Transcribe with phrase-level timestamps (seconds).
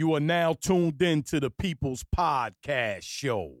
[0.00, 3.56] You are now tuned in to the People's Podcast Show.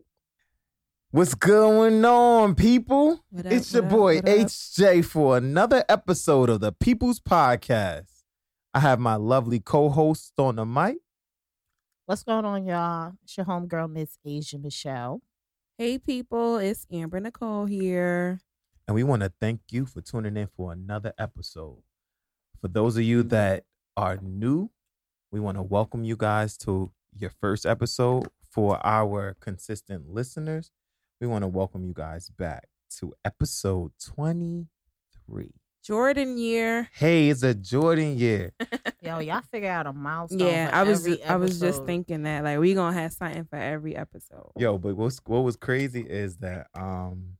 [1.10, 3.22] What's going on, people?
[3.38, 4.24] Up, it's your up, boy what?
[4.24, 8.22] HJ for another episode of the People's Podcast.
[8.72, 10.96] I have my lovely co-host on the mic.
[12.06, 13.12] What's going on, y'all?
[13.22, 15.20] It's your homegirl, Miss Asia Michelle.
[15.76, 18.40] Hey people, it's Amber Nicole here.
[18.88, 21.82] And we want to thank you for tuning in for another episode.
[22.62, 24.70] For those of you that are new,
[25.30, 28.28] we want to welcome you guys to your first episode.
[28.42, 30.72] For our consistent listeners,
[31.20, 32.66] we want to welcome you guys back
[32.98, 35.50] to episode 23.
[35.84, 36.88] Jordan year.
[36.92, 38.52] Hey, it's a Jordan year.
[39.02, 40.40] Yo, y'all figure out a milestone.
[40.40, 43.44] Yeah, for I was every I was just thinking that like we gonna have something
[43.44, 44.50] for every episode.
[44.58, 47.36] Yo, but what's what was crazy is that um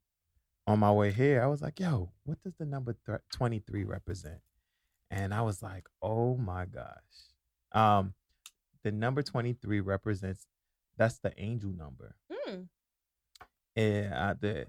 [0.68, 4.38] on my way here, I was like, yo, what does the number th- 23 represent?
[5.10, 7.29] And I was like, oh my gosh.
[7.72, 8.14] Um
[8.82, 10.46] the number 23 represents
[10.96, 12.16] that's the angel number.
[12.48, 12.68] Mm.
[13.76, 14.66] And uh, the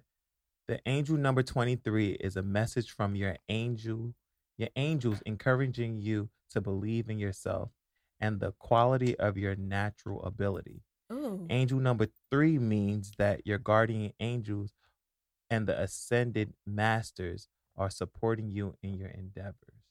[0.67, 4.13] the angel number 23 is a message from your angel,
[4.57, 7.71] your angels encouraging you to believe in yourself
[8.21, 10.83] and the quality of your natural ability.
[11.11, 11.45] Ooh.
[11.49, 14.71] Angel number three means that your guardian angels
[15.49, 19.83] and the ascended masters are supporting you in your endeavors.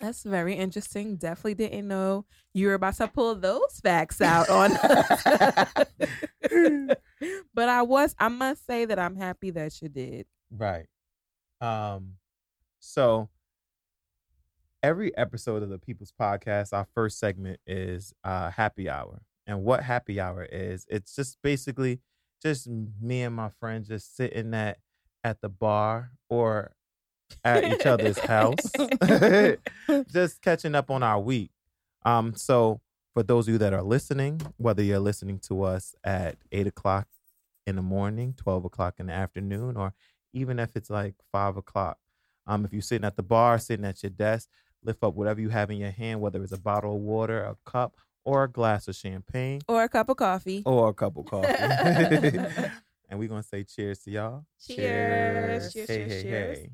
[0.00, 1.16] That's very interesting.
[1.16, 4.72] Definitely didn't know you were about to pull those facts out on
[7.54, 10.26] but I was I must say that I'm happy that you did.
[10.50, 10.86] Right.
[11.60, 12.14] Um,
[12.78, 13.30] so
[14.82, 19.22] every episode of the People's Podcast, our first segment is uh happy hour.
[19.46, 22.00] And what happy hour is, it's just basically
[22.42, 22.68] just
[23.00, 24.78] me and my friends just sitting at
[25.24, 26.75] at the bar or
[27.44, 28.70] at each other's house,
[30.12, 31.50] just catching up on our week.
[32.04, 32.80] Um, so
[33.14, 37.06] for those of you that are listening, whether you're listening to us at eight o'clock
[37.66, 39.92] in the morning, twelve o'clock in the afternoon, or
[40.32, 41.98] even if it's like five o'clock,
[42.46, 44.48] um, if you're sitting at the bar, sitting at your desk,
[44.84, 47.56] lift up whatever you have in your hand, whether it's a bottle of water, a
[47.68, 50.62] cup, or a glass of champagne, Or a cup of coffee.
[50.64, 51.48] or a cup of coffee.
[53.08, 54.44] and we're gonna say cheers to y'all.
[54.64, 55.72] Cheers.
[55.72, 56.58] Cheers, Hey, cheers, hey, cheers.
[56.58, 56.70] hey.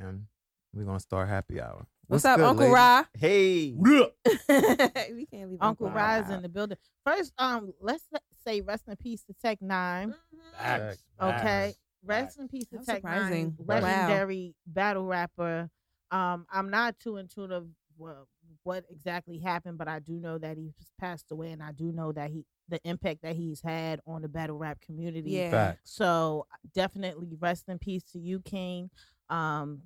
[0.00, 0.26] And
[0.72, 1.86] we're gonna start happy hour.
[2.06, 2.74] What's, up, good, Uncle ladies?
[2.74, 3.04] Ra?
[3.18, 3.74] Hey.
[5.14, 6.78] We can't leave Uncle Rise Ra in the building.
[7.04, 8.04] First, um, let's
[8.46, 10.14] say rest in peace to Tech Nine.
[10.58, 11.78] Facts, Okay, facts.
[12.04, 13.56] rest in peace to That's Tech Nine, surprising.
[13.58, 13.74] Wow.
[13.80, 15.68] legendary battle rapper.
[16.10, 17.66] Um, I'm not too in tune of
[17.98, 18.24] what,
[18.62, 22.12] what exactly happened, but I do know that he passed away, and I do know
[22.12, 25.30] that he the impact that he's had on the battle rap community.
[25.32, 25.50] Yeah.
[25.50, 25.80] Facts.
[25.84, 28.90] So definitely rest in peace to you, King.
[29.30, 29.82] Um,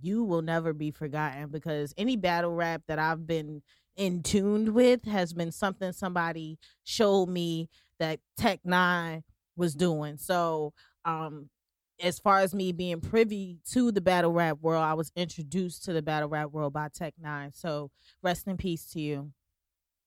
[0.00, 3.62] you will never be forgotten because any battle rap that I've been
[3.96, 7.68] in tuned with has been something somebody showed me
[7.98, 9.24] that Tech Nine
[9.56, 10.18] was doing.
[10.18, 10.74] So
[11.04, 11.48] um
[12.02, 15.94] as far as me being privy to the battle rap world, I was introduced to
[15.94, 17.52] the battle rap world by Tech Nine.
[17.54, 17.90] So
[18.22, 19.32] rest in peace to you.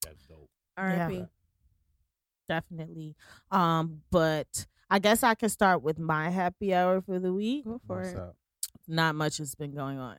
[0.03, 0.49] That's dope.
[0.77, 1.25] R.I.P.
[2.47, 3.15] Definitely.
[3.51, 7.65] Um, but I guess I can start with my happy hour for the week.
[7.65, 8.17] Go for What's it.
[8.17, 8.35] up?
[8.89, 10.17] Not much has been going on.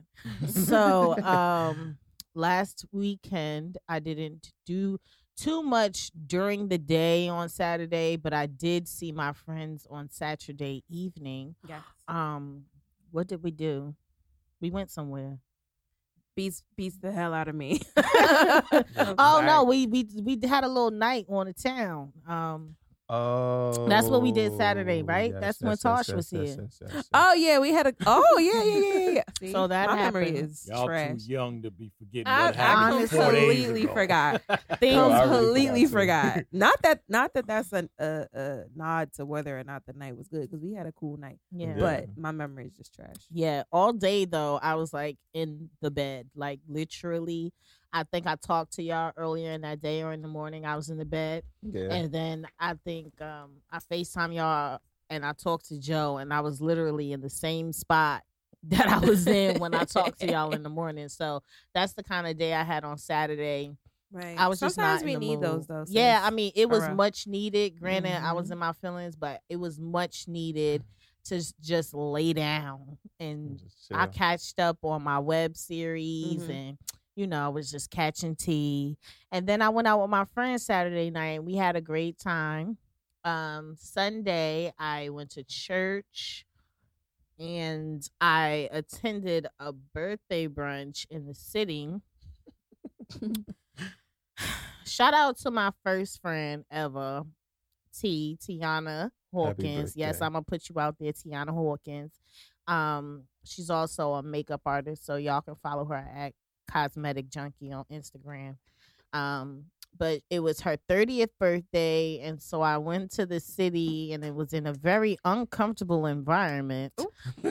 [0.49, 1.99] so um
[2.35, 4.99] last weekend I didn't do
[5.37, 10.85] too much during the day on Saturday, but I did see my friends on Saturday
[10.89, 11.57] evening.
[11.69, 11.83] Yes.
[12.09, 12.65] Um
[13.11, 13.95] what did we do?
[14.61, 15.39] We went somewhere.
[16.37, 17.81] Beats beats the hell out of me.
[17.97, 22.13] oh no, we we we had a little night on the town.
[22.29, 22.77] Um
[23.13, 25.33] Oh, That's what we did Saturday, oh, right?
[25.39, 26.69] That's when Tosh was here.
[27.13, 27.95] Oh yeah, we had a.
[28.07, 29.23] Oh yeah, yeah, yeah, yeah, yeah.
[29.41, 30.45] See, So that my memory happened.
[30.51, 31.25] is Y'all trash.
[31.27, 34.43] too young to be forgetting I, what happened honestly four days completely forgot.
[34.71, 36.45] Oh, Things- Yo, completely forgot, forgot.
[36.53, 40.17] Not that, not that that's a, a, a nod to whether or not the night
[40.17, 41.39] was good because we had a cool night.
[41.51, 41.69] yeah.
[41.69, 41.75] Yeah.
[41.79, 43.17] But my memory is just trash.
[43.33, 47.53] Yeah, all day though, I was like in the bed, like literally.
[47.93, 50.65] I think I talked to y'all earlier in that day or in the morning.
[50.65, 51.93] I was in the bed, Yeah.
[51.93, 54.79] and then I think um I Facetime y'all
[55.09, 58.23] and I talked to Joe, and I was literally in the same spot
[58.65, 61.09] that I was in when I talked to y'all in the morning.
[61.09, 61.43] So
[61.75, 63.73] that's the kind of day I had on Saturday.
[64.13, 64.37] Right.
[64.39, 65.45] I was just Sometimes not we in the need mood.
[65.45, 65.85] those though.
[65.89, 66.21] Yeah.
[66.23, 66.95] I mean, it was real.
[66.95, 67.79] much needed.
[67.81, 68.53] Granted, I was Mhm.
[68.53, 70.85] in my feelings, but it was much needed
[71.25, 76.51] to just lay down and Just I catched up on my web series Mhm.
[76.51, 76.79] and
[77.21, 78.97] you know, I was just catching tea.
[79.31, 82.19] And then I went out with my friends Saturday night and we had a great
[82.19, 82.79] time.
[83.25, 86.47] Um Sunday I went to church
[87.39, 91.97] and I attended a birthday brunch in the city.
[94.87, 97.25] shout out to my first friend ever,
[97.95, 99.95] T Tiana Hawkins.
[99.95, 100.23] Yes.
[100.23, 102.19] I'm gonna put you out there, Tiana Hawkins.
[102.67, 106.33] Um, she's also a makeup artist, so y'all can follow her at
[106.71, 108.57] Cosmetic Junkie on Instagram.
[109.13, 109.65] Um,
[109.99, 114.35] but it was her 30th birthday, and so I went to the city, and it
[114.35, 116.93] was in a very uncomfortable environment.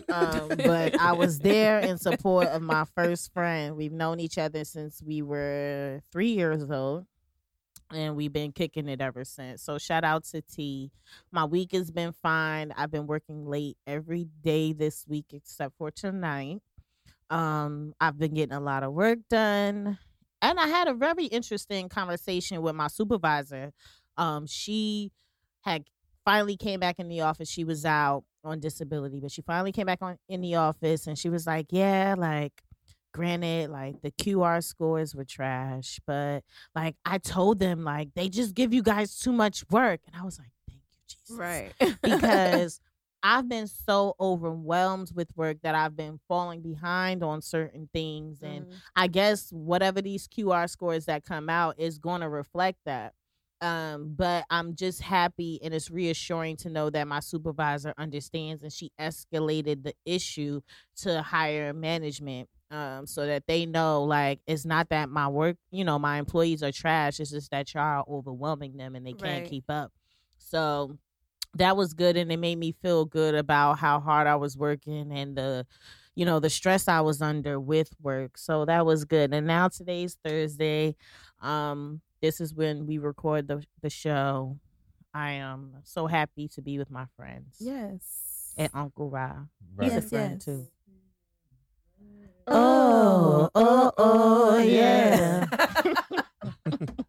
[0.10, 3.76] Um, but I was there in support of my first friend.
[3.76, 7.06] We've known each other since we were three years old.
[7.92, 9.64] And we've been kicking it ever since.
[9.64, 10.92] So shout out to T.
[11.32, 12.72] My week has been fine.
[12.78, 16.62] I've been working late every day this week except for tonight.
[17.30, 19.98] Um, I've been getting a lot of work done.
[20.42, 23.72] And I had a very interesting conversation with my supervisor.
[24.18, 25.12] Um, she
[25.62, 25.86] had
[26.26, 27.50] finally came back in the office.
[27.50, 31.18] She was out on disability, but she finally came back on in the office and
[31.18, 32.54] she was like, Yeah, like
[33.14, 36.44] granted, like the QR scores were trash, but
[36.74, 40.00] like I told them like they just give you guys too much work.
[40.08, 41.74] And I was like, Thank you, Jesus Right.
[42.02, 42.80] because
[43.22, 48.42] I've been so overwhelmed with work that I've been falling behind on certain things.
[48.42, 48.82] And Mhm.
[48.96, 53.14] I guess whatever these QR scores that come out is going to reflect that.
[53.62, 58.72] Um, but I'm just happy and it's reassuring to know that my supervisor understands and
[58.72, 60.62] she escalated the issue
[60.98, 62.50] to higher management.
[62.72, 66.62] Um, so that they know like it's not that my work, you know, my employees
[66.64, 67.20] are trash.
[67.20, 69.44] It's just that y'all are overwhelming them and they can't Right.
[69.44, 69.92] keep up.
[70.38, 70.98] So
[71.56, 75.12] that was good and it made me feel good about how hard I was working
[75.12, 75.66] and the
[76.16, 78.38] you know the stress I was under with work.
[78.38, 79.34] So that was good.
[79.34, 80.96] And now today's Thursday.
[81.42, 84.58] Um this is when we record the the show.
[85.14, 88.54] I am so happy to be with my friends Yes.
[88.58, 89.38] and Uncle Ra.
[89.76, 89.92] Right.
[89.92, 90.68] He's a friend too.
[92.52, 95.46] Oh, oh, oh, yeah.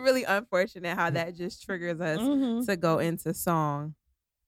[0.00, 2.66] That's really unfortunate how that just triggers us Mhm.
[2.66, 3.94] to go into song.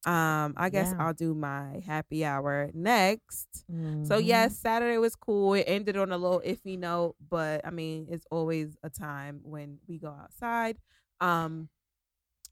[0.05, 1.07] Um, I guess Yeah.
[1.07, 3.65] I'll do my happy hour next.
[3.69, 4.25] So Mhm.
[4.27, 5.55] yes, Saturday was cool.
[5.55, 9.79] It ended on a little iffy note, but I mean, it's always a time when
[9.87, 10.79] we go outside.
[11.21, 11.69] Um,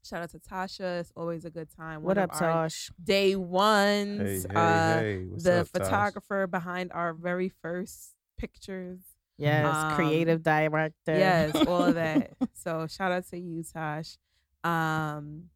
[0.03, 1.01] shout out to Tasha.
[1.01, 2.03] It's always a good time.
[2.03, 2.89] What One up, of Tosh?
[3.03, 4.43] Day ones.
[4.43, 5.25] Hey, hey, uh, hey.
[5.25, 5.71] What's the up, Tosh?
[5.71, 9.10] photographer behind our very first pictures.
[9.41, 11.17] Yes, Um, creative director.
[11.17, 12.31] Yes, all of that.
[12.53, 14.17] so shout out to you, Tosh.
[14.63, 15.49] Um,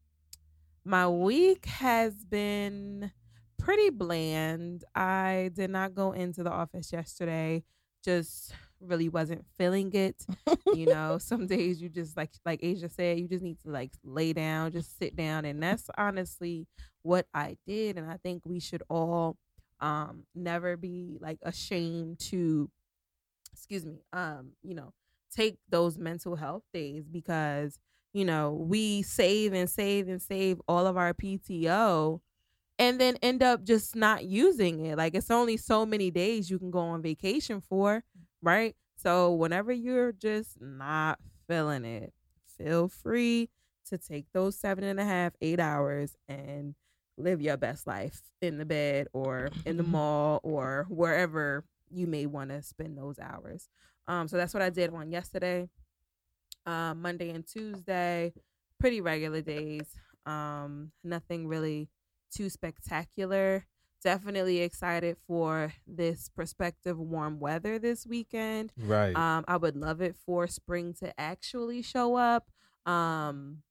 [0.83, 3.11] my week has been
[3.57, 4.83] pretty bland.
[4.93, 7.63] I did not go into the office yesterday.
[8.03, 10.25] Just really wasn't feeling it.
[10.73, 13.91] you know, some days you just like like Asia said, you just need to like
[14.03, 16.67] lay down, just sit down, and that's honestly
[17.01, 17.97] what I did.
[17.97, 19.37] And I think we should all
[19.81, 22.69] um never be like ashamed to
[23.55, 24.91] excuse me um you know
[25.33, 27.79] take those mental health days because
[28.13, 32.19] you know we save and save and save all of our PTO
[32.77, 34.97] and then end up just not using it.
[34.97, 38.03] Like it's only so many days you can go on vacation for
[38.41, 38.75] right?
[38.97, 42.13] So whenever you're just not feeling it
[42.57, 43.49] feel free
[43.87, 46.75] to take those seven and a half eight hours and
[47.17, 52.25] live your best life in the bed or in the mall or wherever you may
[52.25, 53.69] want to spend those hours.
[54.07, 55.69] Um, so that's what I did on yesterday,
[56.65, 58.33] um, Monday and Tuesday,
[58.79, 59.95] pretty regular days.
[60.25, 61.89] Um, nothing really
[62.33, 63.65] too spectacular.
[64.03, 68.71] Definitely excited for this prospective warm weather this weekend.
[68.77, 69.15] Right.
[69.15, 72.51] Um, I would love it for spring to actually show up.
[72.85, 73.63] Um,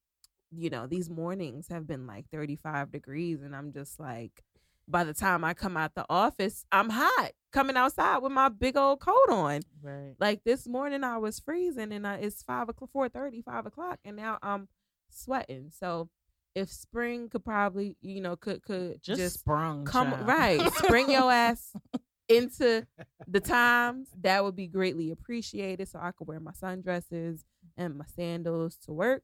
[0.50, 4.42] you know, these mornings have been like 35 degrees, and I'm just like,
[4.88, 8.76] by the time I come out the office, I'm hot coming outside with my big
[8.76, 9.62] old coat on.
[9.82, 10.14] Right.
[10.18, 13.98] Like this morning, I was freezing, and I, it's five o'clock, four thirty, five o'clock,
[14.04, 14.68] and now I'm
[15.10, 15.70] sweating.
[15.70, 16.08] So,
[16.54, 19.84] if spring could probably, you know, could could Just, just sprung.
[19.84, 20.26] come child.
[20.26, 21.72] right spring your ass
[22.28, 22.86] into
[23.28, 27.44] the times that would be greatly appreciated so i could wear my sundresses
[27.76, 29.22] and my sandals to work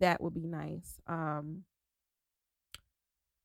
[0.00, 1.62] that would be nice um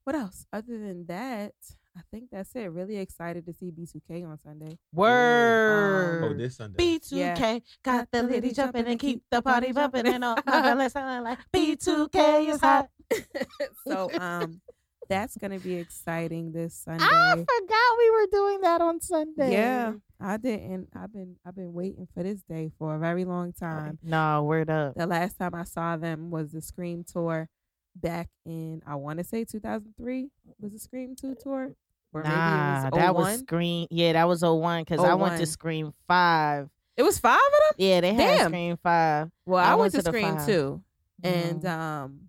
[0.04, 1.54] what else other than that
[1.98, 6.24] i think that's it really excited to see b2k on sunday Word.
[6.24, 7.00] oh, this Sunday.
[7.00, 10.38] B2K got the lady jumping and keep the party bumping and all.
[10.46, 12.90] Let's sound like B2K is hot.
[13.88, 14.62] so um
[15.10, 19.52] that's gonna be exciting this sunday I forgot we were doing that on Sunday.
[19.52, 20.90] Yeah, I didn't.
[20.96, 24.00] I've been I've been waiting for this day for a very long time.
[24.04, 24.96] No, word up.
[24.96, 27.50] The last time I saw them was the Scream tour
[27.96, 31.76] back in I want to say 2003 was a Scream 2 tour
[32.14, 33.88] or Nah, maybe it was that was Scream.
[33.92, 37.86] Yeah, that was 01 because I went to Scream 5 It was five of them.
[37.88, 38.48] Yeah, they had Damn.
[38.50, 39.30] Scream Five.
[39.46, 40.46] Well, I I, went went to to Scream five.
[40.46, 40.84] too,
[41.24, 41.70] and Mhm.
[41.70, 42.20] um,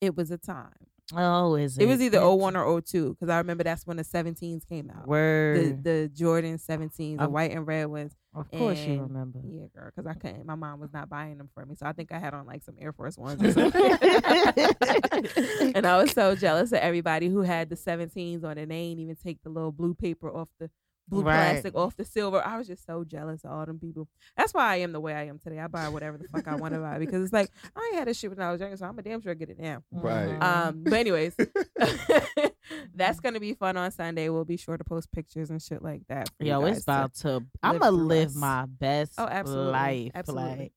[0.00, 0.72] it was a time.
[1.14, 1.84] Oh, is it?
[1.84, 4.90] It was either It's- 01 or 02 because I remember that's when the 17s came
[4.90, 5.02] out.
[5.04, 5.84] The Word.
[5.84, 8.12] the Jordan 17s, the white and red ones.
[8.36, 9.40] Of course, you remember.
[9.44, 10.44] Yeah, girl, because I couldn't.
[10.44, 12.62] My mom was not buying them for me, so I think I had on like
[12.62, 13.82] some Air Force ones or something.
[15.74, 19.00] and I was so jealous of everybody who had the 17s on, and they ain't
[19.00, 20.70] even take the little blue paper off the
[21.08, 21.34] blue Right.
[21.52, 22.42] plastic off the silver.
[22.44, 24.08] I was just so jealous of all them people.
[24.36, 25.58] That's why I am the way I am today.
[25.60, 28.08] I buy whatever the fuck I want to buy because it's like I ain't had
[28.08, 29.82] this shit when I was younger, so I'm a damn sure I get it now.
[29.92, 30.28] Right.
[30.28, 30.42] Mhm.
[30.42, 31.36] Um, but anyways,
[32.94, 34.28] that's gonna be fun on Sunday.
[34.28, 36.28] We'll be sure to post pictures and shit like that.
[36.38, 37.46] For Yo, you it's guys to- about to.
[37.62, 38.34] I'm gonna live us.
[38.34, 39.72] my best Oh, absolutely.
[39.72, 40.12] life.
[40.14, 40.58] Absolutely.
[40.58, 40.72] Like,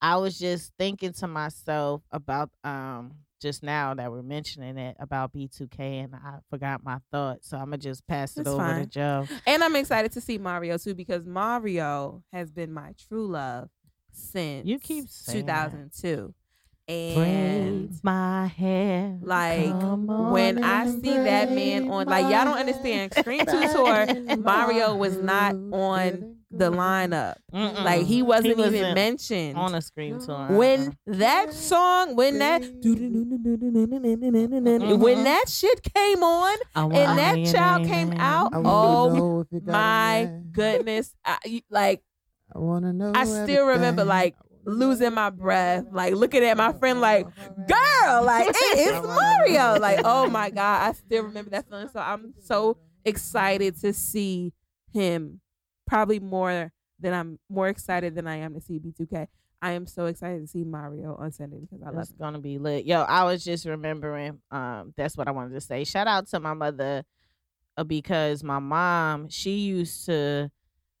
[0.00, 5.32] I was just thinking to myself about um just now that we're mentioning it about
[5.32, 8.68] B2K, and I forgot my thought, so I'm gonna just pass it It's over to
[8.68, 8.88] fine.
[8.88, 9.26] Joe.
[9.46, 13.68] And I'm excited to see Mario too because Mario has been my true love
[14.12, 15.72] since You keep saying that.
[15.72, 16.34] 2002.
[16.88, 23.12] And Braid my hair, like, when I see that man on, like, y'all don't understand.
[23.12, 27.36] Scream 2 tour, Mario was not on the lineup.
[27.52, 27.84] Mm-mm.
[27.84, 29.56] Like he wasn't even wasn't mentioned.
[29.58, 30.46] on a scream tour.
[30.50, 32.92] when that song, when that mm-hmm.
[34.08, 35.00] Mm-hmm.
[35.00, 42.02] when that shit came on and that child came out, oh my goodness, I, like
[42.54, 43.12] I wanna know.
[43.14, 47.26] I still remember, like, losing my breath, like looking at my friend, like,
[47.66, 49.78] girl, like, hey, it's Mario.
[49.78, 50.88] Like, oh my God.
[50.88, 51.88] I still remember that feeling.
[51.88, 54.52] So I'm so excited to see
[54.92, 55.40] him
[55.88, 59.26] probably more than I'm more excited than I am to see B2K.
[59.60, 62.58] I am so excited to see Mario on Sunday because I love It's gonna be
[62.58, 62.84] lit.
[62.84, 64.38] Yo, I was just remembering.
[64.50, 65.82] Um, that's what I wanted to say.
[65.84, 67.04] Shout out to my mother,
[67.76, 70.50] uh, because my mom, she used to,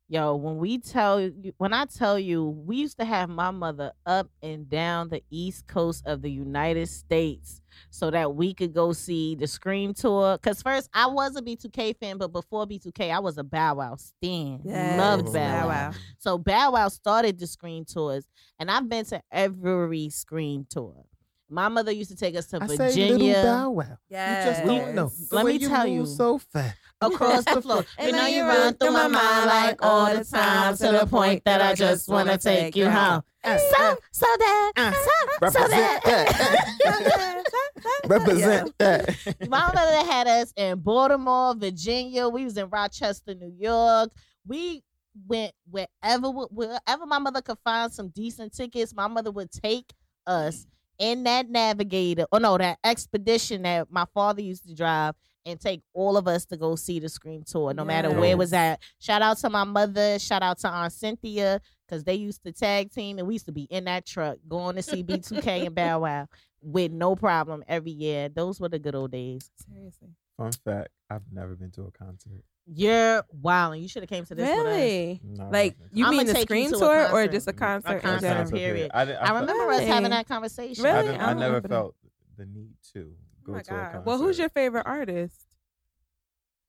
[0.08, 3.92] yo, when we tell you, when I tell you, we used to have my mother
[4.06, 7.60] up and down the east coast of the United States
[7.90, 10.38] so that we could go see the Scream tour.
[10.38, 13.96] Cause first I was a B2K fan, but before B2K, I was a Bow Wow
[13.96, 14.60] stan.
[14.64, 15.68] Yes, Loved Bow Wow.
[15.68, 15.92] Wow.
[16.18, 18.26] So Bow Wow started the Scream tours,
[18.58, 21.04] and I've been to every Scream tour.
[21.50, 23.84] My mother used to take us to I say little Virginia Bow Wow.
[24.10, 25.10] You just don't know.
[25.30, 26.06] The Let way me you tell move you.
[26.06, 26.76] so fast.
[27.00, 27.84] across the floor.
[27.96, 30.92] And you know you you run run through my mind like all the time to
[30.92, 33.22] the point that I just want to take you home.
[33.44, 37.44] So, so that, Uh, so, so Represent that.
[38.06, 39.16] Represent that.
[39.48, 42.28] My mother had us in Baltimore, Virginia.
[42.28, 44.10] We was in Rochester, New York.
[44.46, 44.82] We
[45.26, 48.94] went wherever wherever my mother could find some decent tickets.
[48.94, 49.92] My mother would take
[50.26, 50.66] us
[50.98, 55.14] in that navigator, oh no, that expedition that my father used to drive,
[55.46, 58.38] and take all of us to go see the Scream tour, no matter where it
[58.38, 58.82] was at.
[58.98, 60.18] Shout out to my mother.
[60.18, 63.52] Shout out to Aunt Cynthia because they used to tag team, and we used to
[63.52, 66.26] be in that truck going to see B2K and Bow Wow
[66.60, 68.28] with no problem every year.
[68.28, 69.50] Those were the good old days.
[69.66, 70.08] Seriously.
[70.36, 72.44] Fun fact: I've never been to a concert.
[72.70, 74.64] You're wild, and you should have came to this with us.
[74.66, 75.20] Really?
[75.24, 77.94] No, Like you I'ma mean the take you to a tour or just a concert?
[77.96, 78.50] in concert, general?
[78.50, 78.90] period.
[78.92, 80.84] I, didn't- I, I felt- remember us having that conversation.
[80.84, 81.06] I, Really?
[81.08, 81.74] didn't, I I never remember that.
[81.74, 81.94] felt
[82.36, 83.92] the need to Oh go my to a concert.
[83.98, 84.06] God.
[84.06, 85.36] Well, who's your favorite artist?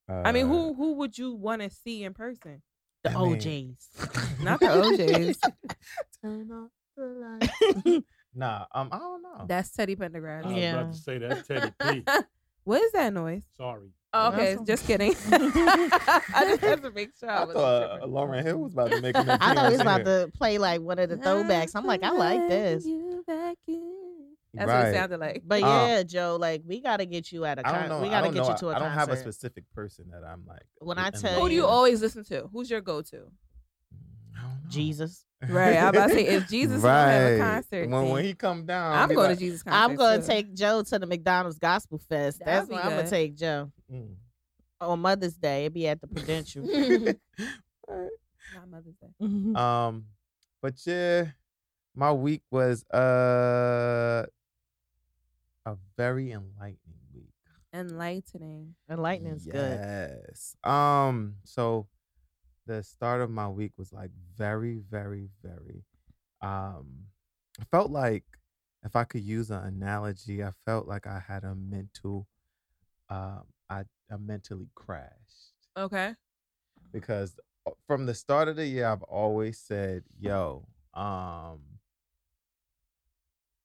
[0.07, 2.61] I mean, Uh, who who would you want to see in person?
[3.03, 3.89] The I mean- O'Jays.
[4.41, 5.37] Not the O'Jays.
[6.23, 8.05] Turn off the lights.
[8.33, 9.45] nah, um, I don't know.
[9.47, 10.45] That's Teddy Pendergrass.
[10.45, 10.79] I was Yeah.
[10.79, 12.03] about to say that Teddy P.
[12.63, 13.43] what is that noise?
[13.57, 13.89] Sorry.
[14.11, 15.13] Oh, okay, That's- just kidding.
[15.31, 18.07] I just had to make sure I, I wasn't thought uh.
[18.07, 20.57] Lauryn Hill was about to make an I thought he was appearance about to play
[20.57, 21.71] like one of the throwbacks.
[21.75, 22.85] I'm like, I like this.
[22.85, 24.07] You back in.
[24.55, 25.43] That's what it sounded like.
[25.45, 28.01] But Uh, yeah, Joe, like we gotta get you at a I don't con- know.
[28.01, 28.49] we gotta get know.
[28.49, 30.63] you to a I don't have a specific person that I'm like.
[30.79, 32.47] When I in tell love Who do you always listen to?
[32.51, 33.17] Who's your go-to?
[34.35, 34.69] I don't know.
[34.69, 35.23] Jesus.
[35.47, 38.33] Right, I'm about to say if Jesus is gonna have a concert, When, when he
[38.33, 39.77] come down, I'm going like, to Jesus concert.
[39.91, 40.27] I'm gonna too.
[40.27, 42.39] take Joe to the McDonald's Gospel Fest.
[42.39, 43.71] That'd That's be where I'm gonna take Joe.
[43.91, 44.15] mm.
[44.81, 46.63] On Mother's Day, it'd be at the Prudential.
[47.87, 49.13] Not Mother's Day.
[49.55, 50.05] um,
[50.61, 51.25] but yeah,
[51.95, 54.25] my week was uh
[55.65, 57.33] a very enlightening week.
[57.73, 58.75] Enlightening.
[58.89, 59.79] Enlightening's good.
[59.79, 60.55] Yes.
[60.63, 61.35] Um.
[61.43, 61.87] So
[62.69, 65.83] the start of my week was like very, very, very.
[66.41, 67.07] Um,
[67.59, 68.23] I felt like
[68.83, 72.27] if I could use an analogy, I felt like I had a mental,
[73.09, 76.13] um, I, I mentally crashed Okay.
[76.93, 81.59] because uh, from the start of the year, I've always said, "Yo, um,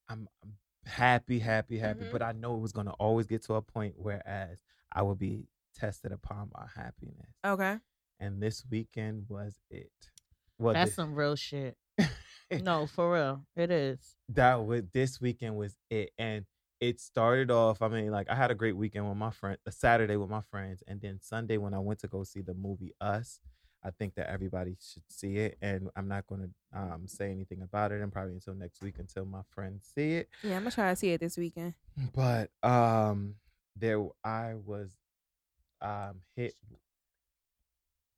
[0.08, 0.56] I'm, I'm
[0.87, 2.11] happy, happy, happy," Mhm.
[2.11, 4.58] but I know it was gonna always get to a point whereas
[4.92, 7.78] I would be tested upon my happiness, Okay.
[8.21, 9.90] And this weekend was it.
[10.59, 11.76] Well, That's thi- some real shit.
[12.62, 14.16] No, for real, it is.
[14.28, 16.44] that was this weekend was it and
[16.80, 19.73] it started off i mean like i had a great weekend with my friend a
[19.73, 22.92] saturday with my friends and then sunday when i went to go see the movie
[23.00, 23.40] us
[23.83, 27.62] i think that everybody should see it and i'm not going to um, say anything
[27.62, 30.71] about it and probably until next week until my friends see it Yeah, I'm gonna
[30.73, 31.75] try to see it this weekend.
[32.14, 33.37] but um
[33.76, 34.90] there i was
[35.80, 36.54] um hit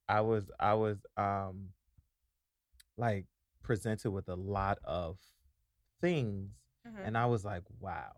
[0.09, 1.69] i was i was um
[2.97, 3.27] like
[3.63, 5.19] presented with a lot of
[6.01, 6.51] things
[7.05, 8.13] and I was like, wow.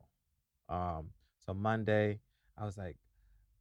[0.68, 1.10] Um,
[1.44, 2.20] so Monday,
[2.56, 2.96] I was like,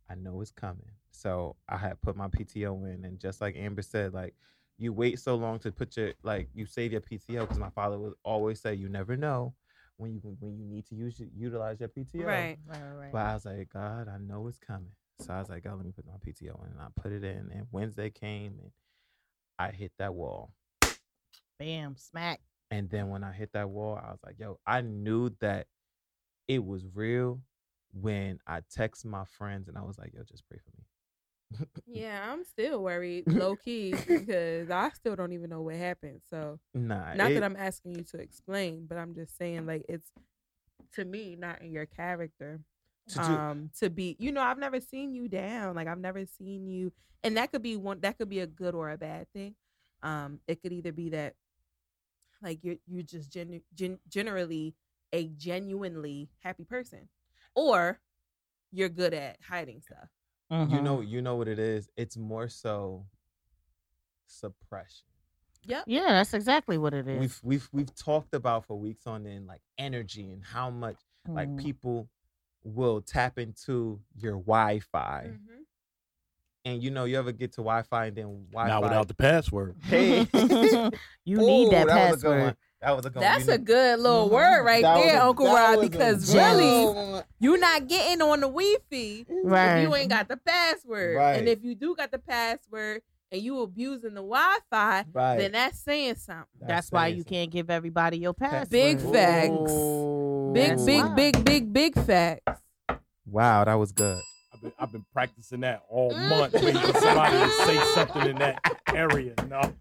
[0.09, 0.91] I know it's coming.
[1.11, 4.35] So I had put my PTO in, and just like Amber said, like
[4.77, 7.97] you wait so long to put your like you save your PTO because my father
[7.97, 9.53] would always say you never know
[9.97, 12.25] when you when you need to use utilize your PTO.
[12.25, 12.57] Right.
[12.67, 14.91] Right, right, But I was like, God, I know it's coming.
[15.19, 17.23] So I was like, God, let me put my PTO in, and I put it
[17.23, 17.49] in.
[17.51, 18.71] And Wednesday came, and
[19.57, 20.51] I hit that wall.
[21.59, 22.39] Bam, smack.
[22.69, 25.67] And then when I hit that wall, I was like, yo, I knew that
[26.47, 27.41] it was real
[27.93, 31.65] when I text my friends and I was like, yo, just pray for me.
[31.87, 36.21] Yeah, I'm still worried, low key, because I still don't even know what happened.
[36.29, 37.13] So Nah.
[37.15, 40.11] not it- that I'm asking you to explain, but I'm just saying like it's
[40.93, 42.59] to me not in your character.
[43.09, 46.25] To do- um to be you know i've never seen you down like i've never
[46.25, 46.91] seen you
[47.23, 49.55] and that could be one that could be a good or a bad thing
[50.03, 51.33] um it could either be that
[52.41, 54.75] like you're you're just genu- gen- generally
[55.13, 57.07] a genuinely happy person
[57.55, 57.99] or
[58.71, 60.09] you're good at hiding stuff
[60.49, 60.83] you Mhm.
[60.83, 61.89] know, you know what it is?
[61.97, 63.05] It's more so
[64.27, 65.05] suppression.
[65.65, 67.19] yep Yeah, that's exactly what it is.
[67.19, 70.97] We've we've we've talked about for weeks on end like energy and how much
[71.27, 71.57] like Mhm.
[71.57, 72.09] people
[72.75, 75.29] will tap into your Wi-Fi.
[75.31, 75.37] Mhm.
[76.65, 79.75] And you know, you ever get to Wi-Fi and then Wi-Fi Not without the password.
[79.83, 80.27] Hey.
[81.23, 82.41] you need Ooh, that that was a good password.
[82.43, 82.55] one.
[82.81, 83.55] That was a good that's one.
[83.55, 84.33] a good little Mhm.
[84.33, 88.47] word right That there a- uncle that rob because really you're not getting on the
[88.47, 89.77] wi-fi Right.
[89.77, 91.15] if you ain't got the password.
[91.15, 91.33] Right.
[91.39, 95.37] And if you do got the password and you abusing the Wi-Fi, Right.
[95.37, 96.45] then that's saying something.
[96.61, 97.37] That's why saying you something.
[97.39, 98.69] can't give everybody your password.
[98.69, 99.49] Big facts.
[99.71, 100.36] Ooh.
[100.53, 101.13] Big, That's big, why.
[101.15, 102.61] big, big, big facts.
[103.25, 104.21] Wow, that was good.
[104.53, 106.29] I've been, I've been practicing that all Mm.
[106.29, 108.59] month, waiting for somebody to say something in that
[108.93, 109.33] area.
[109.47, 109.73] No,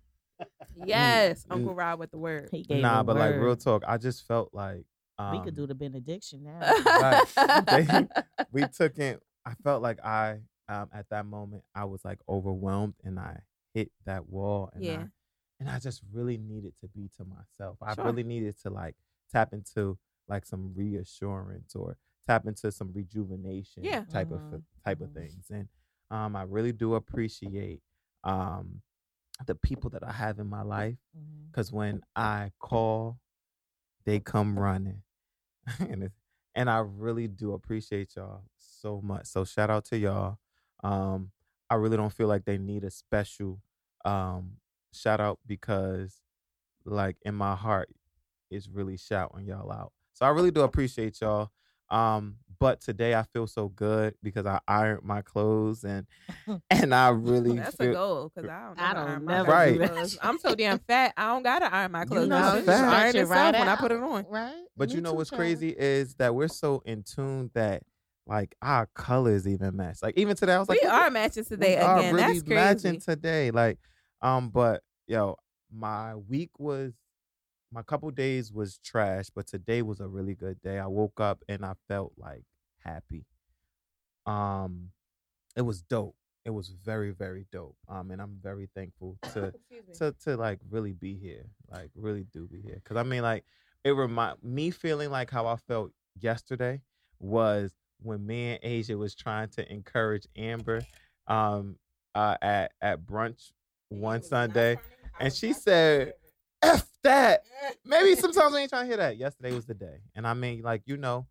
[0.84, 1.54] Yes, Mm.
[1.54, 2.48] Uncle Rob with the word.
[2.50, 4.84] He gave Nah, a but like real talk, I just felt like
[5.18, 7.62] um, we could do the benediction now.
[7.66, 8.06] They-
[8.52, 9.22] we took it.
[9.46, 13.40] I felt like I um at that moment I was like overwhelmed and I
[13.72, 14.98] hit that wall and Yeah.
[14.98, 15.06] I,
[15.60, 17.78] and I just really needed to be to myself.
[17.80, 18.04] I Sure.
[18.04, 18.94] really needed to like
[19.32, 19.96] tap into
[20.28, 24.04] like some reassurance or tap into some rejuvenation Yeah.
[24.12, 25.14] type of Mhm, type of mhm.
[25.14, 25.50] things.
[25.50, 25.68] And
[26.10, 27.82] um I really do appreciate
[28.24, 28.82] um
[29.46, 30.98] the people that I have in my life
[31.50, 33.18] because when I call,
[34.04, 35.02] they come running,
[35.80, 36.10] and
[36.54, 39.26] and I really do appreciate y'all so much.
[39.26, 40.38] So shout out to y'all.
[40.82, 41.32] Um,
[41.70, 43.60] I really don't feel like they need a special
[44.04, 44.58] um
[44.92, 46.22] shout out because,
[46.84, 47.90] like in my heart,
[48.50, 49.92] it's really shouting y'all out.
[50.16, 51.50] So I really do appreciate y'all.
[51.90, 56.06] Um, but today I feel so good because I ironed my clothes and
[56.70, 58.80] and I really That's feel a goal because I don't.
[58.80, 59.78] I never don't iron my never do clothes.
[59.78, 59.94] that.
[59.94, 61.12] because I'm so damn fat.
[61.18, 62.28] I don't gotta iron my clothes.
[62.28, 62.94] not It just fat.
[62.94, 64.24] Iron it itself when I put it on.
[64.30, 64.54] Right.
[64.74, 65.40] But Me you know too, what's child.
[65.40, 67.82] crazy is that we're so in tune that
[68.26, 69.98] like our colors even match.
[70.02, 72.14] Like even today, I was like, we "Look are at- matching we today are again.
[72.14, 72.54] really That's crazy.
[72.54, 73.50] matching today.
[73.50, 73.78] Like,
[74.22, 75.36] um, but yo,
[75.70, 76.94] my week was
[77.72, 80.78] my couple days was trash, but today was a really good day.
[80.78, 82.44] I woke up and I felt like
[82.84, 83.24] happy.
[84.24, 84.90] Um,
[85.56, 86.16] it was dope.
[86.44, 87.76] It was very very dope.
[87.88, 89.52] Um, and I'm very thankful to
[89.94, 92.80] to to like really be here, like really do be here.
[92.84, 93.44] Cause I mean, like
[93.84, 96.80] it remind me feeling like how I felt yesterday
[97.18, 100.82] was when me and Asia was trying to encourage Amber,
[101.26, 101.76] um,
[102.14, 103.52] uh, at at brunch
[103.88, 104.78] one Sunday,
[105.20, 106.14] and she said,
[106.62, 107.42] "F that."
[107.84, 109.16] Maybe sometimes we ain't trying to hear that.
[109.16, 111.26] Yesterday was the day, and I mean, like you know,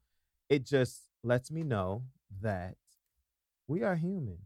[0.49, 2.03] it just lets me know
[2.41, 2.75] that
[3.67, 4.37] we are human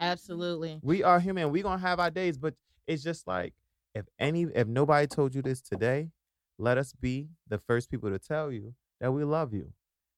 [0.00, 0.80] Absolutely.
[0.82, 1.50] we are human.
[1.50, 2.54] We gonna have our days, but
[2.86, 3.54] it's just like
[3.94, 6.10] if any if nobody told you this today,
[6.58, 9.72] let us be the first people to tell you that we love you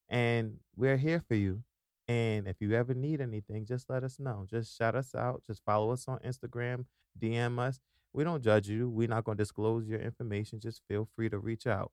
[0.09, 1.63] and we're here for you.
[2.09, 4.45] And if you ever need anything, just let us know.
[4.51, 5.43] Just shout us out.
[5.47, 6.87] Just follow us on Instagram,
[7.19, 7.79] DM us.
[8.13, 8.89] We don't judge you.
[8.89, 10.61] We're not gonna disclose your information.
[10.61, 11.93] Just feel free to reach out.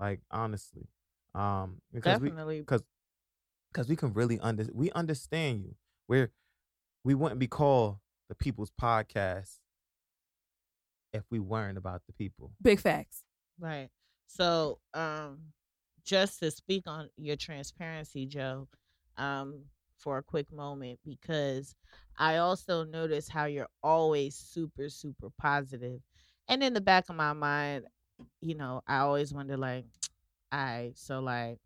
[0.00, 0.88] Like honestly,
[1.34, 2.60] um, because we Definitely.
[2.60, 2.82] because
[3.72, 5.74] because we can really under we understand you.
[6.08, 6.30] We're
[7.04, 9.58] we wouldn't be called the People's Podcast
[11.12, 12.52] if we weren't about the people.
[12.62, 13.24] Big facts.
[13.58, 13.88] Right.
[14.26, 15.38] So, um,
[16.04, 18.68] just to speak on your transparency, Joe,
[19.16, 19.64] um,
[19.98, 21.74] for a quick moment, because
[22.18, 26.00] I also notice how you're always super, super positive.
[26.48, 27.84] And in the back of my mind,
[28.40, 29.84] you know, I always wonder, like,
[30.52, 31.58] right, so like,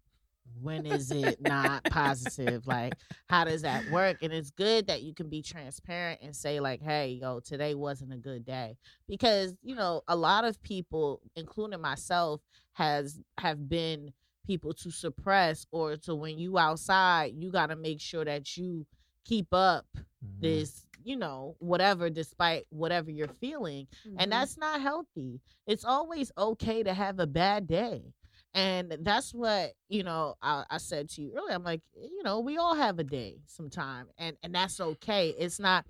[0.60, 2.66] when is it not positive?
[2.66, 2.94] Like,
[3.28, 4.18] how does that work?
[4.22, 8.12] And it's good that you can be transparent and say, like, hey, yo, today wasn't
[8.12, 8.76] a good day.
[9.08, 12.40] Because, you know, a lot of people, including myself,
[12.72, 14.12] has have been
[14.46, 18.86] people to suppress or to when you outside, you gotta make sure that you
[19.24, 20.40] keep up Mhm.
[20.40, 24.16] this, you know, whatever, despite whatever you're feeling Mhm.
[24.18, 25.40] and that's not healthy.
[25.66, 28.12] It's always okay to have a bad day.
[28.54, 31.54] And that's what, you know, I, I said to you earlier.
[31.54, 35.30] I'm like, you know, we all have a day sometime and, and that's okay.
[35.38, 35.86] It's not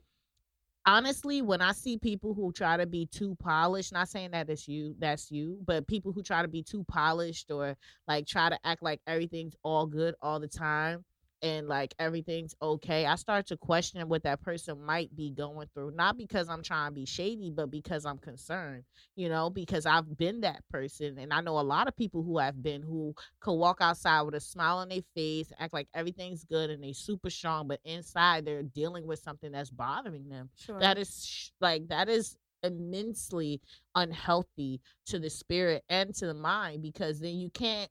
[0.87, 4.68] honestly, when I see people who try to be too polished, not saying that it's
[4.68, 7.77] you, that's you, but people who try to be too polished or
[8.09, 11.05] like try to act like everything's all good all the time
[11.43, 15.93] and like everything's okay, I start to question what that person might be going through.
[15.93, 18.85] Not because I'm trying to be shady, but because I'm concerned,
[19.17, 21.19] you know, because I've been that person.
[21.19, 24.35] And I know a lot of people who have been who could walk outside with
[24.35, 28.45] a smile on their face, act like everything's good and they super strong, but inside
[28.45, 30.49] they're dealing with something that's bothering them.
[30.57, 30.79] Sure.
[30.79, 33.61] That is sh- like, that is immensely
[33.95, 37.91] unhealthy to the spirit and to the mind because then you can't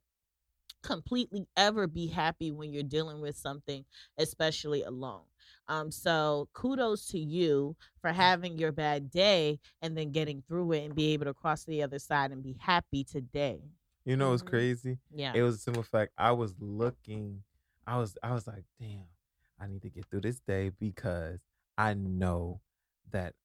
[0.84, 3.86] completely ever be happy when you're dealing with something
[4.18, 5.24] especially alone
[5.68, 10.84] um so kudos to you for having your bad day and then getting through it
[10.86, 13.62] and be able to cross to the other side and be happy today
[14.06, 14.48] You know what's Mhm.
[14.50, 14.98] crazy?
[15.14, 16.12] yeah It was a simple fact.
[16.18, 17.44] I was looking,
[17.86, 19.06] I was I was like, damn,
[19.60, 21.42] I need to get through this day because
[21.78, 22.62] I know
[23.12, 23.36] that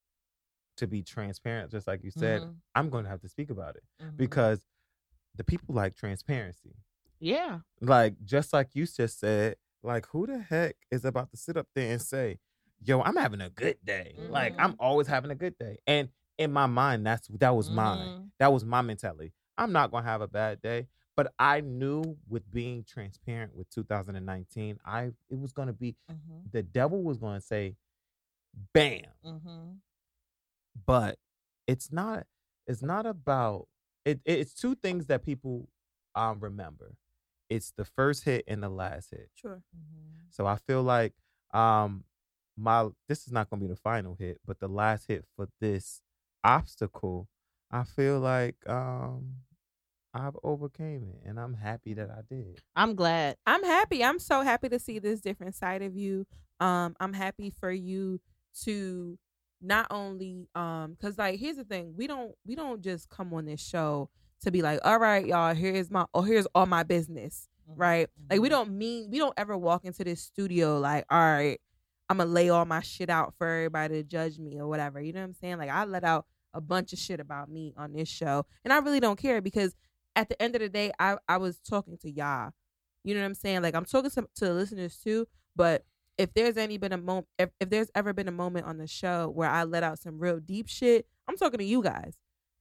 [0.78, 2.54] to be transparent, just like you said, Mhm.
[2.74, 3.84] I'm gonna have to speak about it.
[4.00, 4.16] Mhm.
[4.16, 4.66] Because
[5.34, 6.74] the people like transparency.
[7.20, 11.56] Yeah Like just like you just said, like who the heck is about to sit
[11.56, 12.38] up there and say,
[12.82, 14.76] "Yo, I'm having a good day." Like I'm Mhm.
[14.80, 15.78] always having a good day.
[15.86, 18.08] And in my mind, that's that was mine.
[18.08, 18.30] Mhm.
[18.38, 19.32] That was my mentality.
[19.58, 20.88] I'm not gonna have a bad day.
[21.16, 26.50] But I knew with being transparent with 2019, I it was gonna be Mhm.
[26.52, 27.76] the devil was gonna say,
[28.72, 29.80] "Bam." Mhm.
[30.86, 31.18] But
[31.66, 32.26] it's not.
[32.66, 33.68] It's not about.
[34.04, 35.68] It, it's two things that people
[36.14, 36.94] um remember.
[37.48, 39.30] It's the first hit and the last hit.
[39.34, 39.62] Sure.
[39.76, 40.30] Mhm.
[40.30, 41.14] So I feel like
[41.52, 42.04] um
[42.56, 46.02] my this is not gonna be the final hit, but the last hit for this
[46.44, 47.28] obstacle,
[47.70, 49.36] I feel like um
[50.14, 52.62] I've overcame it and I'm happy that I did.
[52.74, 54.02] i'm glad I'm happy.
[54.02, 56.26] I'm so happy to see this different side of you.
[56.58, 58.18] Um, I'm happy for you
[58.64, 59.18] to
[59.60, 63.44] not only um because like here's the thing, we don't we don't just come on
[63.44, 64.08] this show
[64.42, 67.48] to be like, all right, y'all, here's my oh, here's all my business.
[67.68, 68.08] Right?
[68.30, 68.50] Like we Mhm.
[68.50, 71.60] don't mean we don't ever walk into this studio like, all right,
[72.08, 75.00] I'm gonna lay all my shit out for everybody to judge me or whatever.
[75.00, 75.58] You know what I'm saying?
[75.58, 78.46] Like I let out a bunch of shit about me on this show.
[78.64, 79.74] And I really don't care because
[80.14, 82.52] at the end of the day, I, I was talking to y'all.
[83.04, 83.62] You know what I'm saying?
[83.62, 85.84] Like I'm talking to, to the listeners too, but
[86.18, 88.86] if there's any been a moment if, if there's ever been a moment on the
[88.86, 92.14] show where I let out some real deep shit, I'm talking to you guys.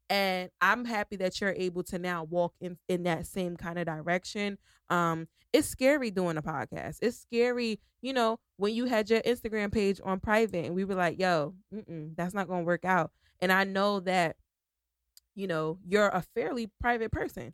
[0.10, 3.86] And I'm happy that you're able to now walk in in that same kind of
[3.86, 4.58] direction.
[4.90, 7.00] Um, it's scary doing a podcast.
[7.02, 10.96] It's scary, you know, when you had your Instagram page on private and we were
[10.96, 13.12] like, yo, mm-mm, that's not gonna work out.
[13.40, 14.36] And I know that,
[15.34, 17.54] you know, you're a fairly private person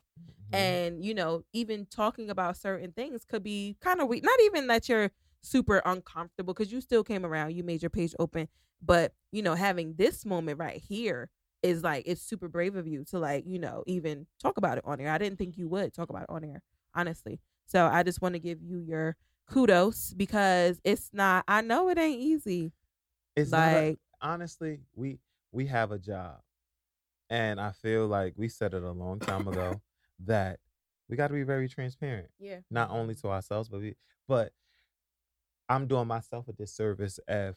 [0.51, 0.63] Mm-hmm.
[0.63, 4.67] and you know even talking about certain things could be kind of weak not even
[4.67, 5.09] that you're
[5.41, 8.49] super uncomfortable because you still came around you made your page open
[8.81, 11.29] but you know having this moment right here
[11.63, 14.83] is like it's super brave of you to like you know even talk about it
[14.85, 16.61] on air i didn't think you would talk about it on air
[16.95, 19.15] honestly so i just want to give you your
[19.47, 22.71] kudos because it's not i know it ain't easy
[23.35, 25.19] it's not a- like honestly, we
[25.51, 26.39] we have a job.
[27.29, 29.81] And I feel like we said it a long time ago
[30.25, 30.59] that
[31.09, 32.27] we got to be very transparent.
[32.39, 33.95] yeah not only to ourselves, but we,
[34.27, 34.51] but
[35.69, 37.55] I'm doing myself a disservice if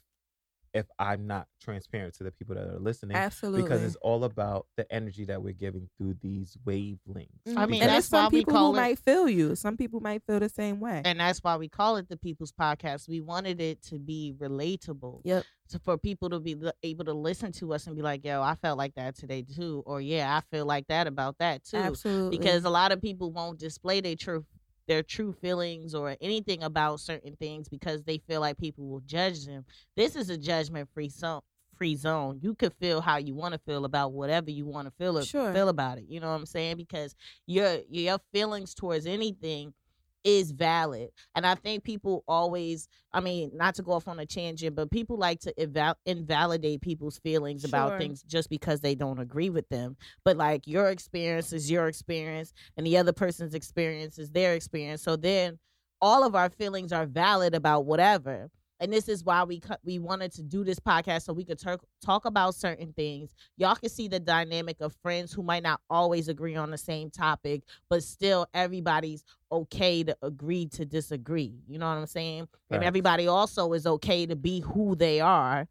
[0.75, 3.17] if I'm not transparent to the people that are listening.
[3.17, 7.29] absolutely Because it's all about the energy that we're giving through these wavelengths.
[7.57, 9.77] I mean, and that's some why we people call who it- might feel you some
[9.77, 13.09] people might feel the same way and that's why we call it the people's podcast
[13.09, 17.53] we wanted it to be relatable yep to, for people to be able to listen
[17.53, 20.41] to us and be like yo i felt like that today too or yeah i
[20.55, 24.17] feel like that about that too absolutely because a lot of people won't display their
[24.17, 24.45] true
[24.87, 29.47] their true feelings or anything about certain things because they feel like people will judge
[29.47, 29.65] them
[29.97, 31.41] this is a judgment free zone
[31.77, 32.39] free zone.
[32.41, 35.53] You could feel how you want to feel about whatever you want to feel Sure.
[35.53, 36.05] feel about it.
[36.09, 36.77] You know what I'm saying?
[36.77, 37.17] Because
[37.47, 39.75] your your feelings towards anything
[40.25, 41.11] is valid.
[41.35, 44.91] And I think people always, I mean, not to go off on a tangent, but
[44.91, 47.69] people like to eval- invalidate people's feelings Sure.
[47.69, 49.97] about things just because they don't agree with them.
[50.25, 55.03] But like your experience is your experience and the other person's experience is their experience.
[55.03, 55.59] So then
[56.01, 58.51] all of our feelings are valid about whatever.
[58.81, 61.59] And this is why we cut, we wanted to do this podcast so we could
[61.59, 63.35] talk talk about certain things.
[63.57, 67.11] Y'all can see the dynamic of friends who might not always agree on the same
[67.11, 71.55] topic, but still everybody's okay to agree to disagree.
[71.69, 72.49] You know what I'm saying?
[72.71, 75.69] And everybody also is okay to be who they are,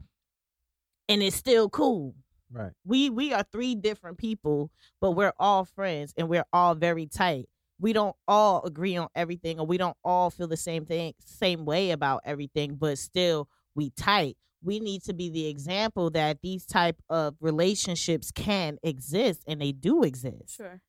[1.09, 2.15] and it's still cool.
[2.51, 2.71] Right.
[2.85, 7.49] We we are three different people, but we're all friends and we're all very tight.
[7.83, 11.65] We don't all agree on everything or we don't all feel the same thing same
[11.65, 14.37] way about everything, but still we tight.
[14.63, 19.73] We need to be the example that these type of relationships can exist and they
[19.73, 20.55] do exist.
[20.55, 20.79] Sure.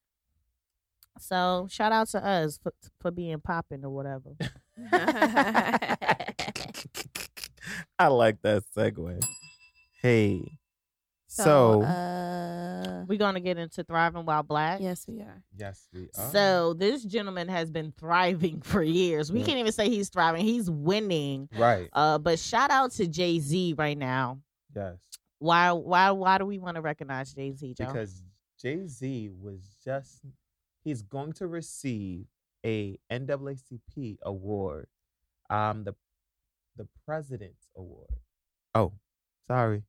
[1.18, 4.37] So shout out to us for, for being popping or whatever.
[7.98, 9.20] I like that segue.
[10.00, 10.59] Hey.
[11.35, 14.81] So, So, uh, We're gonna get into thriving while black.
[14.81, 15.42] yes, we are.
[15.57, 16.31] yes, we are.
[16.31, 19.33] So this gentleman has been thriving for years.
[19.33, 19.47] We Yeah.
[19.47, 20.44] can't even say he's thriving.
[20.44, 21.49] He's winning.
[21.57, 21.88] right.
[21.92, 24.38] Uh, but shout out to Jay Z right now.
[24.75, 24.97] yes.
[25.40, 25.73] Why?
[25.73, 26.12] Why?
[26.12, 27.87] Why do we want to recognize Jay Z, Joe?
[27.87, 28.23] Because
[28.61, 30.20] Jay Z was just,
[30.85, 32.27] he's going to receive
[32.64, 34.87] a NAACP award,
[35.51, 35.94] um, the,
[36.77, 38.09] the President's Award.
[38.75, 38.92] Oh,
[39.49, 39.83] sorry.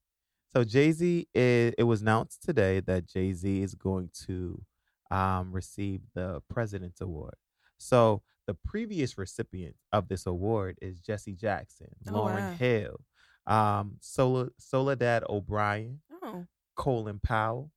[0.55, 4.61] So Jay Z, it, it was announced today that Jay Z is going to
[5.11, 7.35] um, receive the President's Award.
[7.77, 12.55] So the previous recipient of this award is Jesse Jackson, Oh, Lauryn wow.
[12.57, 12.99] Hill,
[13.47, 16.45] um, Sola, Soledad O'Brien, Oh,
[16.77, 17.71] Colin Powell,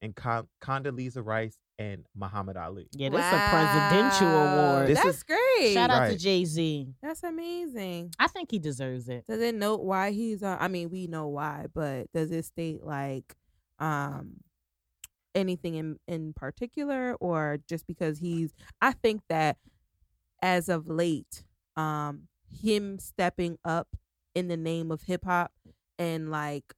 [0.00, 2.86] and Con- Condoleezza Rice and Muhammad Ali.
[2.92, 4.88] yeah, this is a presidential award.
[4.88, 5.72] This That's is- great.
[5.74, 6.94] shout out to Jay Z.
[7.02, 8.12] That's amazing.
[8.18, 9.26] I think he deserves it.
[9.26, 10.58] Does it note why he's on?
[10.60, 13.34] I mean, we know why, but does it state like
[13.80, 14.36] um
[15.34, 18.54] anything in in particular, or just because he's?
[18.80, 19.56] I think that
[20.42, 21.42] as of late,
[21.76, 23.88] um, him stepping up
[24.34, 25.52] in the name of hip hop
[25.98, 26.74] and like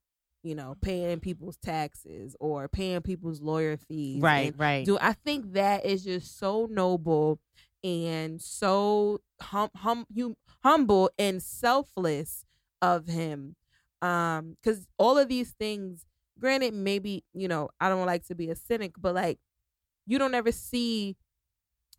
[0.46, 4.84] you know paying people's taxes or paying people's lawyer fees, Right, right.
[4.84, 7.40] do I think that is just so noble
[7.82, 12.44] and so hum, hum, hum, humble and selfless
[12.80, 13.56] of him
[14.02, 16.04] um cuz all of these things
[16.38, 19.38] granted maybe you know I don't like to be a cynic but like
[20.06, 21.16] you don't ever see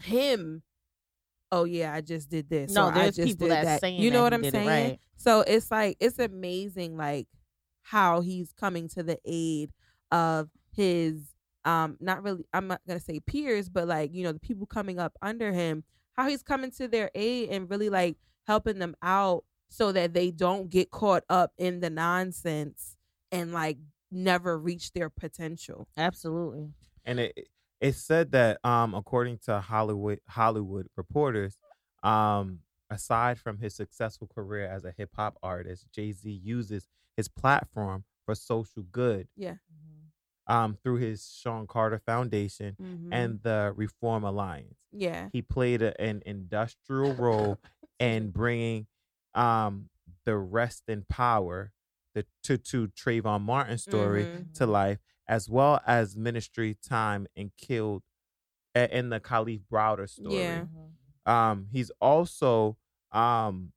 [0.01, 0.63] him
[1.51, 4.23] oh yeah I just did this No, there's just people that saying you know that
[4.23, 4.99] what I'm saying right.
[5.17, 7.27] so it's like it's amazing like
[7.89, 9.71] how he's coming to the aid
[10.11, 14.39] of his um not really I'm not gonna say peers, but like, you know, the
[14.39, 18.79] people coming up under him, how he's coming to their aid and really like helping
[18.79, 22.95] them out so that they don't get caught up in the nonsense
[23.31, 23.77] and like
[24.11, 25.87] never reach their potential.
[25.97, 26.73] Absolutely.
[27.05, 27.47] And it
[27.79, 31.57] it said that um according to Hollywood Hollywood reporters,
[32.03, 38.03] um aside from his successful career as a hip hop artist, Jay-Z uses his platform
[38.25, 39.55] for social good Yeah.
[40.47, 43.09] um through his Shawn Carter Foundation Mhm.
[43.11, 44.77] and the Reform Alliance.
[44.91, 45.29] yeah.
[45.33, 47.59] He played a, an industrial role
[47.99, 48.87] in bringing
[49.33, 49.89] um
[50.23, 51.71] the rest in power,
[52.13, 54.53] the to to Trayvon Martin story Mhm.
[54.55, 58.03] to life, as well as ministry time and killed
[58.75, 60.35] a- in the Kalief Browder story.
[60.37, 60.65] Yeah.
[61.27, 62.77] Um, he's also
[63.11, 63.71] um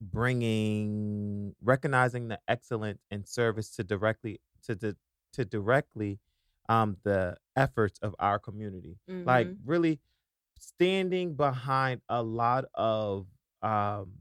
[0.00, 4.96] bringing recognizing the excellence and service to directly to the
[5.32, 6.18] to directly
[6.68, 9.56] um the efforts of our community like Mhm.
[9.64, 10.00] really
[10.58, 13.26] standing behind a lot of
[13.62, 14.12] um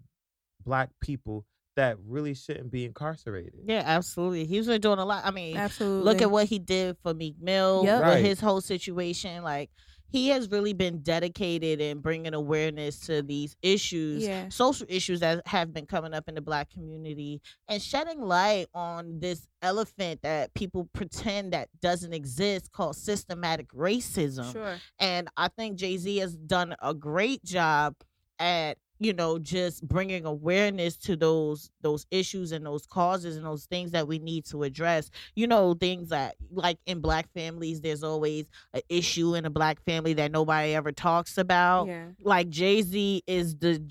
[0.63, 4.45] black people that really shouldn't be incarcerated Yeah, absolutely.
[4.45, 5.25] He's been doing a lot.
[5.25, 6.03] I mean, absolutely.
[6.05, 7.95] look at what he did for Meek Mill Yep.
[7.95, 8.23] with Right.
[8.23, 9.43] his whole situation.
[9.43, 9.71] Like
[10.13, 14.47] he has really been dedicated in bringing awareness to these issues, Yeah.
[14.49, 19.19] social issues that have been coming up in the black community, and shedding light on
[19.19, 24.51] this elephant that people pretend that doesn't exist called systematic racism.
[24.53, 24.77] Sure.
[24.99, 27.95] And I think Jay Z has done a great job
[28.37, 33.65] at you know just bringing awareness to those those issues and those causes and those
[33.65, 38.03] things that we need to address you know things that like in black families there's
[38.03, 42.05] always an issue in a black family that nobody ever talks about Yeah.
[42.21, 43.81] like jay-z is the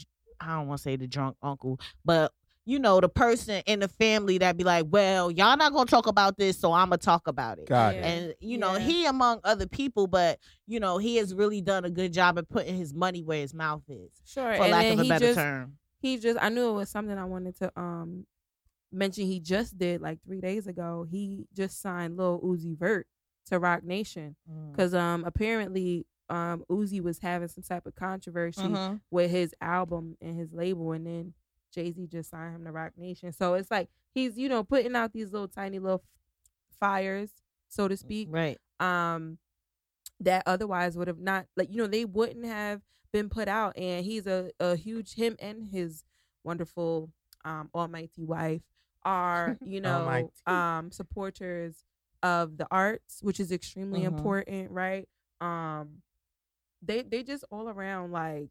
[0.40, 2.32] i don't want to say the drunk uncle but
[2.64, 6.06] you know, the person in the family that be like, well, y'all not gonna talk
[6.06, 7.66] about this, so I'm gonna talk about it.
[7.66, 8.04] Got it.
[8.04, 8.78] And you know, Yeah.
[8.80, 12.48] he among other people, but you know, he has really done a good job of
[12.48, 14.54] putting his money where his mouth is, Sure.
[14.54, 15.78] for and lack of a he better just, term.
[16.00, 18.26] He just I knew it was something I wanted to um
[18.92, 21.06] mention he just did like three days ago.
[21.10, 23.06] He just signed Lil Uzi Vert
[23.46, 24.36] to Roc Nation.
[24.50, 24.76] Mm.
[24.76, 29.00] Cause um apparently um Uzi was having some type of controversy Mhm.
[29.10, 31.34] with his album and his label and then
[31.72, 33.32] Jay-Z just signed him to Roc Nation.
[33.32, 36.02] So it's like he's, you know, putting out these little tiny little
[36.80, 37.30] fires,
[37.68, 38.28] so to speak.
[38.30, 38.58] Right.
[38.80, 39.38] um
[40.20, 42.80] that otherwise would have not like you know they wouldn't have
[43.12, 46.04] been put out and he's a, a huge him and his
[46.44, 47.10] wonderful
[47.44, 48.62] um almighty wife
[49.04, 51.84] are you know um supporters
[52.22, 54.06] of the arts which is extremely Mhm.
[54.06, 55.08] important right
[55.40, 56.02] um
[56.82, 58.48] they they just all around like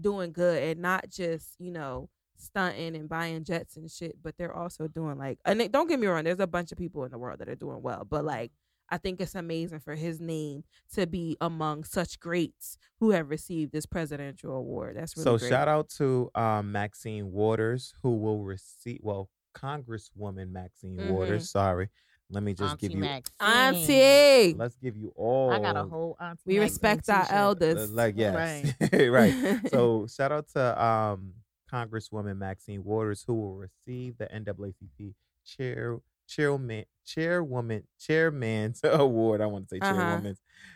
[0.00, 2.08] doing good and not just you know
[2.40, 6.00] stunting and buying jets and shit but they're also doing like and they, don't get
[6.00, 8.24] me wrong there's a bunch of people in the world that are doing well but
[8.24, 8.50] like
[8.92, 13.70] I think it's amazing for his name to be among such greats who have received
[13.70, 14.96] this presidential award.
[14.96, 15.48] That's really so great.
[15.48, 21.10] shout out to um, Maxine Waters, who will receive well, Congresswoman Maxine Mhm.
[21.12, 21.50] Waters.
[21.50, 21.88] Sorry,
[22.30, 23.00] let me just Auntie give you.
[23.00, 23.36] Maxine.
[23.40, 24.54] Auntie.
[24.58, 25.50] Let's give you all.
[25.52, 26.42] I got a whole auntie.
[26.46, 27.36] We Maxine respect our t-shirt.
[27.36, 27.90] elders.
[27.90, 29.60] Uh, Like yes, right.
[29.70, 31.34] So shout out to um,
[31.70, 39.40] Congresswoman Maxine Waters, who will receive the NAACP chair chairman chairwoman chairman's award.
[39.40, 40.32] I want to say Uh-huh.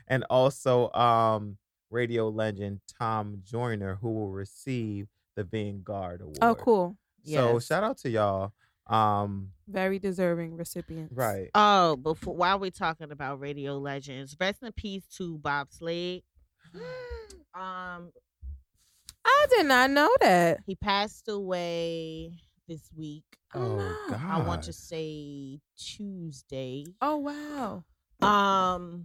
[0.08, 1.58] and also um,
[1.90, 6.38] radio legend Tom Joyner, who will receive the Vanguard Award.
[6.42, 6.96] oh, cool.
[7.24, 8.52] So shout out to y'all.
[8.86, 11.16] Um, Very deserving recipients.
[11.16, 11.48] right.
[11.54, 16.22] Oh, before while we're talking about radio legends, rest in peace to Bob Slade.
[17.54, 18.10] Um,
[19.24, 20.58] I did not know that.
[20.66, 22.32] he passed away
[22.68, 23.24] this week.
[23.54, 23.96] Oh no.
[24.08, 24.20] God.
[24.22, 26.84] I want to say Tuesday.
[27.00, 27.84] Oh wow.
[28.20, 29.04] Um,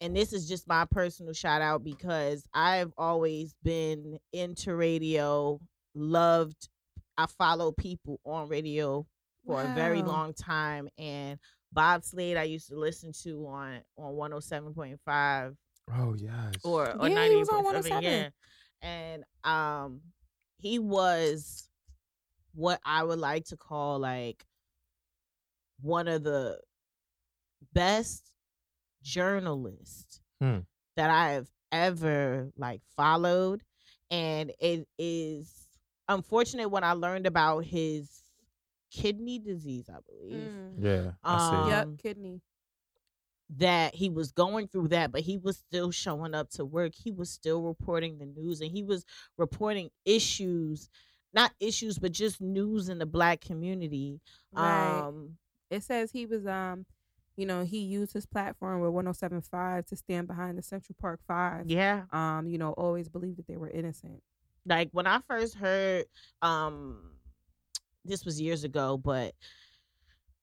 [0.00, 5.60] and this is just my personal shout out because I've always been into radio,
[5.94, 6.68] loved.
[7.16, 9.06] I follow people on radio
[9.46, 11.38] for a very long time, and
[11.72, 15.54] Bob Slade I used to listen to on on one hundred seven point five.
[15.96, 16.54] Oh yes.
[16.64, 18.02] or or Yeah, he was on point 107.
[18.02, 18.28] Yeah,
[18.84, 20.00] and um,
[20.58, 21.68] he was
[22.54, 24.44] what I would like to call like
[25.80, 26.60] one of the
[27.72, 28.30] best
[29.02, 30.60] journalists Hmm.
[30.96, 33.62] that I've ever like followed,
[34.10, 35.52] and it is
[36.08, 38.22] unfortunate when I learned about his
[38.92, 39.88] kidney disease.
[39.88, 40.74] I believe Mm.
[40.78, 41.10] yeah.
[41.22, 41.56] I see.
[41.56, 42.40] Um, Yep, kidney.
[43.58, 46.92] That he was going through that, but he was still showing up to work.
[46.94, 49.04] He was still reporting the news and he was
[49.36, 50.88] reporting issues,
[51.32, 54.20] not issues, but just news in the black community.
[54.52, 55.00] Right.
[55.00, 55.36] Um,
[55.70, 56.86] it says he was um
[57.36, 61.66] you know, he used his platform with 1075 to stand behind the Central Park 5.
[61.66, 62.02] yeah.
[62.12, 64.22] Um, you know, always believed that they were innocent.
[64.66, 66.04] Like when I first heard,
[66.42, 67.10] um,
[68.04, 69.34] this was years ago, but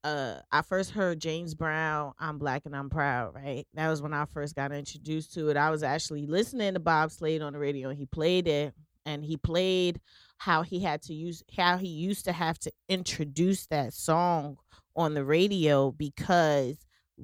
[0.03, 3.65] uh I first heard James Brown, I'm black and I'm proud, right?
[3.75, 5.57] That was when I first got introduced to it.
[5.57, 8.73] I was actually listening to Bob Slade on the radio and he played it
[9.05, 9.99] and he played
[10.37, 14.57] how he had to use how he used to have to introduce that song
[14.95, 16.77] on the radio because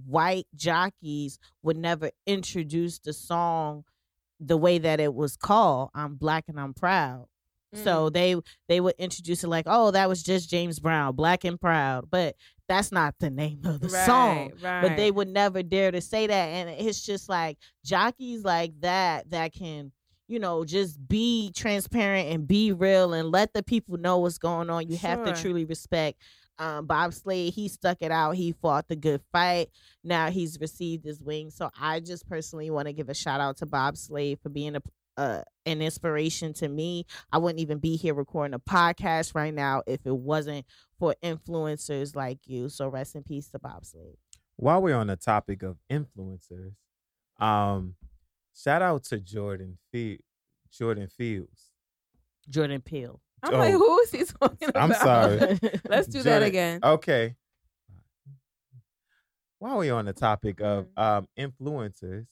[0.05, 3.83] white jockeys would never introduce the song
[4.39, 7.25] the way that it was called i'm black and i'm proud
[7.75, 7.83] Mm.
[7.83, 8.33] so they
[8.69, 12.37] they would introduce it like oh that was just james brown black and proud but
[12.67, 14.82] that's not the name of the song right.
[14.82, 19.30] but they would never dare to say that and it's just like jockeys like that
[19.30, 19.91] that can
[20.27, 24.69] you know just be transparent and be real and let the people know what's going
[24.69, 26.21] on you have to truly respect
[26.60, 29.69] um, bob slade he stuck it out he fought the good fight
[30.03, 33.58] now he's received his wings so i just personally want to give a shout out
[33.58, 34.82] to bob slade for being a
[35.17, 37.06] uh, an inspiration to me.
[37.32, 40.65] I wouldn't even be here recording a podcast right now if it wasn't
[40.99, 42.70] for influencers like you.
[42.70, 44.18] So rest in peace to Bob Slade.
[44.55, 46.74] While we're on the topic of influencers,
[47.39, 47.95] um,
[48.55, 50.22] shout out to Jordan Field,
[50.72, 51.72] Jordan Fields.
[52.49, 53.20] Jordan Peele.
[53.43, 53.78] I'm like, Oh.
[53.78, 54.82] who is he talking about?
[54.84, 55.59] I'm sorry.
[55.89, 56.80] Let's do that again.
[56.84, 57.36] Okay.
[59.59, 61.01] While we're on the topic of Mhm.
[61.01, 62.28] um influencers,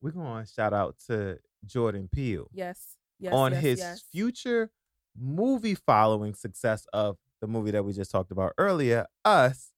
[0.00, 2.96] we're gonna shout out to Jordan Peele Yes.
[3.18, 3.32] Yes.
[3.34, 4.02] on yes, his yes.
[4.12, 4.70] future
[5.20, 9.72] movie following success of the movie that we just talked about earlier, Us.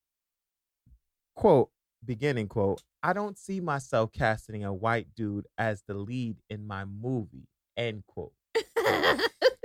[1.34, 1.70] Quote,
[2.04, 6.84] beginning quote, I don't see myself casting a white dude as the lead in my
[6.84, 7.48] movie.
[7.76, 8.32] End quote.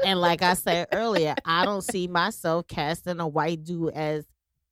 [0.06, 4.26] And like I said earlier, I don't see myself casting a white dude as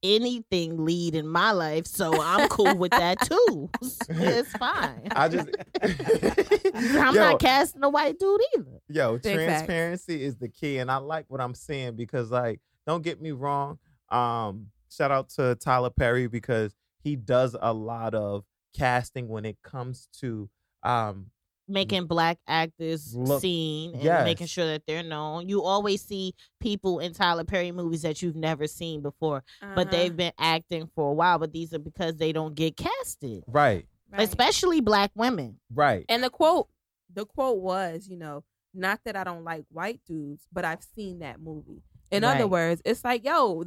[0.03, 3.69] anything lead in my life, so I'm cool with that too.
[4.09, 5.07] it's fine.
[5.15, 5.49] I just
[5.81, 8.81] I'm Yo, not casting a white dude either.
[8.89, 9.45] Yo, Big facts.
[9.45, 13.31] transparency is the key, and I like what I'm seeing because, like, don't get me
[13.31, 13.79] wrong.
[14.09, 16.73] Um, shout out to Tyler Perry because
[17.03, 18.43] he does a lot of
[18.75, 20.49] casting when it comes to
[20.83, 21.27] um
[21.67, 24.25] Making black actors Look- seen and yes.
[24.25, 25.47] making sure that they're known.
[25.47, 29.91] You always see people in Tyler Perry movies that you've never seen before, but Uh-huh.
[29.91, 31.39] they've been acting for a while.
[31.39, 34.21] But these are because they don't get casted, right, Right.
[34.21, 35.59] especially black women.
[35.73, 36.67] right, And the quote,
[37.13, 38.43] the quote was, you know,
[38.73, 41.81] not that I don't like white dudes, but I've seen that movie.
[42.11, 43.63] In other words, it's like, yo,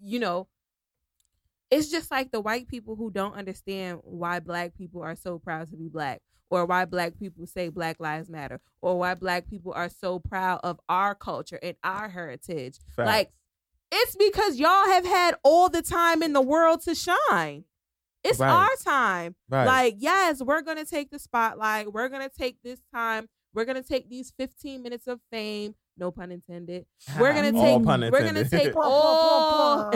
[0.00, 0.48] you know,
[1.70, 5.68] it's just like the white people who don't understand why black people are so proud
[5.70, 6.20] to be black,
[6.50, 10.60] or why black people say Black Lives Matter, or why black people are so proud
[10.64, 12.78] of our culture and our heritage.
[12.96, 13.06] Facts.
[13.06, 13.32] Like,
[13.90, 17.64] it's because y'all have had all the time in the world to shine.
[18.24, 18.50] It's Right.
[18.50, 19.36] our time.
[19.48, 21.92] right, Like, yes, we're gonna take the spotlight.
[21.92, 23.28] We're gonna take this time.
[23.54, 25.74] We're gonna take these 15 minutes of fame.
[25.96, 26.86] No pun intended.
[27.18, 27.84] We're gonna All take.
[27.86, 29.90] pun We're gonna take all.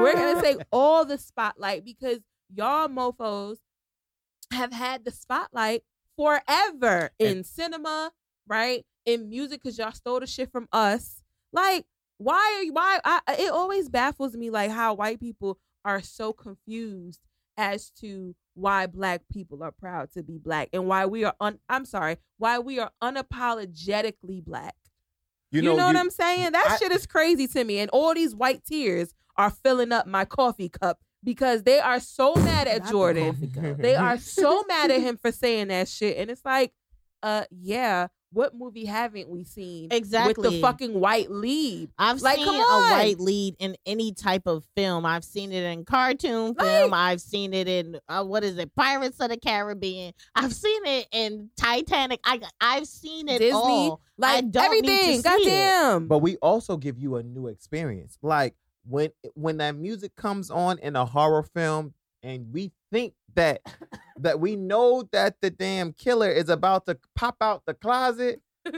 [0.00, 2.18] we're gonna take all the spotlight because
[2.54, 3.58] y'all mofo's
[4.52, 5.82] have had the spotlight
[6.16, 8.12] forever in cinema,
[8.46, 8.84] right?
[9.06, 11.22] In music, because y'all stole the shit from us.
[11.52, 11.86] Like,
[12.18, 12.72] why are you?
[12.72, 13.00] Why?
[13.04, 17.20] I, it always baffles me, like how white people are so confused
[17.56, 21.58] as to why black people are proud to be black and why we are un,
[21.68, 24.74] I'm sorry, why we are unapologetically black.
[25.50, 26.52] You know, what I'm saying?
[26.52, 27.78] That I- shit is crazy to me.
[27.78, 32.34] And all these white tears are filling up my coffee cup because they are so
[32.34, 33.76] mad at Not the Jordan.
[33.80, 36.16] They are so mad at him for saying that shit.
[36.16, 36.72] And it's like,
[37.22, 41.90] uh, yeah, what movie haven't we seen exactly with the fucking white lead?
[41.98, 42.90] I've Like, seen come a on.
[42.92, 45.04] white lead in any type of film.
[45.04, 46.94] I've seen it in cartoon Like- film.
[46.94, 50.12] I've seen it in uh, what is it, Pirates of the Caribbean.
[50.36, 52.20] I've seen it in Titanic.
[52.24, 54.00] I I've seen it Disney, all.
[54.16, 55.12] Like I don't need to everything.
[55.12, 55.24] see it.
[55.24, 56.06] Goddamn.
[56.08, 58.16] but we also give you a new experience.
[58.22, 58.54] Like
[58.88, 63.60] when when that music comes on in a horror film, and we think that
[64.18, 68.40] that we know that the damn killer is about to pop out the closet,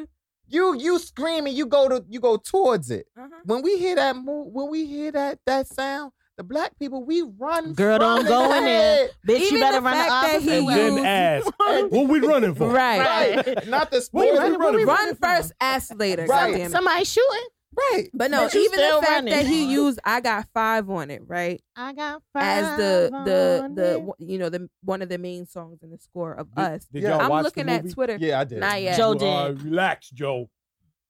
[0.49, 3.07] you you scream and you go to you go towards it.
[3.17, 3.29] Uh-huh.
[3.45, 7.23] When we hear that move, when we hear that that sound, the black people we
[7.39, 7.73] run.
[7.75, 9.09] Girl, from don't go in there.
[9.27, 11.47] Bitch, Even you better the run the fact that opposite he and then ask,
[11.91, 12.69] what we running for?
[12.71, 13.37] Right.
[13.47, 13.69] Right.
[13.69, 14.41] Not the What you spoiler.
[14.41, 15.29] running- what we Run running from?
[15.37, 16.27] first, ask later.
[16.27, 16.55] Right.
[16.61, 16.71] It.
[16.71, 17.47] Somebody shooting.
[17.75, 18.09] Right.
[18.13, 19.33] But no, But even the fact running.
[19.33, 23.61] that he used "I got five on it," right, I got five as the the
[23.65, 24.27] on the it.
[24.27, 26.85] you know the one of the main songs in the score of Did, us.
[26.93, 27.11] did Yeah.
[27.13, 27.95] y'all I'm watch looking the at movie?
[27.95, 28.17] Twitter.
[28.21, 28.59] Yeah, I did.
[28.61, 28.97] Not yet.
[28.99, 30.51] Joe Uh, relax, Joe.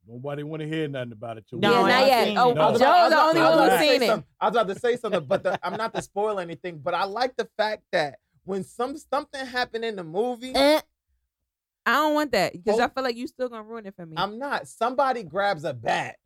[0.06, 1.46] Nobody want to hear nothing about it.
[1.48, 2.28] Till we No, yeah, not I it.
[2.32, 2.36] yet.
[2.38, 2.52] Oh.
[2.52, 2.60] No.
[2.60, 4.06] I was Joe's about- the only one who's to say seen it.
[4.06, 4.28] something.
[4.40, 6.78] I was about to say something, but the, I'm not to spoil anything.
[6.78, 10.80] But I like the fact that when some something happened in the movie, Eh,
[11.86, 12.84] I don't want that because Oh.
[12.84, 14.14] I feel like you still gonna ruin it for me.
[14.16, 14.66] I'm not.
[14.68, 16.16] Somebody grabs a bat.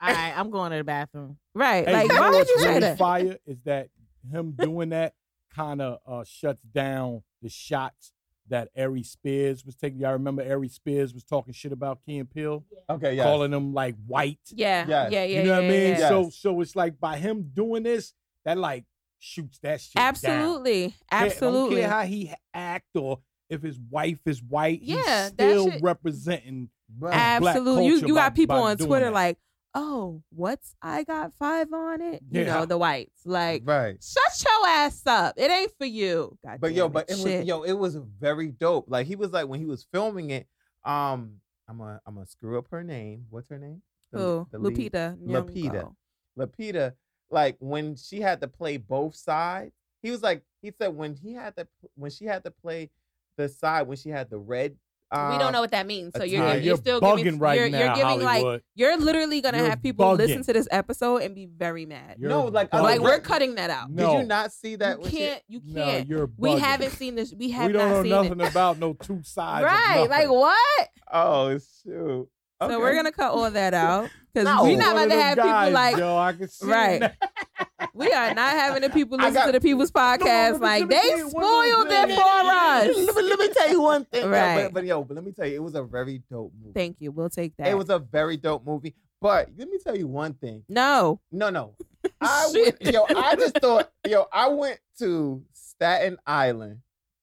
[0.00, 1.38] All right, I'm going to the bathroom.
[1.54, 1.86] right?
[1.86, 2.98] Hey, like, you know why would what's you say that?
[2.98, 3.88] fire is that
[4.30, 5.14] him doing that
[5.54, 8.12] kind of uh, shuts down the shots
[8.48, 9.98] that Ari Spears was taking.
[10.00, 13.24] Y'all remember Ari Spears was talking shit about Key and Peele, Okay, yeah.
[13.24, 14.38] calling them like white.
[14.52, 15.12] Yeah, Yes.
[15.12, 15.40] yeah, yeah.
[15.40, 15.90] you know what I yeah, mean?
[16.00, 16.08] yeah.
[16.08, 18.12] So so it's like by him doing this,
[18.44, 18.84] that like
[19.18, 19.94] shoots that shit.
[19.94, 20.06] down.
[20.08, 21.76] Absolutely, Care- absolutely.
[21.76, 23.18] Don't care how he act or
[23.50, 24.80] if his wife is white.
[24.82, 26.68] Yeah, he's still shit- representing.
[26.98, 27.40] Right.
[27.40, 27.86] Black Absolutely.
[27.86, 29.12] You culture you by- got people by on Twitter that.
[29.14, 29.38] like,
[29.78, 32.22] oh, what's I got five on it?
[32.30, 32.54] You Yeah.
[32.54, 33.20] know, the whites.
[33.26, 34.02] Like, right.
[34.02, 35.34] shut your ass up.
[35.36, 36.38] It ain't for you.
[36.44, 38.86] God But yo, damn but it was yo, it was very dope.
[38.88, 40.46] Like he was like when he was filming it.
[40.84, 43.26] Um, I'm gonna I'm gonna screw up her name.
[43.28, 43.82] What's her name?
[44.12, 44.48] The- Who?
[44.50, 45.92] the lead- Lupita.
[46.38, 46.92] Lupita.
[47.30, 49.72] Like when she had to play both sides,
[50.02, 51.66] he was like, he said when he had to,
[51.96, 52.90] when she had to play
[53.36, 54.76] the side when she had the red.
[55.10, 56.12] Uh, we don't know what that means.
[56.16, 59.40] So you're, you're, you're still bugging giving, right you're, now, you're giving like you're literally
[59.40, 62.16] gonna You're have people listen to this episode and be very mad.
[62.18, 63.94] You're No, like, I like we're cutting that out.
[63.94, 65.02] Did you not see that?
[65.04, 65.42] You can't.
[65.48, 66.08] You can't.
[66.08, 67.32] you're we haven't seen this.
[67.32, 68.50] We have we don't not know seen nothing it.
[68.50, 69.64] about no two sides.
[69.64, 70.06] Right?
[70.10, 70.88] Like what?
[71.12, 72.28] Oh shoot!
[72.60, 74.62] So we're gonna cut all that out because No.
[74.64, 77.12] we're not about to have guys, people like yo, I can see Right.
[77.94, 80.88] we are not having the people listen got- to the people's podcast let me- like
[80.88, 82.86] they tell you one spoiled it for us.
[82.96, 84.28] let, me, let me tell you one thing.
[84.30, 84.64] Right.
[84.64, 86.72] But, but yo, but let me tell you, it was a very dope movie.
[86.74, 87.12] Thank you.
[87.12, 87.68] We'll take that.
[87.68, 88.94] It was a very dope movie.
[89.20, 90.62] But let me tell you one thing.
[90.68, 91.20] no.
[91.32, 91.74] No, no.
[92.20, 96.80] I went, yo, I just thought, yo, I went to Staten Island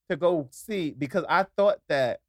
[0.10, 2.20] to go see because I thought that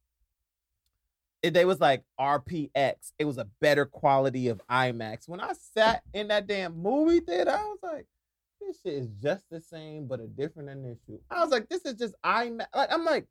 [1.53, 3.11] they was like RPX.
[3.19, 5.27] It was a better quality of IMAX.
[5.27, 8.05] When I sat in that damn movie theater, I was like,
[8.61, 11.21] this shit is just the same, but a different initial.
[11.29, 12.65] I was like, this is just IMAX.
[12.73, 13.25] Like, I'm like,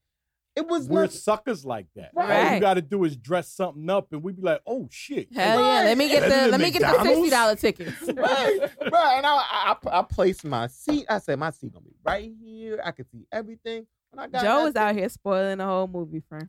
[0.57, 2.13] it was We're not- suckers like that.
[2.17, 5.27] All you got to do is dress something up, and we'd be like, "Oh shit!"
[5.35, 5.83] Hell yeah!
[5.83, 7.09] Let me get the let me get the McDonald's?
[7.11, 7.97] sixty dollar tickets.
[8.15, 8.59] right,
[8.93, 9.15] right.
[9.17, 11.07] And I, I, I placed my seat.
[11.09, 12.81] I said, my seat gonna be right here.
[12.85, 13.85] I could see everything.
[14.13, 16.49] When I got Joe that is out here spoiling the whole movie, friend.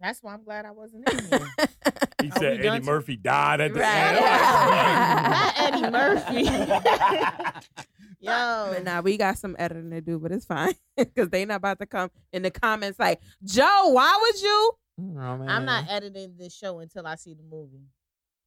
[0.00, 1.48] That's why I'm glad I wasn't in here.
[2.22, 3.92] He Are said done Eddie to- Murphy died at the Right.
[4.16, 5.30] end.
[5.30, 6.44] Not Eddie Murphy.
[8.22, 11.56] Yo, But nah, we got some editing to do, but it's fine because they not
[11.56, 14.72] about to come in the comments like, Joe, why would you?
[15.16, 15.18] Oh.
[15.48, 17.86] I'm not editing this show until I see the movie.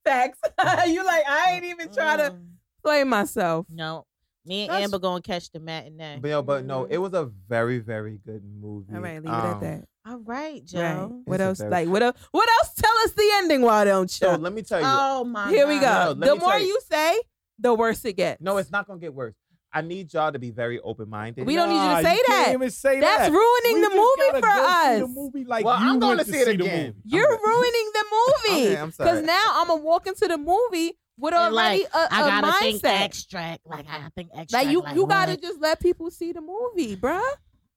[0.06, 0.38] Facts.
[0.88, 2.46] you like I ain't even trying to Mm.
[2.84, 3.66] play myself.
[3.70, 4.06] No,
[4.46, 6.20] me and That's- Amber gonna catch the matinee.
[6.22, 8.94] But, yo, but no, it was a very, very good movie.
[8.94, 9.84] All right, leave it Um, at that.
[10.06, 10.80] All right, Joe.
[10.82, 11.22] Right.
[11.26, 11.58] What It's a else?
[11.60, 12.18] very- Like what else?
[12.32, 12.74] What else?
[12.76, 13.62] Tell us the ending.
[13.62, 14.28] Why don't you?
[14.28, 14.86] So let me tell you.
[14.88, 15.50] Oh my.
[15.50, 15.82] Here we God.
[15.82, 16.14] go.
[16.14, 17.22] No, let the me more tell you- you say,
[17.60, 18.42] the worse it gets.
[18.42, 19.34] no, it's not gonna get worse.
[19.76, 21.48] I need y'all to be very open minded.
[21.48, 22.54] We don't need you to Nah, say can't that.
[22.54, 23.32] even say That's that.
[23.32, 25.00] ruining We the just movie gotta for go see us.
[25.00, 26.86] The movie like Well, you I'm gonna went see it see the again.
[26.88, 27.00] movie.
[27.06, 28.06] You're ruining the
[28.52, 28.68] movie.
[28.68, 29.10] Okay, I'm sorry.
[29.10, 32.42] Because now I'm gonna walk into the movie with And, already like, a, I a
[32.42, 33.02] gotta think mindset.
[33.06, 33.62] extract.
[33.66, 34.52] Like I think extract.
[34.52, 37.22] Like you, you gotta just let people see the movie, bruh.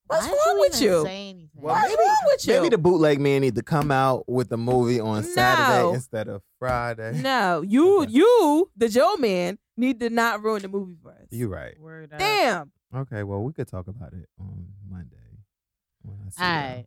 [0.08, 1.02] What's Why'd wrong with you?
[1.04, 1.50] Say anything?
[1.54, 2.54] Well, What's maybe- wrong with you?
[2.54, 5.28] Maybe the bootleg man need to come out with the movie on No.
[5.28, 7.20] Saturday instead of Friday.
[7.20, 8.12] no, you, Okay.
[8.12, 11.26] you, the Joe man, need to not ruin the movie for us.
[11.30, 11.74] You right.
[11.80, 12.20] Word up.
[12.20, 12.70] Damn.
[12.94, 15.16] Okay, well we could talk about it on Monday.
[16.02, 16.76] When I see All y'all.
[16.76, 16.86] right.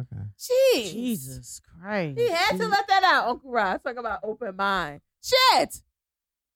[0.00, 0.22] Okay.
[0.38, 0.92] Jeez.
[0.92, 2.18] Jesus Christ.
[2.18, 3.80] He had to let that out, Uncle Ross.
[3.82, 5.00] Talk about open mind.
[5.22, 5.74] Shit.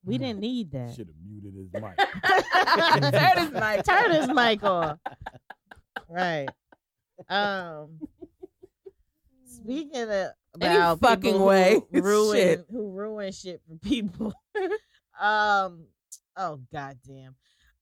[0.04, 0.94] We didn't need that.
[0.94, 1.96] Should have muted his mic.
[3.12, 3.84] Turn his mic.
[3.84, 4.98] Turn his mic off.
[6.08, 6.48] Right.
[7.28, 7.98] Um.
[9.46, 10.10] Speaking of
[10.60, 11.80] Any about fucking way.
[11.90, 12.66] who ruin Shit.
[12.70, 14.32] who ruin shit for people.
[15.20, 15.86] um.
[16.36, 17.34] Oh goddamn.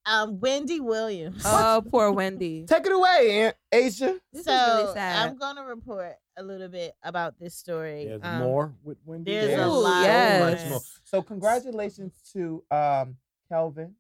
[0.07, 0.41] Um.
[0.41, 1.43] Wendy Williams.
[1.45, 2.65] Oh, poor Wendy.
[2.69, 4.21] Take it away, Aunt Asia.
[4.33, 4.53] This is so
[4.83, 5.29] really sad.
[5.29, 8.07] I'm gonna report a little bit about this story.
[8.07, 9.33] There's Um, more with Wendy.
[9.33, 10.61] there's a There's lot so yes.
[10.63, 10.81] much more.
[11.05, 13.17] So congratulations to um
[13.49, 13.95] Kelvin.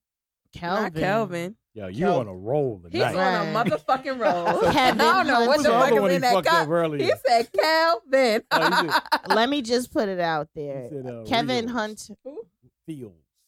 [0.52, 0.82] Kelvin.
[0.82, 1.56] Not Kelvin.
[1.74, 3.14] Yo, you Kel- on a roll He's tonight.
[3.16, 3.34] Right.
[3.34, 4.72] on a motherfucking roll.
[4.72, 6.68] Kevin I don't know what the the fuck is he in that fucked up cup.
[6.68, 7.04] earlier?
[7.04, 8.42] He said Kelvin.
[8.52, 9.00] Oh,
[9.34, 10.88] Let me just put it out there.
[10.92, 11.76] said, uh, Kevin Rios.
[11.76, 12.10] Hunt.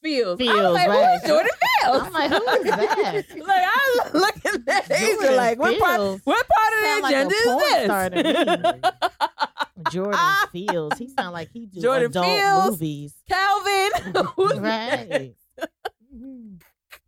[0.02, 0.40] Fields.
[0.40, 0.58] Fields.
[0.58, 1.18] I was like, right.
[1.20, 1.50] who's Jordan
[1.82, 2.04] Fields?
[2.06, 3.24] I'm like, who is that?
[3.46, 7.34] like, I was looking at Asia like, what part, what part of the like agenda
[7.44, 9.92] porn is this?
[9.92, 10.20] Jordan
[10.52, 10.98] Fields.
[10.98, 12.70] He sound like he do Jordan adult Fields.
[12.70, 13.14] movies.
[13.28, 14.24] Calvin.
[14.36, 15.34] Who's Right.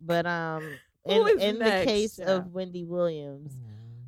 [0.01, 0.63] But um
[1.05, 2.29] in, in the case child?
[2.29, 3.53] of Wendy Williams,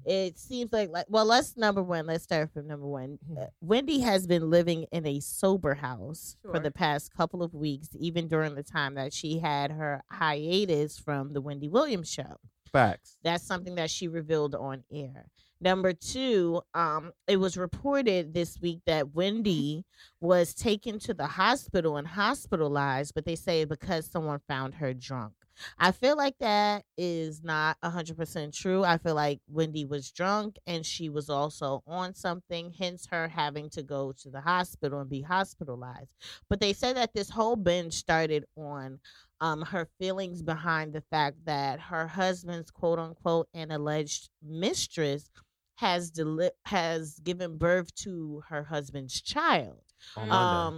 [0.05, 3.19] it seems like like well let's number one let's start from number one.
[3.39, 7.89] Uh, wendy has been living in a sober house for the past couple of weeks
[7.99, 12.37] even during the time that she had her hiatus from the wendy williams show.
[12.73, 13.17] Facts.
[13.25, 15.27] that's something that she revealed on air.
[15.61, 19.85] Number two um it was reported this week that wendy
[20.21, 25.33] was taken to the hospital and hospitalized but they say because someone found her drunk
[25.79, 28.85] I feel like that is not 100% true.
[28.85, 33.71] I feel like Wendy was drunk and she was also on something, hence her having
[33.71, 36.11] to go to the hospital and be hospitalized.
[36.49, 39.01] But they said that this whole binge started on
[39.41, 45.31] um, her feelings behind the fact that her husband's quote unquote and alleged mistress
[45.77, 49.81] has deli- has given birth to her husband's child.
[50.17, 50.35] On Monday.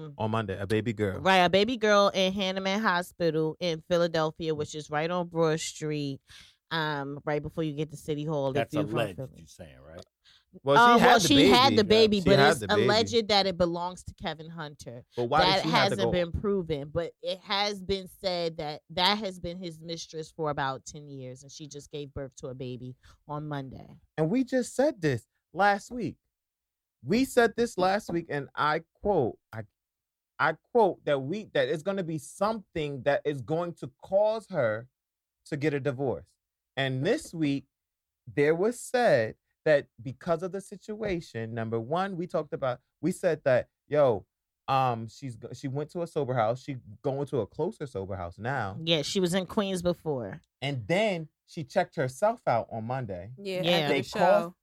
[0.07, 1.21] Um, on Monday, a baby girl.
[1.21, 6.21] Right, a baby girl in Hahnemann Hospital in Philadelphia, which is right on Broad Street,
[6.71, 8.53] um, right before you get to City Hall.
[8.53, 9.31] That's if you're alleged, Philly.
[9.37, 10.05] you saying, right?
[10.63, 11.49] Well, Uh, she had well, the she baby.
[11.49, 12.83] had the baby, She but it's the baby.
[12.85, 15.03] alleged that it belongs to Kevin Hunter.
[15.17, 18.59] But why that did she have to hasn't been proven, but it has been said
[18.59, 22.33] that that has been his mistress for about ten years, and she just gave birth
[22.37, 22.95] to a baby
[23.27, 23.87] on Monday.
[24.19, 26.17] And we just said this last week.
[27.05, 29.63] We said this last week, and I quote, I
[30.39, 34.87] I quote that we that it's gonna be something that is going to cause her
[35.47, 36.27] to get a divorce.
[36.77, 37.65] And this week,
[38.35, 39.35] there was said
[39.65, 44.25] that because of the situation, number one, we talked about, we said that, yo,
[44.69, 48.39] um, she's she went to a sober house, she going to a closer sober house
[48.39, 50.41] now, Yeah, she was in Queens before.
[50.63, 53.71] and then she checked herself out on Monday Yeah, Yeah.
[53.79, 54.19] after they the show.
[54.19, 54.55] called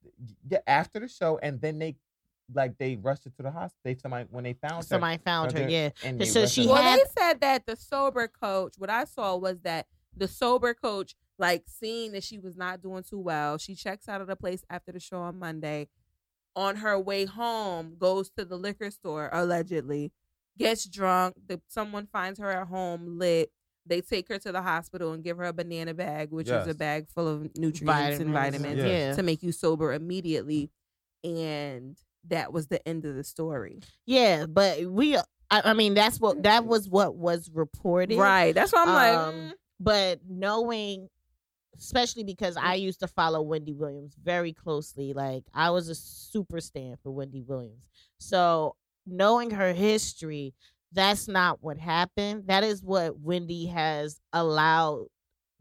[0.50, 1.96] yeah, after the show, and then they
[2.54, 3.80] like they rushed her to the hospital.
[3.84, 5.62] They somebody when they found Somebody found her.
[5.64, 8.74] her, Yeah, and they So she her- Well, had- they said that the sober coach,
[8.78, 9.86] what I saw was that
[10.16, 14.20] the sober coach, like seeing that she was not doing too well, she checks out
[14.20, 15.88] of the place after the show on Monday.
[16.56, 20.10] on her way home goes to the liquor store allegedly,
[20.58, 21.36] gets drunk.
[21.46, 23.52] The, someone finds her at home lit.
[23.86, 26.74] They take her to the hospital and give her a banana bag, which is a
[26.74, 28.86] bag full of nutrients and vitamins Yes.
[28.88, 29.14] Yeah.
[29.14, 30.70] to make you sober immediately.
[31.22, 31.96] And
[32.28, 33.80] that was the end of the story.
[34.06, 35.16] Yeah, but we.
[35.16, 38.18] I, I mean, that's what that was what was reported.
[38.18, 38.54] Right.
[38.54, 41.08] That's why I'm like, Um, mm, but knowing
[41.78, 42.56] especially because.
[42.56, 45.12] I used to follow Wendy Williams very closely.
[45.12, 47.84] Like I was a super stan for Wendy Williams.
[48.18, 50.54] So knowing her history,
[50.92, 52.44] that's not what happened.
[52.46, 55.06] That is what Wendy has allowed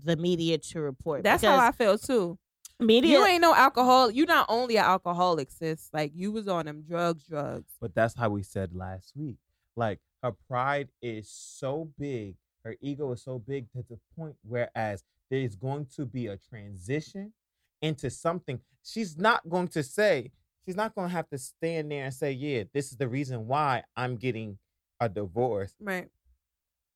[0.04, 1.24] the media to report.
[1.24, 2.38] that's how I feel too.
[2.80, 4.12] Media You ain't no alcohol.
[4.12, 5.90] You not only an alcoholic, sis.
[5.94, 7.72] Like you was on them drugs, drugs.
[7.80, 9.38] But that's how we said last week.
[9.76, 15.04] Like her pride is so big, her ego is so big to the point whereas
[15.30, 17.34] there's going to be a transition
[17.82, 18.60] into something.
[18.84, 20.32] She's not going to say,
[20.66, 23.48] she's not going to have to stand there and say, yeah, this is the reason
[23.48, 24.58] why I'm getting
[25.00, 25.74] a divorce.
[25.80, 26.10] Right.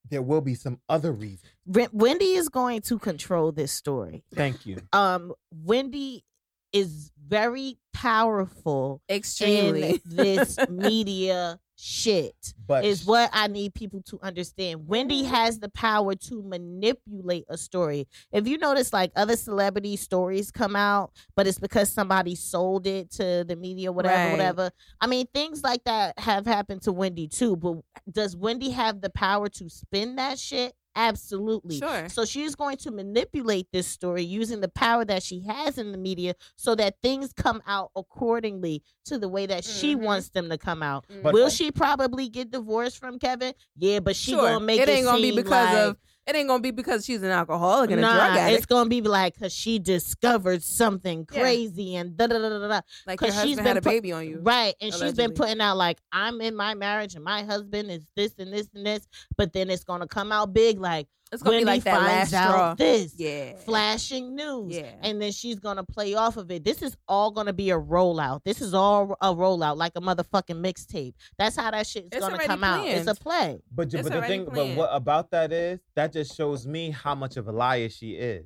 [0.09, 1.49] There will be some other reason.
[1.65, 4.23] Wen- Wendy is going to control this story.
[4.33, 4.81] Thank you.
[4.91, 6.23] Um Wendy
[6.71, 9.91] is very powerful Extremely.
[9.93, 12.53] in this media shit.
[12.65, 14.87] But is what I need people to understand.
[14.87, 18.07] Wendy has the power to manipulate a story.
[18.31, 23.11] If you notice, like other celebrity stories come out, but it's because somebody sold it
[23.11, 24.31] to the media, whatever, Right.
[24.31, 24.71] whatever.
[25.01, 27.55] I mean, things like that have happened to Wendy too.
[27.55, 27.77] But
[28.09, 30.73] does Wendy have the power to spin that shit?
[30.95, 31.79] Absolutely.
[31.79, 32.07] Sure.
[32.09, 35.97] So she's going to manipulate this story using the power that she has in the
[35.97, 40.01] media so that things come out accordingly to the way that she Mhm.
[40.01, 41.05] wants them to come out.
[41.21, 43.53] But- Will she probably get divorced from Kevin?
[43.77, 44.41] Yeah, but she sure.
[44.41, 47.03] gonna make it it, ain't gonna be because like, of it ain't gonna be because
[47.05, 48.57] she's an alcoholic and a drug addict.
[48.57, 51.39] it's gonna be like because she discovered something Yeah.
[51.41, 52.81] crazy and da da da da da.
[53.05, 54.39] Like your 'cause she's husband had been a baby on you.
[54.41, 58.03] Right, and she's been putting out like I'm in my marriage and my husband is
[58.15, 59.07] this and this and this,
[59.37, 62.31] but then it's gonna come out big like It's gonna Wendy be like that finds
[62.31, 62.73] last out straw.
[62.75, 63.13] this.
[63.17, 63.55] Yeah.
[63.57, 64.75] flashing news.
[64.75, 64.91] Yeah.
[65.01, 66.63] And then she's gonna play off of it.
[66.63, 68.43] This is all gonna be a rollout.
[68.43, 71.13] This is all a rollout, like a motherfucking mixtape.
[71.37, 72.85] That's how that shit's It's gonna already come out.
[72.87, 73.61] It's a play.
[73.71, 76.91] but, It's but the already thing, but what about that is that just shows me
[76.91, 78.45] how much of a liar she is.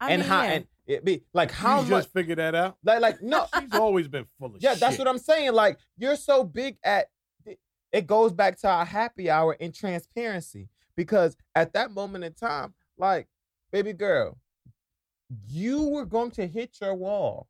[0.00, 0.50] I and mean, how yeah.
[0.52, 2.76] and it be like how you much just figured that out?
[2.84, 4.80] like like no She's always been full of Yeah, shit.
[4.80, 5.52] that's what I'm saying.
[5.52, 7.06] Like you're so big at
[7.92, 10.68] it goes back to our happy hour and transparency
[11.00, 13.26] because at that moment in time, like
[13.72, 14.36] baby girl,
[15.48, 17.46] you were going to hit your wall.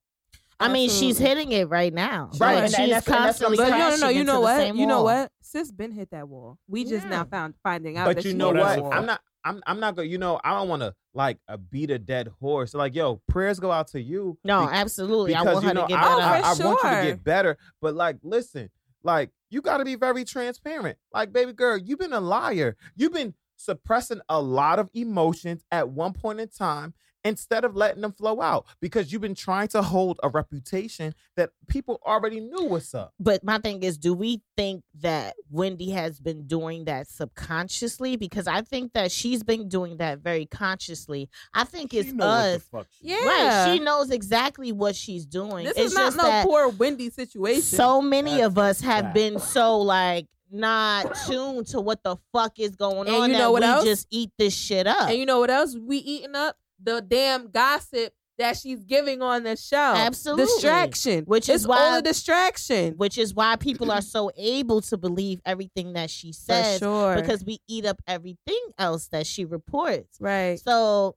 [0.61, 2.31] I mean, she's hitting it right now.
[2.39, 3.57] Right, Like, and- and she's that's- and that's what I'm constantly.
[3.57, 4.09] But no, no, no.
[4.11, 4.77] You know what?
[4.77, 5.33] You know what?
[5.41, 6.59] Sis been hit that wall.
[6.69, 7.11] We just Yeah.
[7.11, 8.05] now found finding out.
[8.05, 8.81] But that you she know hit what?
[8.83, 8.93] wall.
[8.93, 9.21] I'm not.
[9.43, 9.63] I'm.
[9.67, 10.07] I'm not gonna.
[10.07, 12.75] You know, I don't want to like uh, beat a dead horse.
[12.75, 14.37] Like, yo, prayers go out to you.
[14.45, 15.35] No, be- absolutely.
[15.35, 16.15] I because want you her know to get I, better.
[16.21, 17.59] Oh, I, for I want you to get better.
[17.81, 18.69] But like, listen,
[19.03, 20.99] like you got to be very transparent.
[21.13, 22.77] Like, baby girl, you've been a liar.
[22.95, 26.95] You've been suppressing a lot of emotions at one point in time
[27.25, 31.51] instead of letting them flow out because you've been trying to hold a reputation that
[31.69, 33.13] people already knew what's up.
[33.21, 38.17] But my thing is, do we think that Wendy has been doing that subconsciously?
[38.17, 41.29] Because I think that she's been doing that very consciously.
[41.55, 42.63] I think She it's know what the us.
[42.71, 43.17] fuck she- Yeah.
[43.27, 43.73] Right.
[43.75, 45.65] She knows exactly what she's doing.
[45.65, 47.63] This it's is not just no that poor Wendy situation.
[47.63, 49.15] so many That's of us a have fact.
[49.15, 53.39] been so like not tuned to what the fuck is going And on you that
[53.39, 53.85] know what we else?
[53.85, 55.09] just eat this shit up.
[55.09, 55.77] and you know what else?
[55.81, 59.77] We eating up the damn gossip that she's giving on the show.
[59.77, 60.47] Absolutely.
[60.47, 61.25] Distraction.
[61.25, 62.95] Which is it's why- all a distraction.
[62.95, 67.17] which is why people are so able to believe everything that she For says sure.
[67.17, 70.17] because we eat up everything else that she reports.
[70.21, 70.59] right.
[70.59, 71.17] So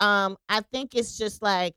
[0.00, 1.74] um I think it's just like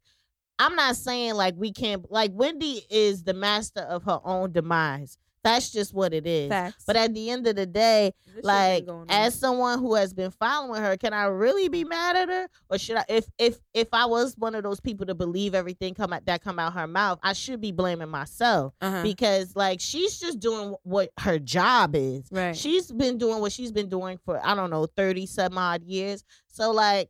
[0.60, 5.18] I'm not saying like we can't like Wendy is the master of her own demise.
[5.44, 6.50] That's just what it is.
[6.50, 6.84] Facts.
[6.86, 10.82] But at the end of the day, This like as someone who has been following
[10.82, 12.48] her, can I really be mad at her?
[12.70, 15.94] Or should I if if if I was one of those people to believe everything
[15.96, 18.74] come out that come out her mouth, I should be blaming myself.
[18.82, 19.02] uh-huh.
[19.04, 22.28] Because like she's just doing what her job is.
[22.32, 22.56] right.
[22.56, 26.24] She's been doing what she's been doing for I don't know 30 some odd years.
[26.48, 27.10] So like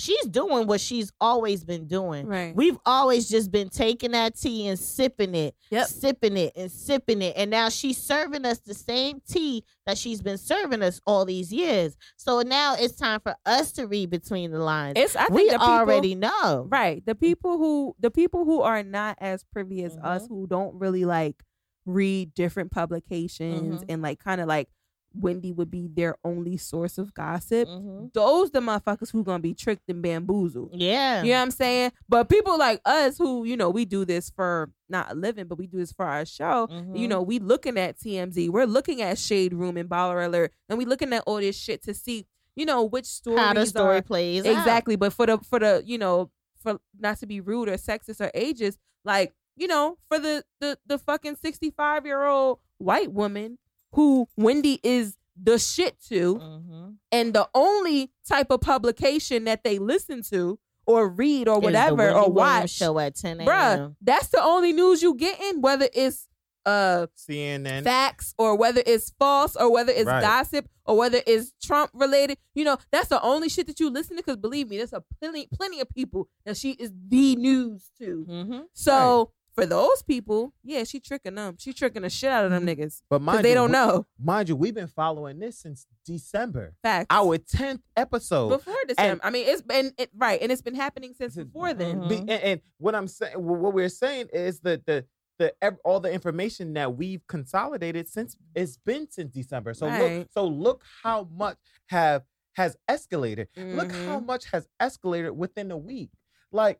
[0.00, 2.26] she's doing what she's always been doing.
[2.26, 2.54] right.
[2.56, 5.86] We've always just been taking that tea and sipping it, Yep.
[5.88, 7.34] sipping it and sipping it.
[7.36, 11.52] And now she's serving us the same tea that she's been serving us all these
[11.52, 11.96] years.
[12.16, 14.94] So now it's time for us to read between the lines.
[14.96, 16.66] it's I think we the people, already know.
[16.70, 17.04] right.
[17.04, 20.28] The people who the people who are not as privy as us Mhm.
[20.28, 21.42] who don't really like
[21.86, 23.86] read different publications Mhm.
[23.88, 24.68] and like kind of like
[25.14, 27.68] Wendy would be their only source of gossip.
[27.68, 28.12] Mhm.
[28.12, 30.70] Those the motherfuckers who gonna be tricked and bamboozled.
[30.74, 31.22] Yeah.
[31.22, 31.92] You know what I'm saying?
[32.08, 35.58] But people like us who, you know, we do this for not a living, but
[35.58, 36.68] we do this for our show.
[36.70, 37.08] You Mhm.
[37.08, 40.84] know, we looking at TMZ, we're looking at Shade Room and Baller Alert, and we
[40.84, 44.02] looking at all this shit to see, you know, which stories how the story are
[44.02, 44.52] plays out.
[44.52, 44.96] exactly.
[44.96, 48.30] But for the for the you know for not to be rude or sexist or
[48.34, 53.58] ageist, like you know, for the the the fucking sixty five year old white woman
[53.92, 56.96] who Wendy is the shit to, Mhm.
[57.12, 62.30] and the only type of publication that they listen to or read or whatever or
[62.30, 63.46] watch, show at 10 a.m.
[63.48, 63.96] bruh, a.m.
[64.02, 66.26] that's the only news you getting, whether it's
[66.66, 67.82] uh CNN.
[67.84, 70.20] facts or whether it's false or whether it's Right.
[70.20, 72.36] gossip or whether it's Trump related.
[72.54, 74.22] You know, that's the only shit that you listen to.
[74.22, 78.26] Because believe me, there's a plenty plenty of people that she is the news to.
[78.28, 78.64] Mhm.
[78.74, 81.56] So for those people, yeah, she tricking them.
[81.58, 84.06] She tricking the shit out of them niggas but because mind they you, don't know
[84.22, 86.74] Mind you, we've been following this since December.
[86.82, 87.06] facts.
[87.10, 88.48] Our tenth episode.
[88.50, 89.24] before December.
[89.24, 92.00] I mean, it's been it, right, and it's been happening since Since- before then.
[92.02, 92.08] Mhm.
[92.08, 95.04] Be- and, and what I'm saying, what we're saying is that the
[95.38, 99.72] the all the information that we've consolidated since it's been since December.
[99.74, 100.18] So Right.
[100.18, 102.24] look, so look how much have
[102.54, 103.46] has escalated.
[103.56, 104.26] Look how Mhm.
[104.26, 106.10] much has escalated within a week.
[106.52, 106.78] Like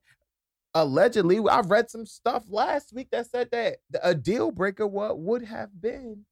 [0.75, 5.45] allegedly, I read some stuff last week that said that a deal breaker what would
[5.45, 6.25] have been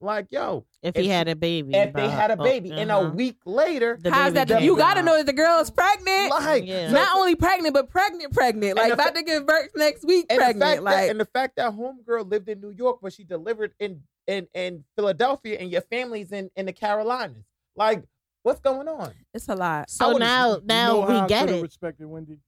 [0.00, 1.74] like, yo, If If he she- had a baby.
[1.76, 3.10] if they had a oh, baby, and a uh-huh.
[3.10, 4.60] week later, The How's that?
[4.62, 5.04] You got to out.
[5.04, 6.30] know that the girl is pregnant.
[6.30, 6.88] like Yeah.
[6.88, 8.76] so- Not only pregnant, but pregnant, pregnant.
[8.76, 10.26] Like about fa- to give birth next week.
[10.28, 10.58] and pregnant.
[10.60, 13.22] the fact like that, and the fact that homegirl lived in New York, but she
[13.24, 17.44] delivered in in in Philadelphia, and your family's in in the Carolinas.
[17.76, 18.02] Like,
[18.42, 19.12] what's going on?
[19.32, 19.88] it's a lot.
[19.88, 21.62] So would've- now, You now know we get coulda it.
[21.62, 22.38] Respected Wendy.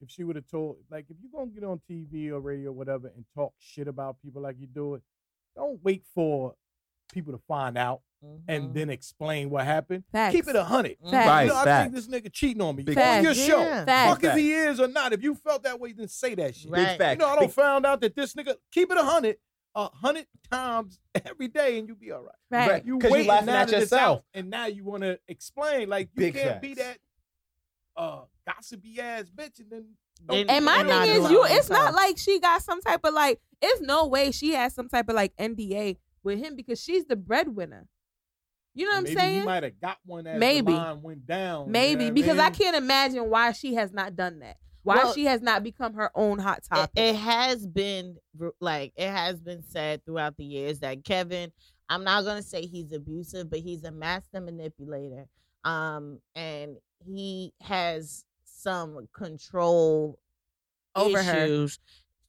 [0.00, 2.72] If she would have told, like, if you're gonna get on TV or radio or
[2.72, 5.02] whatever and talk shit about people like you do it,
[5.56, 6.54] don't wait for
[7.12, 8.02] people to find out
[8.48, 8.74] and Mhm.
[8.74, 10.04] then explain what happened.
[10.12, 10.34] Facts.
[10.34, 10.98] Keep it a hundred.
[10.98, 11.12] Facts.
[11.12, 11.82] Right, You know, I facts.
[11.84, 12.82] think this nigga cheating on me.
[12.84, 13.60] Big on your show.
[13.60, 14.08] Yeah.
[14.10, 15.12] Fuck if he is or not.
[15.12, 16.70] If you felt that way, then say that shit.
[16.70, 16.86] Right.
[16.86, 17.20] Big fact.
[17.20, 19.36] You know, I don't found out that this nigga keep it a hundred,
[19.74, 22.34] a hundred times every day, and you be all right.
[22.50, 22.70] Right.
[22.70, 22.84] Right.
[22.84, 24.18] You 'Cause you waiting laughing now at that it's yourself.
[24.18, 25.88] out, and now you want to explain.
[25.88, 26.98] Like you Big can't be that
[27.98, 29.84] uh gossipy ass bitch, and then
[30.26, 31.44] Then- don't And my And thing is, you.
[31.44, 33.40] it It's not like she got some type of like.
[33.60, 37.16] It's no way she has some type of like NDA with him because she's the
[37.16, 37.86] breadwinner.
[38.74, 39.40] You know what I'm maybe saying?
[39.40, 40.72] he might have got one as Maybe.
[40.72, 41.66] the line went down.
[41.66, 42.54] you Maybe know because I mean?
[42.54, 44.56] can't imagine why she has not done that.
[44.84, 46.90] Why Well, she has not become her own hot it, topic.
[46.96, 48.16] it has been
[48.60, 51.50] like it has been said throughout the years that Kevin,
[51.88, 55.26] I'm not gonna say he's abusive, but he's a master manipulator.
[55.64, 60.18] Um, and he has some control
[60.94, 61.44] Over her.
[61.44, 61.78] issues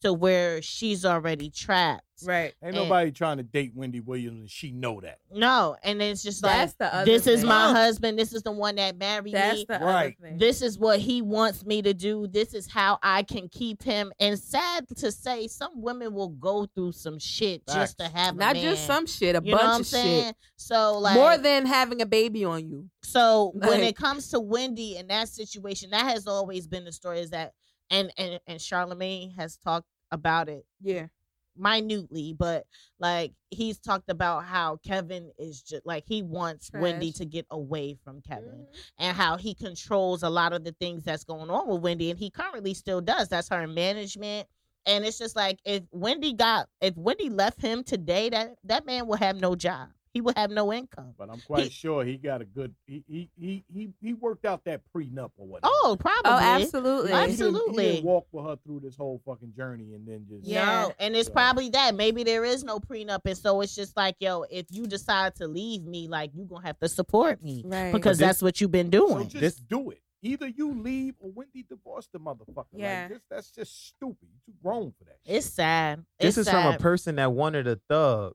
[0.02, 2.04] to where she's already trapped.
[2.26, 2.54] right.
[2.62, 5.20] Ain't and- nobody trying to date Wendy Williams, and she know that.
[5.32, 7.06] No, and it's just That's like the other.
[7.06, 8.20] this is my husband.
[8.20, 9.66] This is the one that married That's me.
[9.70, 10.18] the Right.
[10.22, 10.38] other thing.
[10.38, 12.28] this is what he wants me to do.
[12.28, 14.12] This is how I can keep him.
[14.20, 18.38] And sad to say, some women will go through some shit just to have a
[18.38, 18.64] not man.
[18.64, 20.24] just some shit, a You know what bunch I'm of saying?
[20.26, 20.36] shit.
[20.58, 22.90] So like More than having a baby on you.
[23.02, 27.20] so when it comes to Wendy and that situation, that has always been the story.
[27.22, 27.54] Is that
[27.90, 31.08] and and and Charlemagne has talked about it Yeah.
[31.56, 32.66] minutely, but
[33.00, 37.96] like he's talked about how Kevin is just like he wants Wendy to get away
[38.04, 38.92] from Kevin Mhm.
[39.00, 42.20] and how he controls a lot of the things that's going on with Wendy, and
[42.20, 43.28] he currently still does.
[43.30, 44.48] That's her management.
[44.86, 49.08] And it's just like if Wendy got if Wendy left him today, that that man
[49.08, 49.90] will have no job.
[50.14, 51.14] He will have no income.
[51.18, 52.74] But I'm quite He- sure he got a good.
[52.88, 55.72] He he he he, he worked out that prenup or whatever.
[55.84, 56.22] Oh, probably.
[56.32, 57.12] Oh, absolutely.
[57.12, 57.86] He didn't- He absolutely.
[57.86, 60.66] didn't, walk with her through this whole fucking journey and then just Yeah.
[60.88, 61.94] No, and it's So- probably that.
[61.96, 65.48] Maybe there is no prenup, and so it's just like, yo, if you decide to
[65.48, 67.94] leave me, like you gonna have to support me Right.
[67.94, 69.30] because this- that's what you've been So doing.
[69.30, 70.02] just This- do it.
[70.22, 72.66] Either you leave or Wendy divorce the motherfucker.
[72.74, 73.04] Yeah.
[73.04, 74.28] Like this, that's just stupid.
[74.34, 75.18] You too grown for that.
[75.24, 76.04] it's sad.
[76.20, 78.34] This It's is from a person that wanted a thug.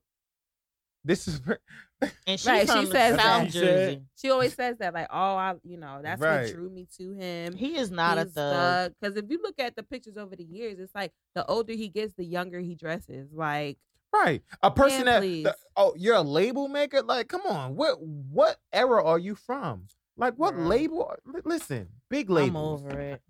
[1.04, 1.40] This is
[2.26, 3.50] and she's Right, she says South that.
[3.50, 4.00] Jersey.
[4.20, 6.42] She always says that, like, oh, I, you know, that's Right.
[6.46, 7.54] what drew me to him.
[7.54, 8.92] He is not a thug.
[9.00, 11.88] Because if you look at the pictures over the years, it's like the older he
[11.88, 13.28] gets, the younger he dresses.
[13.32, 13.76] Like,
[14.14, 14.42] right.
[14.62, 17.02] A person Man, that the- oh, you're a label maker.
[17.02, 17.76] Like, come on.
[17.76, 19.86] What what era are you from?
[20.16, 20.66] Like, what Bruh.
[20.68, 21.14] label?
[21.44, 22.48] Listen, big label.
[22.48, 23.20] I'm over it.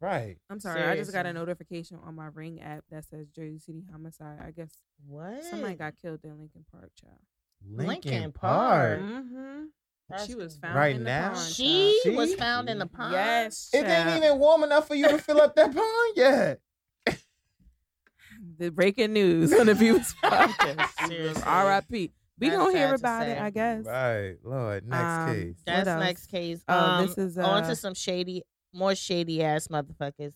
[0.00, 0.36] Right.
[0.50, 3.82] I'm sorry, I just got a notification on my Ring app that says Jersey City
[3.90, 4.38] homicide.
[4.46, 4.70] I guess
[5.06, 5.44] What?
[5.44, 7.18] somebody got killed in Lincoln Park, child.
[7.66, 9.00] Lincoln Park.
[9.00, 9.62] Mm-hmm.
[10.10, 11.32] That's She was found Right in the now?
[11.32, 13.12] pond, She, She- was found in the pond.
[13.14, 16.60] Yes, It ain't even warm enough for you to fill up that pond yet.
[18.58, 21.08] the breaking news on the People's Podcast.
[21.08, 21.42] Seriously.
[21.46, 22.12] R.I.P.
[22.40, 23.38] We That's gonna hear about it.
[23.40, 23.84] I guess.
[23.86, 24.86] Right, Lord.
[24.88, 25.62] Next Um, case.
[25.64, 26.60] That's next case.
[26.68, 28.42] Oh, Um, this is, on uh, to some shady,
[28.74, 30.32] more shady ass motherfuckers.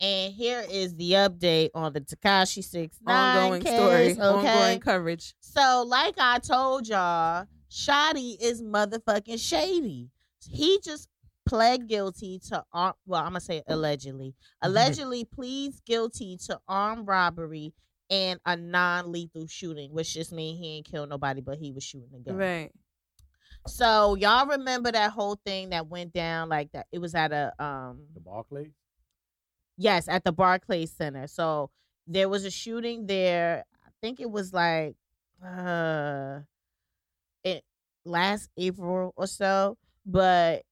[0.00, 5.34] And here is the update on the Tekashi Six Ongoing story, ongoing coverage.
[5.40, 10.10] So, like I told y'all, Shotti is motherfucking shady.
[10.50, 11.08] He just
[11.46, 12.92] pled guilty to arm.
[13.06, 14.34] Well, I'm gonna say allegedly.
[14.62, 17.72] Allegedly pleads guilty to armed robbery
[18.10, 22.10] and a non-lethal shooting, which just means he ain't killed nobody, but he was shooting
[22.14, 22.36] a gun.
[22.36, 22.70] Right.
[23.68, 26.86] So y'all remember that whole thing that went down like that?
[26.92, 28.72] It was at a um The Barclays.
[29.76, 31.26] Yes, at the Barclays Center.
[31.26, 31.70] So
[32.06, 33.64] there was a shooting there.
[33.84, 34.96] I think it was like
[35.44, 36.40] uh
[37.44, 37.62] it
[38.04, 39.76] last April or so.
[40.04, 40.62] But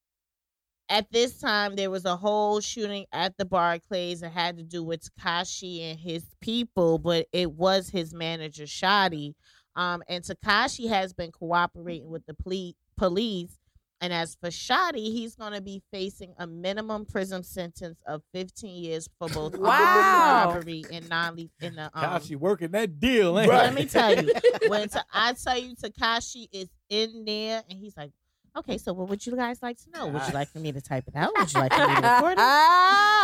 [0.89, 4.83] at this time there was a whole shooting at the Barclays that had to do
[4.85, 9.35] with Tekashi and his people, but it was his manager Shotti.
[9.77, 13.59] Um and Tekashi has been cooperating with the ple- police
[14.01, 18.85] and as for Shotti, he's going to be facing a minimum prison sentence of 15
[18.85, 20.53] years for both Wow.
[20.53, 24.31] robbery and non in the um, Tekashi working that deal, ain't Let me tell you,
[24.69, 28.11] when ta- I tell you Tekashi is in there and he's like,
[28.57, 30.09] okay, so what would you guys like to know?
[30.09, 31.31] Would you like for me to type it out?
[31.39, 32.39] Would you like for me to record it?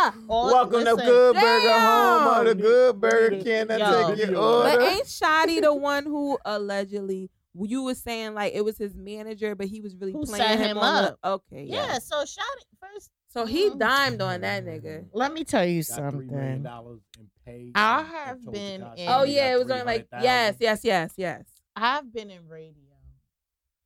[0.03, 3.43] Ah, Or Welcome to Good Burger, home of the Good Burger.
[3.43, 4.15] Can I Yo.
[4.15, 7.29] take your But But ain't Shotti the one who allegedly
[7.59, 10.59] you was saying like it was his manager, but he was really Who playing set
[10.59, 11.19] him, him on up.
[11.21, 11.99] The, okay, Yeah, yeah.
[11.99, 13.09] so Shotti first.
[13.29, 13.79] So he Mhm.
[13.79, 15.07] dimed on that nigga.
[15.13, 16.63] Let me tell you Got $3 million something.
[16.63, 17.71] dollars in pay.
[17.75, 20.23] I and- and have been in- Oh yeah, it was only like 300,000.
[20.23, 21.45] yes, yes, yes, yes.
[21.75, 22.75] I've been in radio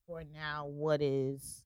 [0.07, 1.63] for now what is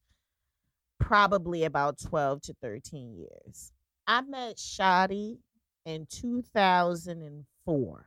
[0.98, 3.72] probably about 12 to 13 years.
[4.06, 5.38] I met Shotti
[5.86, 8.06] in 2004.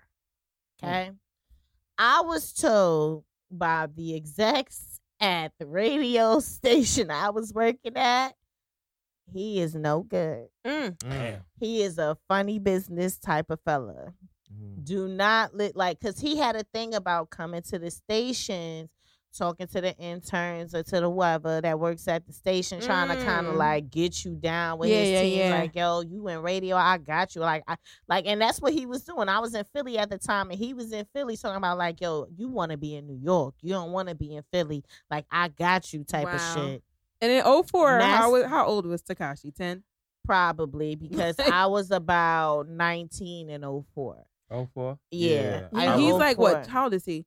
[0.83, 1.11] Okay.
[1.97, 3.23] I was told
[3.57, 8.33] by the execs at the radio station I was working at,
[9.31, 10.47] he is no good.
[10.65, 10.97] Mm.
[10.99, 11.41] Damn.
[11.59, 14.13] He is a funny business type of fella
[14.53, 14.83] Mm.
[14.83, 18.89] do not lit like because he had a thing about coming to the stations
[19.37, 23.23] talking to the interns or to the whoever that works at the station trying to
[23.25, 23.57] kind of Mm.
[23.57, 25.59] like get you down with Yeah, his yeah, team yeah.
[25.59, 27.75] like yo you in radio i got you like i
[28.07, 30.59] like and that's what he was doing i was in philly at the time and
[30.59, 33.55] he was in philly talking about like yo you want to be in new york
[33.61, 36.83] you don't want to be in philly like i got you type of shit
[37.21, 39.53] And in 04, Nas- how how old was Tekashi?
[39.55, 39.83] Ten.
[40.25, 43.63] probably because i was about 19 and
[43.95, 44.99] 04 Oh four.
[45.09, 45.67] Yeah.
[45.73, 46.57] I And he's know like what?
[46.57, 46.67] it.
[46.67, 47.25] How old is he?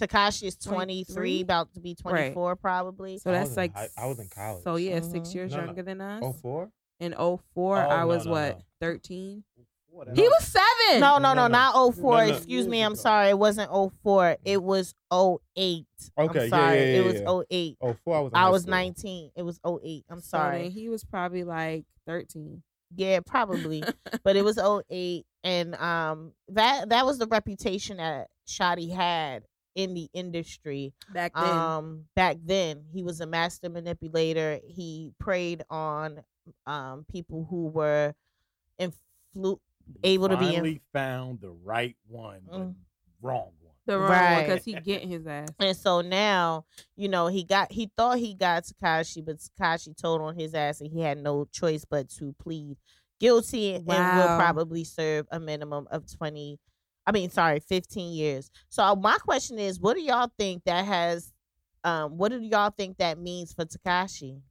[0.00, 1.04] Tekashi is 23?
[1.14, 3.18] 23, about to be 24 probably.
[3.18, 4.64] So that's was like high- I was in college.
[4.64, 5.34] So yeah, six Mhm.
[5.34, 5.64] years No, no.
[5.66, 6.22] younger than us.
[6.24, 6.70] Oh four.
[7.00, 8.60] In 04, Oh, I was no, what?
[8.80, 9.44] 13.
[9.92, 11.00] Boy, He was seven.
[11.00, 11.48] No, no, No, no, no.
[11.48, 12.18] not 04.
[12.24, 12.36] No, no.
[12.36, 13.30] Excuse me, I'm sorry.
[13.30, 14.36] It wasn't 04.
[14.44, 15.86] It was 08.
[16.18, 16.76] Okay, I'm sorry.
[16.76, 17.56] yeah, It yeah, was yeah.
[17.56, 17.76] 08.
[17.80, 18.16] Oh four.
[18.16, 18.32] I was.
[18.34, 19.30] I was 19.
[19.36, 20.04] It was 08.
[20.10, 20.70] I'm So sorry.
[20.70, 22.62] he was probably like 13.
[22.96, 23.82] Yeah, probably.
[24.24, 29.44] but it was 08 and um that that was the reputation that Shotti had
[29.74, 30.92] in the industry.
[31.12, 31.44] Back then.
[31.58, 36.22] um back then he was a master manipulator he preyed on
[36.66, 38.14] um people who were
[38.80, 39.58] influ-
[40.02, 42.74] able to be in- Finally found the right one, but Mm.
[43.22, 43.74] wrong one.
[43.86, 44.46] the wrong right.
[44.46, 45.48] because he getting his ass.
[45.58, 46.64] and so now
[46.96, 50.80] you know he got he thought he got Tekashi but Tekashi told on his ass
[50.80, 52.76] and he had no choice but to plead
[53.18, 56.58] guilty and will probably serve a minimum of 20
[57.08, 61.32] I mean sorry 15 years so my question is what do y'all think that has
[61.84, 64.42] um what do y'all think that means for Tekashi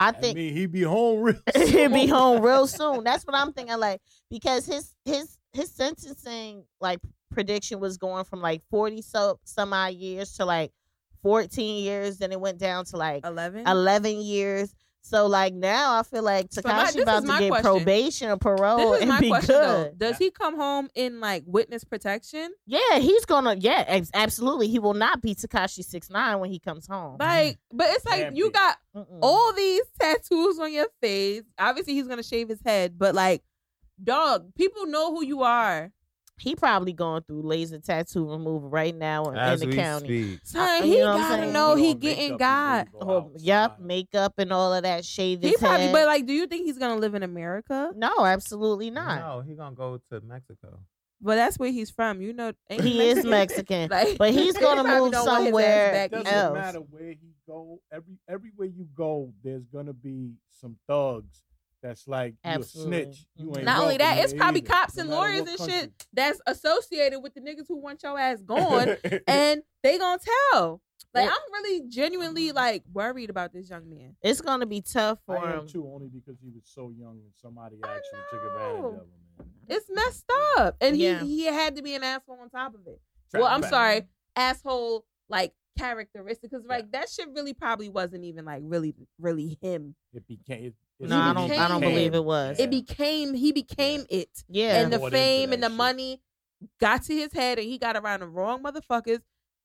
[0.00, 3.04] I I think mean, he be home real he'll be home real soon.
[3.04, 3.78] That's what I'm thinking.
[3.78, 4.00] Like
[4.30, 7.00] because his his his sentencing like
[7.30, 10.72] prediction was going from like forty so some odd years to like
[11.22, 12.18] fourteen years.
[12.18, 13.66] Then it went down to like 11.
[13.66, 14.74] eleven years.
[15.02, 17.62] So like now I feel like So my- this Tekashi is about to get question.
[17.62, 19.84] probation or parole this is and my be question though.
[19.84, 19.98] good.
[19.98, 22.50] Does he come home in like witness protection?
[22.66, 23.54] Yeah, he's gonna.
[23.58, 24.68] Yeah, ex- absolutely.
[24.68, 27.16] He will not be Tekashi six nine when he comes home.
[27.18, 28.52] Like, but it's like Can't you be.
[28.52, 29.18] got Mm-mm.
[29.22, 31.42] all these tattoos on your face.
[31.58, 33.42] Obviously, he's gonna shave his head, but like,
[34.02, 35.90] dog, people know who you are.
[36.38, 40.06] He probably going through laser tattoo removal right now in, As in the we county.
[40.36, 40.40] speak.
[40.44, 42.92] Son, you he know what gotta know Put he getting makeup got.
[42.92, 45.04] go Oh, yep, makeup and all of that.
[45.04, 45.92] Shave his He probably, head.
[45.92, 47.90] but like, do you think he's gonna live in America?
[47.94, 49.20] no, absolutely not.
[49.20, 50.78] No, he gonna go to Mexico.
[51.20, 52.22] But that's where he's from.
[52.22, 55.48] You know, ain't He is Mexican, Like, but he's gonna probably move don't want his
[55.48, 56.54] ass somewhere back doesn't else.
[56.54, 57.80] matter where he go.
[57.92, 60.30] Every everywhere you go, there's gonna be
[60.60, 61.42] some thugs
[61.82, 63.26] that's like you a snitch.
[63.36, 63.56] You Mhm.
[63.58, 65.74] ain't Not only that, it's probably either, cops and matter lawyers and country.
[65.74, 70.20] shit that's associated with the niggas who want your ass gone, and they gonna
[70.52, 70.80] tell.
[71.14, 71.30] Like Yeah.
[71.30, 74.16] I'm really genuinely like worried about this young man.
[74.22, 75.68] It's gonna be tough for I am him.
[75.68, 79.10] too, only because he was so young and somebody actually took advantage of him.
[79.38, 79.48] Man.
[79.68, 81.22] It's messed up, and Yeah.
[81.22, 83.00] he he had to be an asshole on top of it.
[83.30, 83.70] Trap well, I'm back.
[83.70, 89.58] sorry, asshole like characteristic, because like that shit really probably wasn't even like really really
[89.62, 89.94] him.
[90.12, 90.74] It became.
[91.00, 91.48] It, it No, I don't.
[91.48, 92.58] became I don't believe it was.
[92.58, 94.28] It became he became it.
[94.48, 94.80] Yeah.
[94.82, 95.76] and the Bought fame that and the shit.
[95.76, 96.20] money
[96.80, 99.20] got to his head and he got around the wrong motherfuckers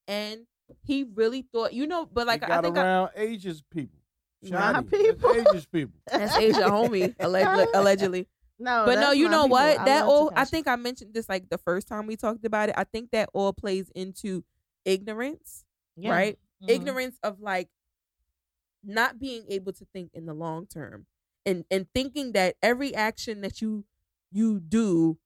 [0.08, 0.42] and
[0.84, 4.00] he really thought you know but like he i got think I, around Asia's people.
[4.44, 4.88] My Shiny.
[4.88, 5.34] people.
[5.34, 6.00] That's Asia's people.
[6.06, 8.28] that's asia homie allegedly, allegedly.
[8.60, 9.50] no, but no that's you my know people.
[9.50, 10.50] what I that love all i Tekashi.
[10.50, 13.30] think i mentioned this like the first time we talked about it i think that
[13.34, 14.44] all plays into
[14.86, 15.64] ignorance
[15.98, 16.12] Yeah.
[16.12, 16.70] right Mhm.
[16.70, 17.70] ignorance of like
[18.84, 21.06] not being able to think in the long term
[21.46, 23.86] and and thinking that every action that you
[24.32, 25.18] you do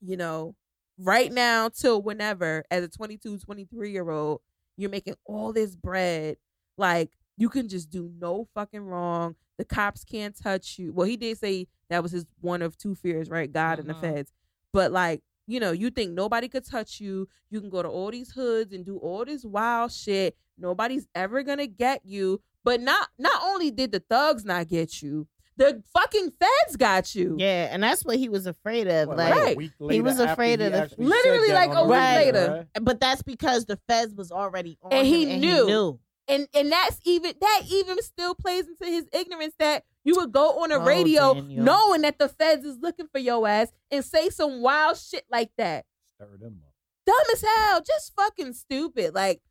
[0.00, 0.54] you know
[0.98, 4.40] right now till whenever as a 22 23 year old
[4.76, 6.36] you're making all this bread
[6.76, 9.34] like you can just do no fucking wrong.
[9.56, 10.92] The cops can't touch you.
[10.92, 13.50] Well he did say that was his one of two fears right?
[13.50, 14.00] God and the Mhm.
[14.00, 14.32] feds.
[14.72, 17.28] But like you know you think nobody could touch you.
[17.50, 20.36] You can go to all these hoods and do all this wild shit.
[20.58, 25.26] Nobody's ever gonna get you but not not only did the thugs not get you
[25.56, 29.08] the fucking feds got you Yeah, and that's what he was afraid of.
[29.08, 29.56] What, like, a Right.
[29.58, 32.68] week He was afraid of the- actually Literally like on a week radio, later.
[32.80, 35.66] but that's because the feds was already on And him he and knew.
[35.66, 36.00] He knew.
[36.28, 40.62] and and that's even that even still plays into his ignorance that you would go
[40.62, 41.62] on a Oh, radio Daniel.
[41.64, 45.50] knowing that the feds is looking for your ass and say some wild shit like
[45.58, 45.84] that.
[46.14, 46.72] Stir them up.
[47.04, 49.14] Dumb as hell, just fucking stupid.
[49.14, 49.42] Like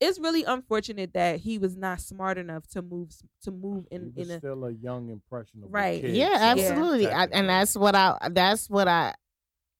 [0.00, 3.10] it's really unfortunate that he was not smart enough to move
[3.42, 6.00] to move in he was in a still a young impressionable Right.
[6.02, 7.08] kid, Yeah, so absolutely.
[7.08, 8.16] I, and that's what I.
[8.30, 9.14] That's what I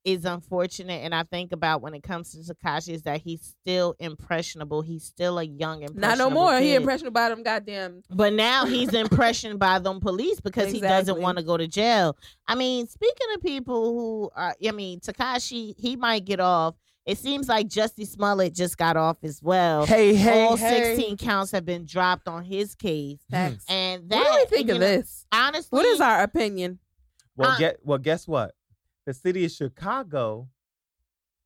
[0.04, 3.96] is unfortunate, and I think about when it comes to Tekashi is that he's still
[3.98, 4.80] impressionable.
[4.80, 6.30] He's still a young not impressionable.
[6.30, 6.58] no more.
[6.60, 6.76] He kid.
[6.76, 11.38] impressionable by them goddamn But now he's impressioned by them police because he doesn't want
[11.38, 12.16] to go to jail.
[12.46, 16.76] I mean, speaking of people who are, I mean, Tekashi, he might get off.
[17.06, 19.86] It seems like Jussie Smollett just got off as well.
[19.86, 20.96] Hey, hey, All hey.
[20.96, 23.20] 16 counts have been dropped on his case.
[23.30, 23.64] facts.
[23.68, 25.24] And that, what do we think of know, this?
[25.30, 26.80] Honestly, What is our opinion?
[27.36, 27.98] Well, Uh, get well.
[27.98, 28.54] Guess what?
[29.06, 30.48] The city of Chicago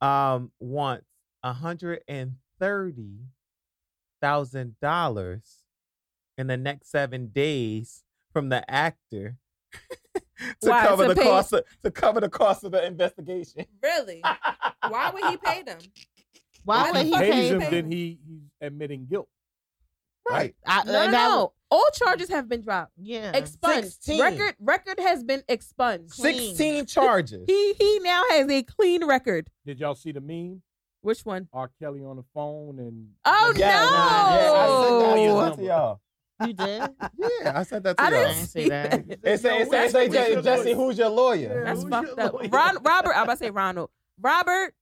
[0.00, 1.04] um wants
[1.42, 3.18] a hundred and thirty
[4.22, 5.64] thousand dollars
[6.38, 8.02] in the next seven days
[8.32, 9.36] from the actor
[10.62, 10.86] to Why?
[10.86, 13.66] cover To the pay- cost of, to cover the cost of the investigation.
[13.82, 14.22] Really?
[14.88, 15.78] Why would he pay them?
[16.64, 17.48] Why Why would the he pay?
[17.48, 19.28] him, pay then he he's admitting guilt.
[20.28, 20.54] Right.
[20.66, 21.52] I, No, no, no.
[21.70, 22.92] All charges have been dropped.
[23.00, 23.30] Yeah.
[23.34, 24.02] Expunged.
[24.02, 24.20] 16.
[24.20, 26.10] Record record has been expunged.
[26.12, 26.36] Clean.
[26.54, 27.44] Sixteen charges.
[27.46, 29.48] He he now has a clean record.
[29.64, 30.62] Did y'all see the meme?
[31.02, 31.48] Which one?
[31.52, 31.70] R.
[31.80, 33.84] Kelly on the phone and Oh, Yeah, no!
[33.84, 36.00] yeah, I sent that to y'all.
[36.46, 36.82] You did?
[37.18, 38.18] Yeah, I said that to I y'all.
[38.20, 38.90] didn't didn't see see that.
[39.08, 39.18] that.
[39.22, 41.64] It say, it say, it say, Who's Jussie, who's your lawyer?
[41.64, 42.32] That's Who's fucked your up.
[42.34, 42.48] lawyer?
[42.48, 43.90] Ron, Robert, I'm about to say Ronald.
[44.20, 44.74] Robert,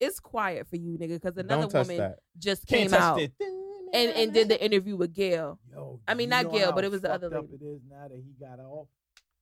[0.00, 2.18] it's quiet for you, nigga, because another Don't touch woman that.
[2.38, 3.32] just Can't came touch out it.
[3.92, 5.58] and, and did the interview with Gayle.
[5.72, 7.44] Yo, I mean, you not know Gayle, how but it was the fucked other up.
[7.52, 8.88] It is now that he got off.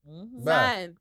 [0.08, 0.28] Mhm.
[0.46, 0.74] Right.
[0.84, 0.96] Son,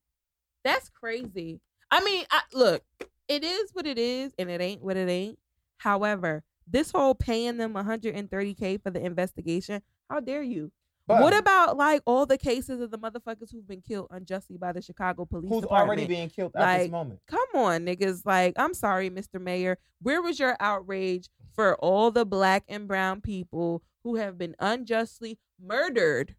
[0.63, 1.59] that's crazy.
[1.89, 2.83] I mean, I, look,
[3.27, 5.37] it is what it is, and it ain't what it ain't.
[5.77, 10.71] However, this whole paying them 130k for the investigation, how dare you?
[11.07, 14.71] But what about like all the cases of the motherfuckers who've been killed unjustly by
[14.71, 15.89] the Chicago Police who's Department?
[15.89, 17.19] already being killed at this Like, moment?
[17.27, 18.21] Come on, niggas.
[18.25, 19.41] Like, I'm sorry, Mr.
[19.41, 19.77] Mayor.
[20.01, 25.37] Where was your outrage for all the black and brown people who have been unjustly
[25.59, 26.35] murdered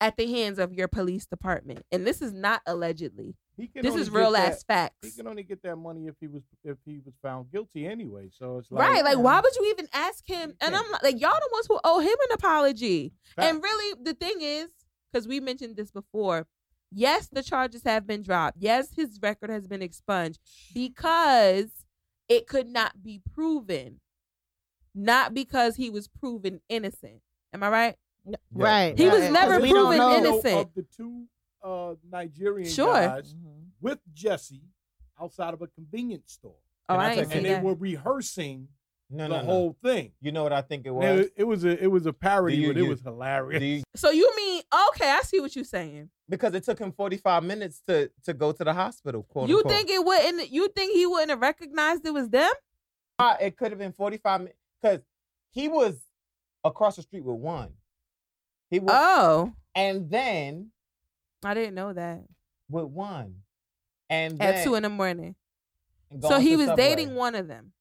[0.00, 1.84] at the hands of your police department?
[1.92, 3.36] And this is not allegedly.
[3.56, 4.96] He can This only is get real that- ass facts.
[5.02, 8.28] He can only get that money if he was if he was found guilty anyway.
[8.38, 9.04] So it's like right.
[9.04, 10.54] Like, why um, would you even ask him?
[10.60, 13.12] And I'm like, like, y'all the ones who owe him an apology.
[13.38, 14.68] And really, the thing is,
[15.10, 16.46] because we mentioned this before,
[16.92, 18.58] yes, the charges have been dropped.
[18.60, 20.38] Yes, his record has been expunged
[20.74, 21.70] because
[22.28, 24.00] it could not be proven,
[24.94, 27.20] not because he was proven innocent.
[27.54, 27.96] Am I right?
[28.52, 28.98] Right.
[28.98, 29.32] He was right.
[29.32, 30.58] never 'Cause proven innocent.
[30.60, 31.26] Of the two
[31.66, 32.92] uh, Nigerian Sure.
[32.94, 33.66] guys Mhm.
[33.80, 34.62] with Jussie
[35.20, 36.56] outside of a convenience store,
[36.88, 38.68] Can I I tell ain't you see and they were rehearsing
[39.10, 39.44] No, the no, no.
[39.46, 40.12] whole thing.
[40.20, 41.20] You know what I think it was?
[41.26, 43.62] It, it was a it was a parody, you- but it you- was hilarious.
[43.62, 45.10] You- So you mean okay?
[45.10, 46.10] I see what you're saying.
[46.28, 49.22] because it took him 45 minutes to to go to the hospital.
[49.24, 49.72] Quote You unquote.
[49.72, 50.50] think it wouldn't?
[50.50, 52.52] You think he wouldn't have recognized it was them?
[53.18, 55.00] Uh, it could have been 45 minutes because
[55.50, 55.96] he was
[56.64, 57.72] across the street with one.
[58.70, 60.72] He was, Oh, and then
[61.46, 62.22] I didn't know that.
[62.68, 63.36] with one,
[64.10, 65.36] and At two in the morning.
[66.20, 66.84] So he was Subway.
[66.88, 67.72] dating one of them.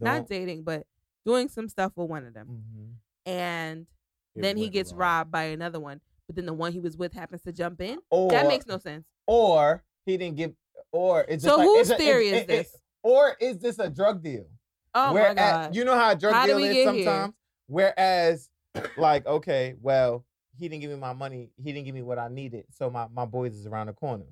[0.00, 0.86] Not dating, but
[1.24, 2.48] doing some stuff with one of them.
[2.48, 2.94] Mhm.
[3.30, 3.86] And
[4.34, 4.98] It then he gets wrong.
[5.00, 6.00] robbed by another one.
[6.26, 7.98] But then the one he was with happens to jump in.
[8.10, 9.06] Or that makes no sense.
[9.26, 10.54] Or he didn't give.
[10.92, 12.76] Or it's So just like, whose it's a- theory it's- is it- it- this?
[13.02, 14.46] or is this a drug deal?
[14.94, 15.74] Oh Where my god.
[15.76, 17.04] you know how a drug How deal is get here?
[17.04, 17.34] sometimes.
[17.68, 18.50] Whereas,
[18.96, 20.24] like, okay, well,
[20.60, 21.50] he didn't give me my money.
[21.56, 22.66] He didn't give me what I needed.
[22.70, 24.26] So my my boys is around the corner.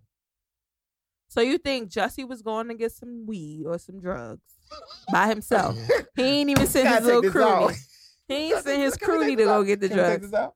[1.28, 4.42] so you think Jussie was going to get some weed or some drugs
[5.12, 5.76] by himself?
[6.16, 7.70] he ain't even send his little take this out.
[7.70, 7.78] croonie.
[8.28, 9.88] He ain't Can we send his take- can we croonie take to go get the
[9.88, 10.30] Can we take drugs.
[10.30, 10.54] this out?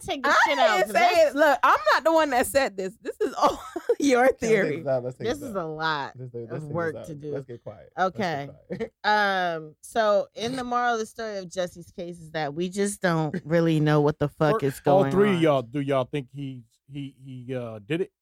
[0.02, 0.56] we take this I'm out?
[0.56, 0.76] not taking this I shit out.
[0.76, 1.34] didn't 'cause say it.
[1.34, 2.96] Look, I'm not the one that said this.
[3.02, 3.62] This is all
[4.00, 4.76] your Can we take theory.
[4.78, 5.04] this out?
[5.04, 5.64] Let's take This this is out.
[5.64, 6.12] a lot.
[6.18, 7.32] Let's of let's take this work to do.
[7.32, 7.92] Let's get quiet.
[7.96, 8.50] Let's get Okay.
[8.68, 8.92] quiet.
[9.04, 9.74] Um.
[9.82, 13.34] So, in the moral of the story of Jussie's case is that we just don't
[13.44, 15.04] really know what the fuck Or- is going on.
[15.06, 15.34] All three on.
[15.36, 18.12] of y'all, do y'all think he he he uh did it?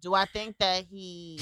[0.00, 1.36] Do I think that he?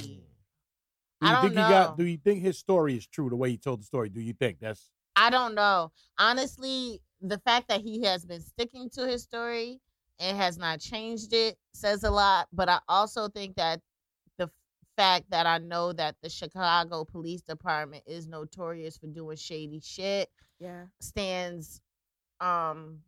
[1.20, 1.64] Do you I don't think know.
[1.66, 1.98] he got?
[1.98, 3.28] Do you think his story is true?
[3.30, 4.08] The way he told the story.
[4.10, 4.90] Do you think that's?
[5.14, 5.92] I don't know.
[6.18, 9.80] Honestly, the fact that he has been sticking to his story
[10.18, 12.48] and has not changed it says a lot.
[12.52, 13.80] But I also think that
[14.38, 14.50] the
[14.96, 20.30] fact that I know that the Chicago Police Department is notorious for doing shady shit
[20.58, 20.86] Yeah.
[21.00, 21.80] stands
[22.40, 23.00] um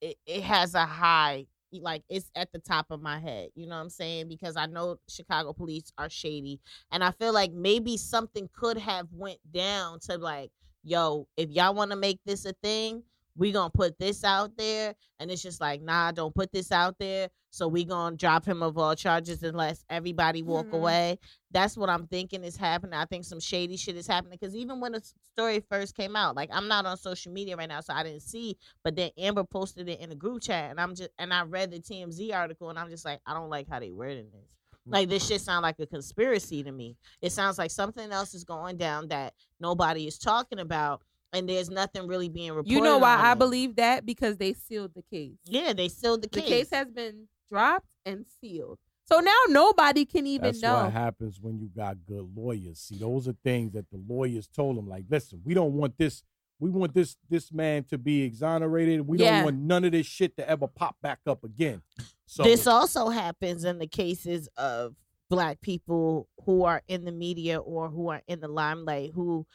[0.00, 3.74] it, it has a high like it's at the top of my head you know
[3.76, 6.60] what i'm saying because i know chicago police are shady
[6.92, 10.50] and i feel like maybe something could have went down to like
[10.84, 13.02] yo if y'all want to make this a thing
[13.36, 16.96] we gonna put this out there and it's just like nah don't put this out
[16.98, 20.72] there so we gonna drop him of all charges unless everybody walk Mhm.
[20.74, 21.18] away.
[21.50, 24.80] That's what i'm thinking is happening i think some shady shit is happening because even
[24.80, 25.02] when the
[25.32, 28.22] story first came out like i'm not on social media right now so i didn't
[28.22, 31.42] see but then amber posted it in a group chat and i'm just and i
[31.42, 34.48] read the tmz article and i'm just like i don't like how they wording this.
[34.84, 36.96] Like this shit sound like a conspiracy to me.
[37.20, 41.02] It sounds like something else is going down that nobody is talking about
[41.32, 43.38] and there's nothing really being reported You know why on I it.
[43.38, 44.04] believe that?
[44.06, 45.36] Because they sealed the case.
[45.44, 48.78] yeah they sealed the The case The case has been dropped and sealed.
[49.10, 50.84] So now nobody can even That's know.
[50.84, 52.78] what happens when you got good lawyers.
[52.80, 54.88] See, those are things that the lawyers told him.
[54.88, 56.22] Like, listen, we don't want this.
[56.58, 59.00] We want this this man to be exonerated.
[59.06, 59.36] We Yeah.
[59.36, 61.82] don't want none of this shit to ever pop back up again.
[62.26, 64.94] So this also happens in the cases of
[65.28, 69.46] black people who are in the media or who are in the limelight who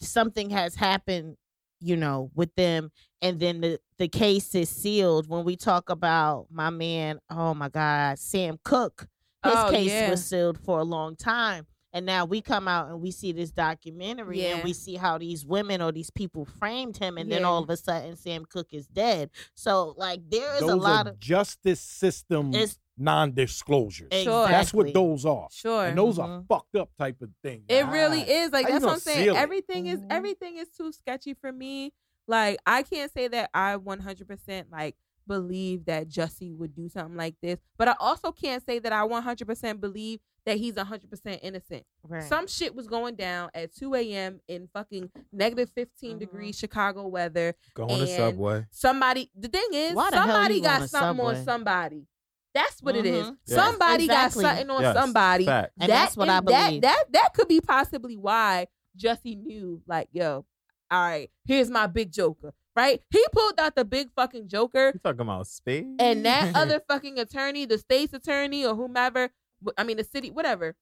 [0.00, 1.36] something has happened
[1.80, 2.90] you know with them
[3.22, 5.28] and then the the case is sealed.
[5.28, 9.06] When we talk about my man oh my god Sam Cooke
[9.44, 10.10] his Oh, case yeah.
[10.10, 13.50] was sealed for a long time and now we come out and we see this
[13.50, 17.62] documentary and we see how these women or these people framed him and then all
[17.62, 19.30] of a sudden Sam Cooke is dead.
[19.54, 24.08] So like there is those a lot of justice system it's non-disclosures.
[24.12, 24.48] Sure.
[24.48, 25.48] That's what those are.
[25.50, 25.86] Sure.
[25.86, 26.46] And those are Mhm.
[26.48, 27.64] fucked up type of things.
[27.68, 28.52] It really Ah, is.
[28.52, 29.24] Like how that's what I'm saying.
[29.24, 29.38] seal it?
[29.38, 30.06] Everything is Mhm.
[30.10, 31.92] everything is too sketchy for me.
[32.26, 34.96] Like I can't say that I 100% like
[35.26, 39.04] believe that Jussie would do something like this, but I also can't say that I
[39.04, 41.84] 100% believe that he's 100% innocent.
[42.02, 42.22] Right.
[42.24, 44.40] Some shit was going down at 2 a.m.
[44.48, 46.20] in fucking negative 15 Mhm.
[46.20, 47.54] degrees Chicago weather.
[47.74, 48.66] Go on the subway.
[48.70, 51.44] Somebody, the thing is, Why somebody you got something on Subway?
[51.44, 52.06] somebody.
[52.54, 53.26] That's what it is.
[53.26, 53.36] Mhm.
[53.46, 53.54] Yes.
[53.56, 54.42] Somebody Exactly.
[54.42, 54.94] got something on Yes.
[54.96, 55.44] somebody.
[55.44, 55.72] Fact.
[55.80, 56.82] And that's what I is- that- believe.
[56.82, 58.66] That, that could be possibly why
[58.98, 60.44] Jussie knew, like, yo,
[60.90, 63.02] all right, here's my big joker, right?
[63.10, 65.84] He pulled out the big fucking joker, You talking about space?
[65.98, 69.30] and that other fucking attorney, the state's attorney or whomever,
[69.76, 70.74] I mean, the city, whatever,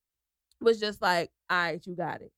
[0.61, 2.33] was just like, all right, you got it.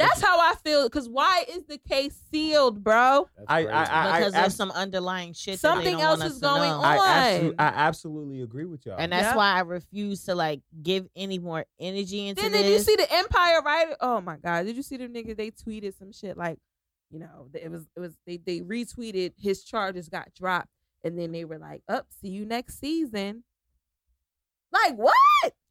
[0.00, 0.84] That's how I feel.
[0.88, 3.28] Because why is the case sealed, bro?
[3.36, 3.72] That's I- crazy.
[3.74, 5.54] I- because there's abs- some underlying shit.
[5.54, 6.84] that Something they don't else want us is going on.
[6.84, 7.58] I, absolutely.
[7.58, 8.96] I absolutely agree with y'all.
[8.98, 9.36] and that's Yep.
[9.36, 12.62] why I refuse to like give any more energy into Then this.
[12.62, 13.94] did you see the Empire right?
[14.00, 14.66] Oh my god!
[14.66, 15.36] Did you see the nigga?
[15.36, 16.58] They tweeted some shit like,
[17.10, 20.68] you know, it was it was they they retweeted his charges got dropped,
[21.04, 23.44] and then they were like, "Up, see you next season."
[24.72, 25.14] Like what?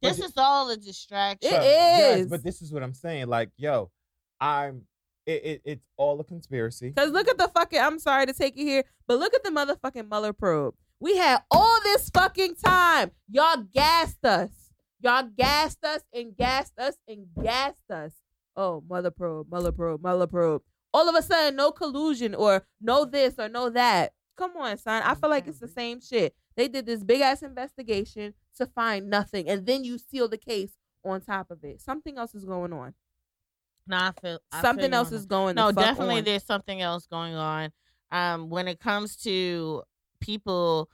[0.02, 1.48] this is all a distraction.
[1.50, 3.28] It So, yes, but this is what I'm saying.
[3.28, 3.90] Like, yo,
[4.40, 4.82] I'm.
[5.26, 6.88] It, it, it's all a conspiracy.
[6.88, 7.78] Because look at the fucking.
[7.78, 10.74] I'm sorry to take you here, but look at the motherfucking Mueller probe.
[10.98, 13.12] We had all this fucking time.
[13.30, 14.50] Y'all gassed us.
[15.00, 18.12] Y'all gassed us and gassed us and gassed us.
[18.56, 20.62] Oh, Mueller probe, Mueller probe, Mueller probe.
[20.92, 24.12] All of a sudden, no collusion or no this or no that.
[24.36, 25.02] Come on, son.
[25.04, 26.34] I feel like it's the same shit.
[26.56, 30.72] They did this big ass investigation to find nothing, and then you seal the case
[31.04, 31.80] on top of it.
[31.80, 32.94] Something else is going on.
[33.96, 35.54] I feel I Something you else is going.
[35.56, 36.24] No, definitely on.
[36.24, 37.70] there's something else going on.
[38.12, 39.82] Um, when it comes to
[40.20, 40.90] people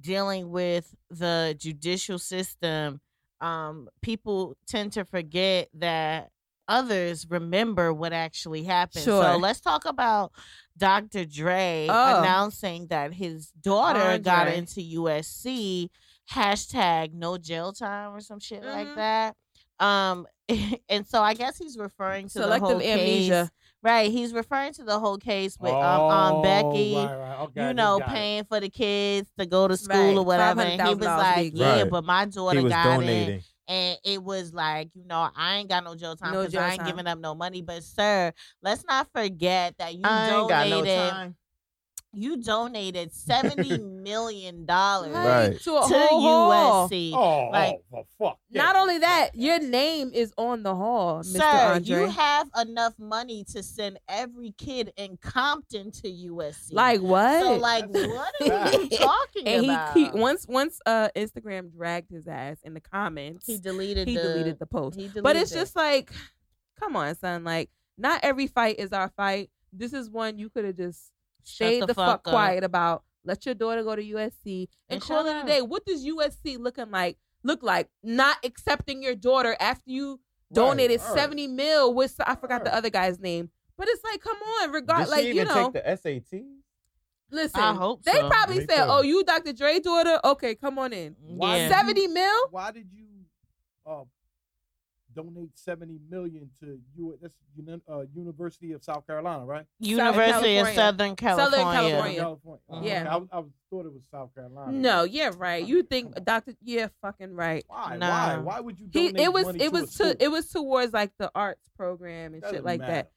[0.00, 3.00] dealing with the judicial system,
[3.40, 6.30] um, people tend to forget that
[6.68, 9.04] others remember what actually happened.
[9.04, 10.32] So let's talk about
[10.76, 11.24] Dr.
[11.24, 12.20] Dre Oh.
[12.20, 15.88] announcing that his daughter got into USC
[16.32, 18.94] hashtag no jail time or some shit like Mhm.
[18.96, 19.36] that.
[19.78, 20.26] Um,
[20.88, 23.42] and so I guess he's referring to the whole amnesia.
[23.44, 23.50] case.
[23.82, 27.40] Right, he's referring to the whole case with um, um Becky Oh, right, right.
[27.44, 28.12] Okay, you know, got it.
[28.14, 30.62] paying for the kids to go to school Right, or whatever.
[30.62, 31.52] And he was like.
[31.54, 31.90] Yeah, Right.
[31.90, 33.34] but my daughter He was got donating.
[33.36, 33.44] it.
[33.68, 36.70] And it was like, you know, I ain't got no jail time because jail I
[36.70, 36.86] ain't time.
[36.86, 37.62] giving up no money.
[37.62, 38.32] But sir,
[38.62, 41.36] let's not forget that you I ain't got no donated time.
[42.16, 45.60] You donated seventy million dollars Right.
[45.60, 46.20] To a to whole
[46.50, 46.88] hall.
[46.88, 47.12] USC.
[47.12, 48.38] Oh, Like- oh, for fuck.
[48.50, 51.36] Not only that, your name is on the hall, Mr.
[51.36, 51.42] Sir,
[51.74, 51.82] Andre.
[51.82, 56.72] you have enough money to send every kid in Compton to USC.
[56.72, 57.42] like what?
[57.42, 59.92] so, like, what are you talking and about?
[59.94, 63.46] he, he once once uh Instagram dragged his ass in the comments.
[63.46, 64.98] he deleted he the, deleted the post.
[64.98, 65.56] he But it's it.
[65.56, 66.10] just like,
[66.80, 67.44] come on, son.
[67.44, 67.68] Like,
[67.98, 69.50] not every fight is our fight.
[69.72, 71.10] This is one you could have just
[71.46, 72.22] Shut stayed the, fuck, up.
[72.24, 73.04] quiet about.
[73.24, 75.62] Let your daughter go to USC and, And call shut it a day.
[75.62, 77.18] What does USC looking like?
[77.42, 80.20] Look like not accepting your daughter after you
[80.52, 81.14] donated right.
[81.14, 83.50] seventy mil with I forgot the other guy's name.
[83.78, 85.70] But it's like, come on, Did regard like even you know.
[85.70, 85.96] take the
[86.32, 86.40] SAT?
[87.30, 88.28] listen, I hope they so.
[88.28, 88.90] probably Me said, too.
[88.90, 89.52] "Oh, you Dr.
[89.52, 90.18] Dre daughter?
[90.24, 91.68] Okay, come on in." Why Yeah.
[91.68, 92.32] Seventy mil?
[92.50, 93.06] Why did you
[93.84, 94.04] uh,
[95.16, 99.64] donate seventy million to U- that's uni- uh, University of South Carolina, right?
[99.80, 100.74] University of California.
[100.74, 101.56] Southern California.
[101.72, 102.20] California.
[102.20, 102.62] California.
[102.70, 102.78] Mhm.
[102.78, 103.16] Okay, Yeah.
[103.16, 104.72] I, I thought it was South Carolina.
[104.72, 105.66] No, yeah, right.
[105.66, 106.54] You think Doctor?
[106.62, 107.64] Yeah, fucking right.
[107.66, 107.96] Why?
[107.96, 108.08] Nah.
[108.08, 108.36] Why?
[108.38, 110.12] Why would you He it was money it to a was school?
[110.12, 112.92] to it was towards like the arts program and shit Doesn't like matter.
[112.92, 113.10] that.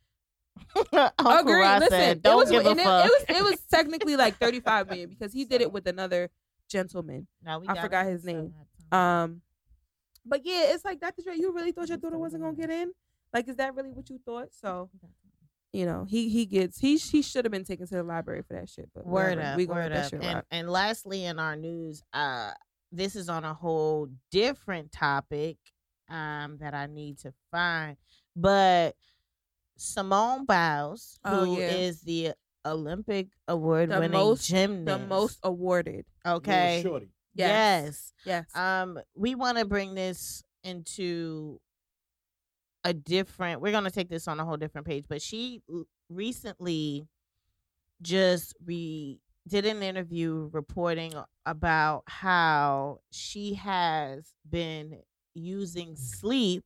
[1.20, 1.64] Uncle Agree.
[1.68, 4.38] Listen, said, it "Don't was give a and it, it was it was technically like
[4.38, 6.30] thirty five million because he did it with another
[6.70, 7.28] gentleman.
[7.44, 8.54] Now we I forgot his name.
[8.92, 9.42] Um,
[10.26, 11.22] but yeah, it's like Dr.
[11.24, 11.36] Dre.
[11.38, 12.92] You really thought your daughter wasn't gonna get in?
[13.34, 14.50] Like, is that really what you thought?
[14.52, 14.90] So
[15.72, 18.54] you know, he he gets he he should have been taken to the library for
[18.54, 18.90] that shit.
[18.96, 19.52] But Word whatever.
[19.52, 20.10] up, we gonna word let that up.
[20.12, 20.46] shit And, rock.
[20.52, 22.52] and lastly, in our news, uh,
[22.92, 25.58] this is on a whole different topic
[26.10, 27.98] um, that I need to find.
[28.36, 28.96] But
[29.78, 32.32] Simone Biles, Oh, who is yeah.
[32.32, 32.36] the
[32.70, 36.06] Olympic award-winning gymnast, The most awarded.
[36.26, 37.10] Little okay, shorty.
[37.34, 38.14] Yes.
[38.26, 38.46] Yes.
[38.56, 41.60] um, we want to bring this into
[42.84, 43.62] a different.
[43.62, 45.06] We're gonna take this on a whole different page.
[45.08, 45.62] But she
[46.10, 47.08] recently
[48.02, 51.14] just re did an interview reporting
[51.46, 55.00] about how she has been
[55.34, 56.66] using sleep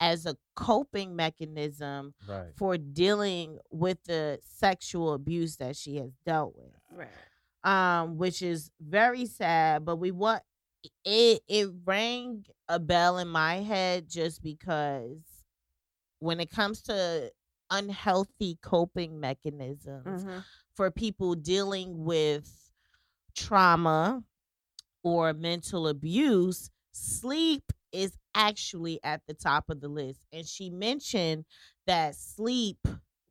[0.00, 2.48] as a coping mechanism Right.
[2.56, 7.08] for dealing with the sexual abuse that she has dealt with right.
[7.64, 9.84] Um, which is very sad.
[9.84, 10.42] But we want
[11.04, 11.42] it.
[11.48, 15.20] It rang a bell in my head just because
[16.18, 17.32] when it comes to
[17.70, 20.44] unhealthy coping mechanisms Mhm.
[20.74, 22.70] for people dealing with
[23.34, 24.22] trauma
[25.02, 30.20] or mental abuse, sleep is actually at the top of the list.
[30.32, 31.44] And she mentioned
[31.86, 32.78] that sleep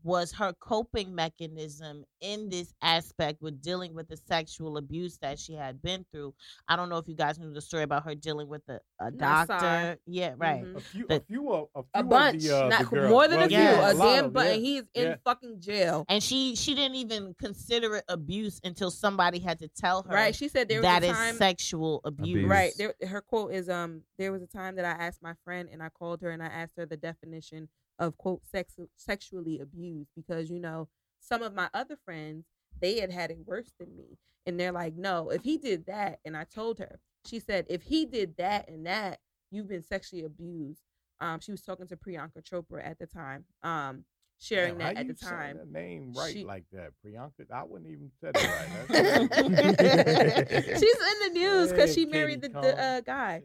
[0.04, 5.54] was her coping mechanism in this aspect with dealing with the sexual abuse that she
[5.54, 6.34] had been through.
[6.68, 9.12] I don't know if you guys knew the story about her dealing with a, a
[9.12, 9.92] No, I saw doctor.
[9.92, 10.02] it.
[10.06, 10.64] Yeah, right.
[10.64, 10.76] Mhm.
[10.76, 13.38] A few, a few, a, few A of bunch, the, uh, not the more than
[13.38, 13.58] Well, a few.
[13.58, 14.54] yeah, a lot damn of- but yeah.
[14.54, 15.16] and he's in yeah.
[15.24, 16.06] fucking jail.
[16.10, 20.36] And she she didn't even consider it abuse until somebody had to tell her Right.
[20.36, 21.36] She said there was that a is time.
[21.36, 22.30] sexual abuse.
[22.38, 22.50] Abuse.
[22.50, 22.74] Right.
[22.78, 25.82] There, her quote is um there was a time that I asked my friend and
[25.84, 27.68] I called her and I asked her the definition
[28.02, 30.90] of quote sex sexually abused because you know
[31.22, 32.46] some of my other friends
[32.82, 34.18] they had had it worse than me.
[34.48, 37.84] And they're like no if he did that and I told her she said if
[37.84, 39.20] he did that and that
[39.52, 40.82] you've been sexually abused.
[41.20, 44.04] Um she was talking to Priyanka Chopra at the time um
[44.40, 45.58] sharing Damn, that at the time.
[45.58, 47.52] that name right She- like that, Priyanka.
[47.54, 48.50] I wouldn't even said it
[48.90, 50.80] right.
[50.80, 53.44] She's in the news because she married the, the uh, guy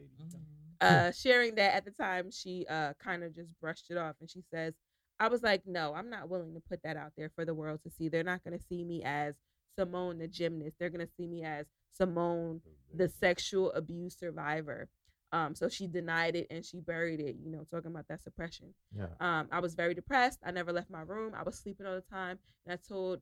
[0.81, 4.29] uh sharing that at the time she uh kind of just brushed it off and
[4.29, 4.73] she says
[5.19, 7.79] i was like no i'm not willing to put that out there for the world
[7.83, 8.09] to see.
[8.09, 9.35] They're not going to see me as
[9.77, 10.77] simone the gymnast.
[10.79, 12.61] They're going to see me as simone
[12.93, 14.89] the sexual abuse survivor.
[15.31, 18.73] Um so she denied it and she buried it you know talking about that suppression.
[18.95, 19.07] Yeah.
[19.19, 20.39] um i was very depressed.
[20.45, 21.33] I never left my room.
[21.35, 22.39] I was sleeping all the time.
[22.65, 23.21] And i told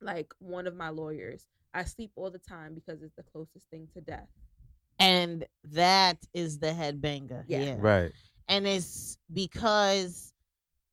[0.00, 3.88] like one of my lawyers i sleep all the time because it's the closest thing
[3.94, 4.28] to death
[4.98, 7.44] And that is the headbanger.
[7.46, 7.58] Yeah.
[7.60, 7.76] Yeah.
[7.78, 8.12] Right.
[8.48, 10.32] And it's because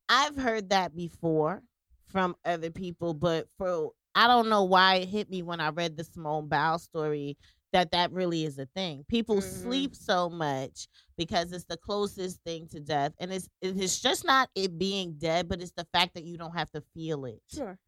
[0.08, 1.62] I've heard that before
[2.06, 5.96] from other people, but for I don't know why it hit me when I read
[5.96, 7.36] the Simone Biles story
[7.72, 9.04] that that really is a thing.
[9.08, 9.62] People Mhm.
[9.62, 14.50] sleep so much because it's the closest thing to death, and it's it's just not
[14.54, 17.40] it being dead, but it's the fact that you don't have to feel it.
[17.50, 17.78] Sure.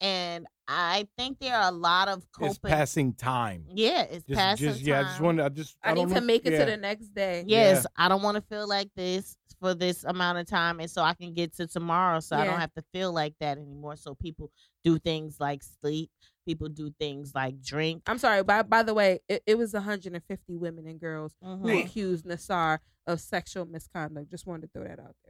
[0.00, 3.64] And I think there are a lot of It's passing time.
[3.72, 5.00] yeah, it's Just, passing just yeah.
[5.00, 5.24] I just time.
[5.24, 5.40] want.
[5.40, 5.76] I just.
[5.82, 6.64] I, need to make it yeah.
[6.64, 7.44] to the next day.
[7.46, 11.00] Yes, I don't want to feel like this for this amount of time, and so
[11.02, 13.96] I can get to tomorrow, so I don't have to feel like that anymore.
[13.96, 14.50] So people
[14.84, 16.10] do things like sleep.
[16.44, 18.02] People do things like drink.
[18.06, 18.42] I'm sorry.
[18.42, 21.84] By by the way, it, it was 150 women and girls who Mhm.
[21.84, 24.30] accused Nassar of sexual misconduct.
[24.30, 25.25] Just wanted to throw that out there.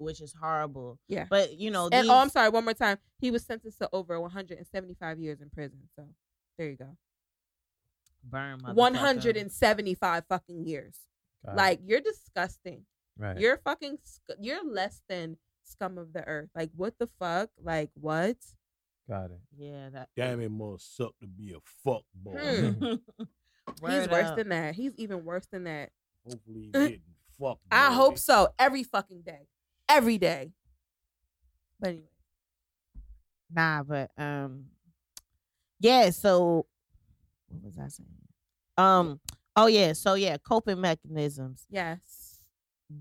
[0.00, 0.98] Which is horrible.
[1.08, 1.26] Yeah.
[1.28, 2.48] But you know, And these, oh, I'm sorry.
[2.48, 2.98] One more time.
[3.20, 5.78] He was sentenced to over 175 years in prison.
[5.96, 6.06] So
[6.58, 6.96] there you go.
[8.24, 8.74] burn motherfucker.
[8.74, 10.96] 175 fucking years.
[11.44, 11.56] Got it.
[11.56, 12.84] Like you're disgusting.
[13.18, 13.38] right.
[13.38, 13.98] You're fucking.
[14.04, 16.48] sc- You're less than scum of the earth.
[16.54, 17.50] Like what the fuck?
[17.62, 18.36] Like what?
[19.08, 19.40] got it.
[19.58, 20.08] Yeah, that.
[20.16, 22.38] Damn, it must suck to be a fuck boy.
[22.38, 22.94] Hmm.
[23.82, 24.36] He's Word worse up.
[24.36, 24.74] than that.
[24.74, 25.90] He's even worse than that.
[26.28, 27.00] Hopefully, he getting
[27.40, 27.62] fucked.
[27.70, 27.94] I boy.
[27.94, 28.48] hope so.
[28.58, 29.46] Every fucking day.
[29.90, 30.52] Every day.
[31.80, 32.04] But anyway.
[33.52, 34.66] Nah, but um,
[35.80, 36.10] yeah.
[36.10, 36.66] So
[37.48, 38.08] what was I saying?
[38.76, 39.20] Um.
[39.56, 39.92] Oh yeah.
[39.94, 41.66] So yeah, coping mechanisms.
[41.70, 42.44] Yes.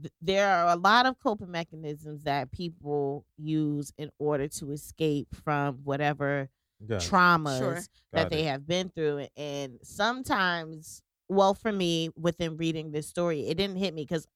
[0.02, 5.28] th- there are a lot of coping mechanisms that people use in order to escape
[5.44, 6.50] from whatever
[6.88, 7.76] Got traumas Sure.
[8.14, 8.48] that Got they it.
[8.48, 13.94] have been through and sometimes well for me within reading this story it didn't hit
[13.94, 14.28] me because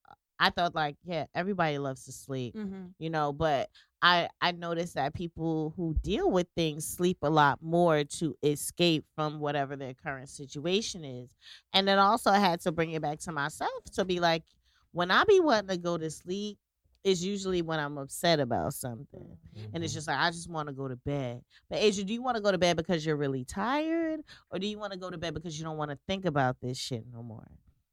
[0.46, 2.88] i thought like yeah everybody loves to sleep Mm-hmm.
[3.00, 3.70] you know but
[4.02, 9.06] i i noticed that people who deal with things sleep a lot more to escape
[9.16, 11.30] from whatever their current situation is
[11.74, 14.44] and then also i had to bring it back to myself to be like
[14.92, 16.58] when i be wanting to go to sleep
[17.04, 19.38] it's usually when i'm upset about something
[19.74, 19.98] and it's Mhm.
[19.98, 21.44] just like I just want to go to bed.
[21.70, 24.66] But Asia, do you want to go to bed because you're really tired, or do
[24.68, 27.04] you want to go to bed because you don't want to think about this shit
[27.12, 27.48] no more?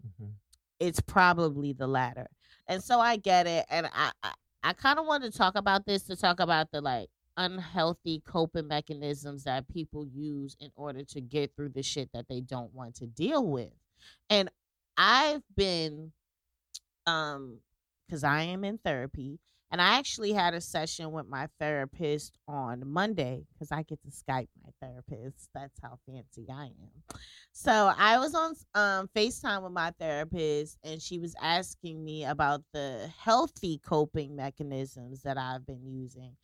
[0.06, 0.31] Mhm.
[0.78, 2.28] It's probably the latter,
[2.71, 4.33] and so I get it, and I I,
[4.65, 8.69] I kind of want to talk about this to talk about the like unhealthy coping
[8.69, 12.97] mechanisms that people use in order to get through the shit that they don't want
[12.97, 13.73] to deal with,
[14.31, 14.51] and
[14.97, 16.13] I've been
[17.07, 17.59] um
[18.07, 19.41] because I am in therapy.
[19.71, 24.11] And I actually had a session with my therapist on Monday because I get to
[24.11, 25.49] Skype my therapist.
[25.55, 27.19] That's how fancy I am.
[27.53, 32.63] So I was on um, FaceTime with my therapist, and she was asking me about
[32.73, 36.37] the healthy coping mechanisms that I've been using.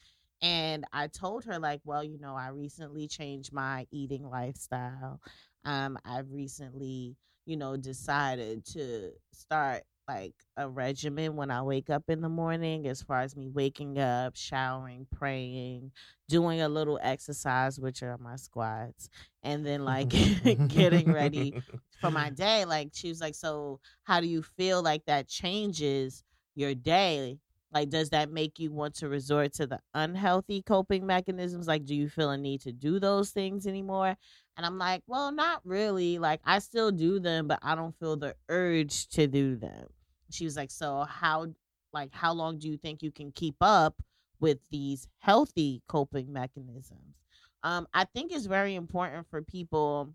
[0.42, 5.20] And I told her, like, well, you know, I recently changed my eating lifestyle.
[5.64, 12.04] Um, I've recently, you know, decided to start like a regimen when I wake up
[12.08, 15.92] in the morning, as far as me waking up, showering, praying,
[16.28, 19.08] doing a little exercise, which are my squats,
[19.42, 20.08] and then like
[20.68, 21.56] getting ready
[22.00, 22.64] for my day.
[22.64, 26.24] Like she was like, So how do you feel like that changes
[26.54, 27.38] your day?
[27.72, 31.66] Like, does that make you want to resort to the unhealthy coping mechanisms?
[31.66, 34.16] Like, do you feel a need to do those things anymore?
[34.56, 36.18] And I'm like, well, not really.
[36.18, 39.88] Like, I still do them, but I don't feel the urge to do them.
[40.30, 41.48] She was like, so how,
[41.92, 44.00] like, how long do you think you can keep up
[44.40, 47.16] with these healthy coping mechanisms?
[47.62, 50.14] Um, I think it's very important for people,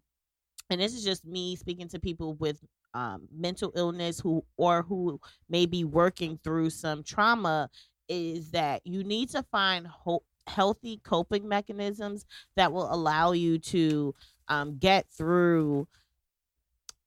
[0.70, 5.20] and this is just me speaking to people with um, mental illness who or who
[5.50, 7.70] may be working through some trauma,
[8.10, 14.14] is that you need to find hope healthy coping mechanisms that will allow you to
[14.48, 15.88] um, get through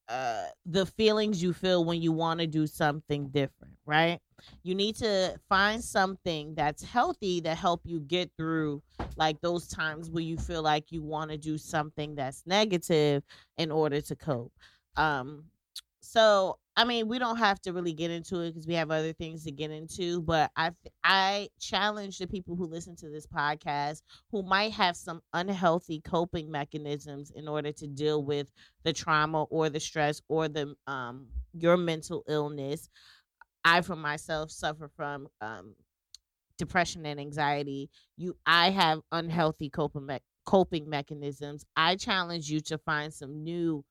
[0.08, 4.20] uh, the feelings you feel when you want to do something different, right?
[4.62, 8.82] You need to find something that's healthy that help you get through
[9.16, 13.22] like those times where you feel like you want to do something that's negative
[13.56, 14.52] in order to cope.
[14.96, 15.44] Um
[16.04, 19.12] so I mean, we don't have to really get into it because we have other
[19.12, 20.22] things to get into.
[20.22, 20.72] But I,
[21.04, 24.02] I challenge the people who listen to this podcast
[24.32, 28.48] who might have some unhealthy coping mechanisms in order to deal with
[28.82, 32.88] the trauma or the stress or the um your mental illness.
[33.64, 35.74] I, for myself, suffer from um
[36.58, 37.90] depression and anxiety.
[38.16, 41.64] You, I have unhealthy coping me- coping mechanisms.
[41.76, 43.84] I challenge you to find some new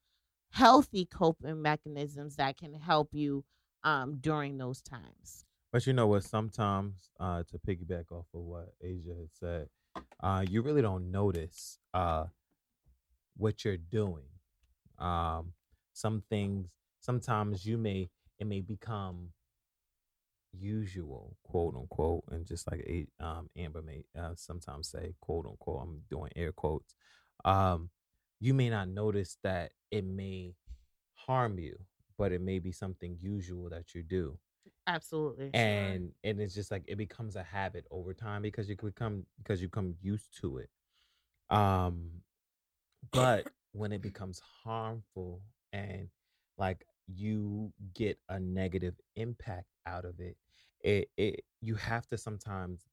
[0.53, 3.43] healthy coping mechanisms that can help you
[3.83, 5.45] um, during those times.
[5.71, 6.23] But you know what?
[6.23, 9.69] Sometimes, uh, to piggyback off of what Asia had said,
[10.21, 12.25] uh, you really don't notice uh,
[13.35, 14.25] what you're doing.
[14.99, 15.53] Um,
[15.93, 16.69] some things,
[16.99, 18.09] sometimes you may
[18.39, 19.29] it may become
[20.51, 26.01] usual, quote unquote, and just like um, Amber may uh, sometimes say, quote unquote, I'm
[26.09, 26.95] doing air quotes.
[27.43, 27.89] Um,
[28.39, 30.55] you may not notice that it may
[31.13, 31.77] harm you,
[32.17, 34.37] but it may be something usual that you do
[34.87, 35.51] Absolutely.
[35.53, 39.61] and and it's just like it becomes a habit over time because you become because
[39.61, 40.69] you come used to it
[41.55, 42.09] um
[43.11, 45.41] but when it becomes harmful
[45.73, 46.09] and
[46.57, 50.37] like you get a negative impact out of it
[50.81, 52.85] it, it you have to sometimes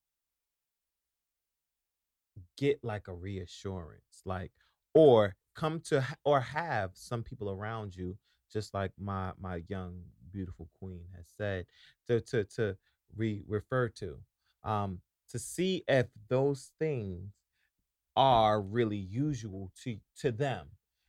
[2.56, 4.52] get like a reassurance like
[4.94, 8.16] or come to or have some people around you
[8.52, 9.94] just like my my young
[10.32, 11.66] beautiful queen has said
[12.06, 12.76] to to to
[13.14, 14.18] re refer to
[14.64, 17.32] um to see if those things
[18.16, 20.66] are really usual to to them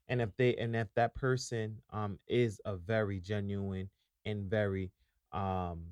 [0.09, 3.89] and if they and if that person um is a very genuine
[4.25, 4.91] and very
[5.31, 5.83] um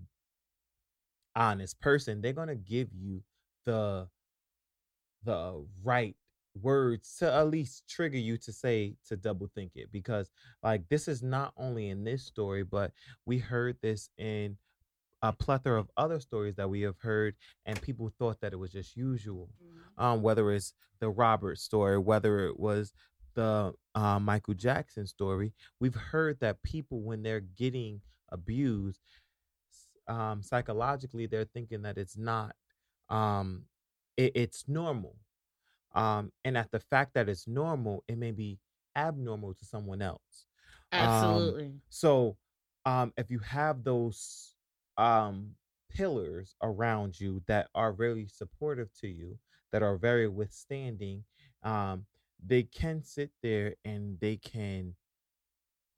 [1.35, 3.23] honest person they're going to give you
[3.65, 4.07] the
[5.23, 6.15] the right
[6.61, 10.29] words to at least trigger you to say to double think it because
[10.63, 12.91] like this is not only in this story but
[13.25, 14.57] we heard this in
[15.21, 18.71] a plethora of other stories that we have heard and people thought that it was
[18.71, 19.49] just usual.
[19.97, 22.91] Um whether it's the robert story whether it was
[23.35, 28.99] the uh, michael jackson story we've heard that people when they're getting abused
[30.07, 32.53] um psychologically they're thinking that it's not
[33.09, 33.63] um
[34.17, 35.15] it, it's normal
[35.95, 38.59] um and at the fact that it's normal it may be
[38.95, 40.45] abnormal to someone else
[40.97, 41.73] um, Absolutely.
[41.89, 42.37] so
[42.85, 44.55] um if you have those
[44.97, 45.51] um
[45.89, 49.37] pillars around you that are really supportive to you
[49.71, 51.23] that are very withstanding
[51.63, 52.05] um
[52.45, 54.95] they can sit there and they can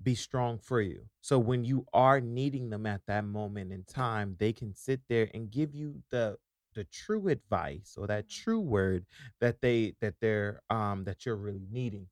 [0.03, 4.35] be strong for you so when you are needing them at that moment in time
[4.39, 6.35] they can sit there and give you the
[6.73, 9.05] the true advice or that true word
[9.39, 12.07] that they that they're um that you're really needing.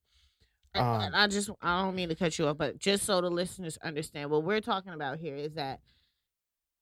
[0.74, 3.22] And- um, and I just I don't mean to cut you off, but just so
[3.22, 5.80] the listeners understand, what we're talking about here is that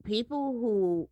[0.04, 1.10] people who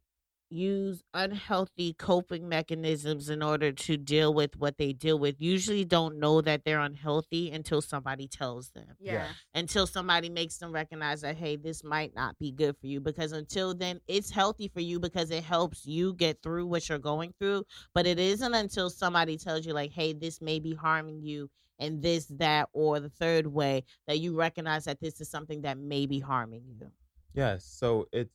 [0.49, 6.19] use unhealthy coping mechanisms in order to deal with what they deal with usually don't
[6.19, 9.27] know that they're unhealthy until somebody tells them Yeah.
[9.53, 13.31] until somebody makes them recognize that hey this might not be good for you because
[13.31, 17.33] until then it's healthy for you because it helps you get through what you're going
[17.39, 21.49] through but it isn't until somebody tells you like hey this may be harming you
[21.79, 25.77] and this that or the third way that you recognize that this is something that
[25.77, 26.91] may be harming you
[27.33, 27.65] Yes.
[27.65, 28.31] So it's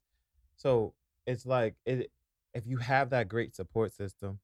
[0.56, 0.92] so
[1.30, 2.10] it's like it
[2.54, 4.40] if you have that great support system,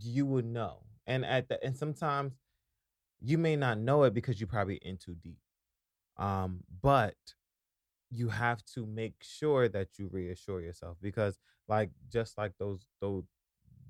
[0.00, 0.82] you would know.
[1.06, 2.34] And at the and sometimes
[3.20, 5.38] you may not know it because you're probably in too deep.
[6.16, 7.16] Um, but
[8.10, 13.24] you have to make sure that you reassure yourself because like just like those those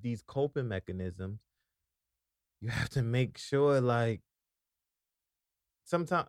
[0.02, 1.40] these coping mechanisms,
[2.60, 4.22] you have to make sure like
[5.84, 6.28] sometimes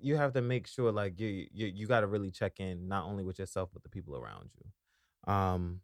[0.00, 3.04] you have to make sure like you you you got to really check in not
[3.04, 4.64] only with yourself but the people around you
[5.26, 5.80] um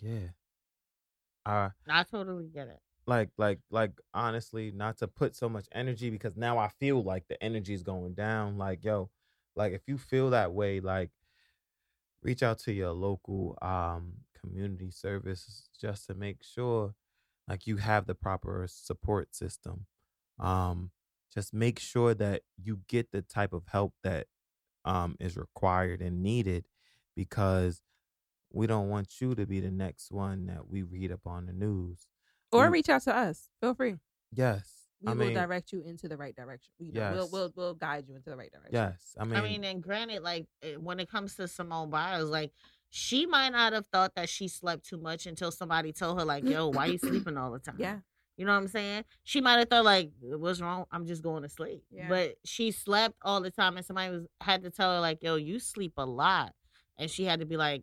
[0.00, 0.28] yeah.
[1.44, 2.80] Uh i totally get it.
[3.06, 7.24] Like like like honestly not to put so much energy because now i feel like
[7.28, 9.10] the energy is going down like yo
[9.56, 11.10] like if you feel that way like
[12.22, 16.94] reach out to your local um community service just to make sure
[17.48, 19.86] like you have the proper support system.
[20.38, 20.90] Um
[21.34, 24.26] just make sure that you get the type of help that
[24.84, 26.66] um is required and needed
[27.16, 27.80] because
[28.52, 31.52] we don't want you to be the next one that we read up on the
[31.52, 32.06] news
[32.50, 33.48] Or We- reach out to us.
[33.60, 33.96] Feel free.
[34.32, 36.72] yes We i will mean direct you into the right direction.
[36.78, 37.32] You know, we'll, Yes.
[37.32, 38.74] we'll we'll guide you into the right direction.
[38.74, 42.30] yes i mean, I mean, and granted, like eh, when it comes to Simone Biles,
[42.30, 42.52] like
[42.90, 46.44] she might not have thought that she slept too much until somebody told her, like,
[46.44, 48.00] "Yo, why you sleeping all the time?" Yeah.
[48.36, 49.04] you know what I'm saying.
[49.24, 50.84] She might have thought, like, "What's wrong?
[50.92, 52.08] I'm just going to sleep." Yeah.
[52.10, 55.36] But she slept all the time, and somebody was had to tell her, like, "Yo,
[55.36, 56.52] you sleep a lot,"
[56.98, 57.82] and she had to be like,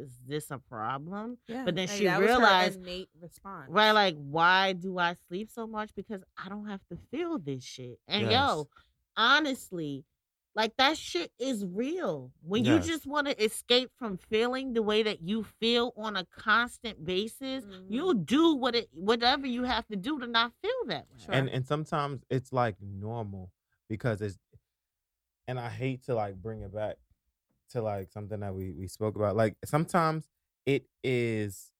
[0.00, 1.64] "Is this a problem?" Yeah.
[1.64, 3.70] But then Like, she that was her realized- innate response.
[3.70, 3.92] Right?
[3.92, 5.94] Like, why do I sleep so much?
[5.94, 7.98] Because I don't have to feel this shit.
[8.08, 8.32] And Yes.
[8.32, 8.68] yo,
[9.16, 10.04] honestly,
[10.56, 12.32] like that shit is real.
[12.42, 16.24] When you just want to escape from feeling the way that you feel on a
[16.26, 17.92] constant basis, mm-hmm.
[17.92, 21.18] you'll do what it whatever you have to do to not feel that way.
[21.24, 21.34] Sure.
[21.34, 23.52] and and sometimes it's like normal
[23.88, 24.38] because it's
[25.46, 26.96] and i hate to like bring it back
[27.70, 30.28] to like something that we we spoke about like sometimes
[30.66, 31.72] it is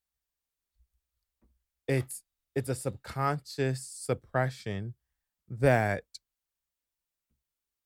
[1.88, 2.22] it's
[2.54, 4.94] it's a subconscious suppression
[5.48, 6.04] that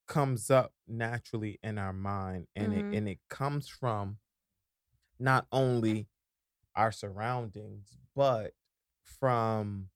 [0.07, 2.79] comes up naturally in our mind and Mhm.
[2.81, 4.19] it and it comes from
[5.19, 6.09] not only
[6.75, 8.55] our surroundings but
[9.03, 9.89] from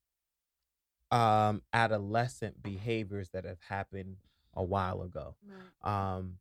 [1.10, 4.16] um adolescent behaviors that have happened
[4.54, 5.34] a while ago
[5.82, 6.38] um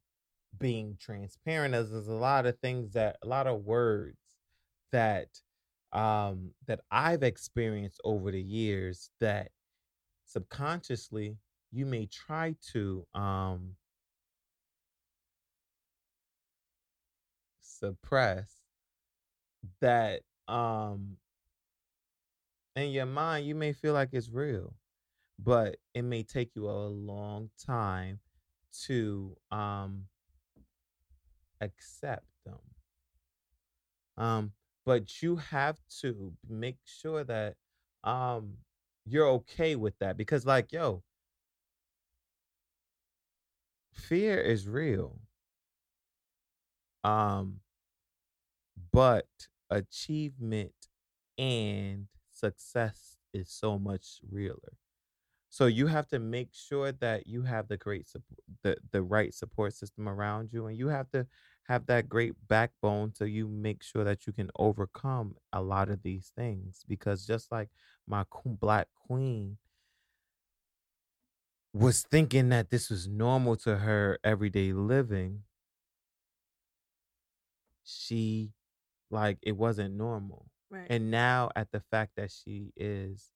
[0.60, 4.18] being transparent as there's a lot of things that a lot of words
[4.92, 5.28] that
[5.94, 9.52] um that I've experienced over the years that
[10.26, 11.38] subconsciously
[11.72, 13.76] you may try to um
[17.62, 18.62] suppress
[19.82, 21.18] that um
[22.76, 24.74] in your mind you may feel like it's real
[25.40, 28.20] but it may take you a long time
[28.86, 30.04] to um
[31.62, 32.60] accept them.
[34.18, 34.52] Um
[34.86, 37.56] but you have to make sure that
[38.04, 38.54] um
[39.06, 41.04] you're okay with that because like yo
[43.92, 45.20] fear is real.
[47.04, 47.60] Um
[48.92, 49.28] but
[49.70, 50.74] achievement
[51.38, 54.74] and success is so much realer
[55.50, 59.34] so you have to make sure that you have the great support the, the right
[59.34, 61.26] support system around you and you have to
[61.64, 66.02] have that great backbone so you make sure that you can overcome a lot of
[66.04, 67.70] these things because just like
[68.08, 69.58] my black queen
[71.74, 75.44] was thinking that this was normal to her everyday living
[77.84, 78.54] she
[79.10, 80.88] like it wasn't normal Right.
[80.90, 83.32] and now at the fact that she is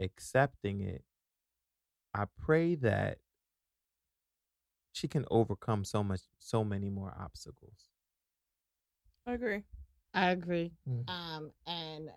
[0.00, 1.04] accepting it
[2.14, 3.18] i pray that
[4.92, 7.88] she can overcome so much so many more obstacles
[9.28, 9.62] I agree.
[10.14, 10.72] I agree.
[10.88, 11.10] Mm.
[11.10, 12.08] Um, and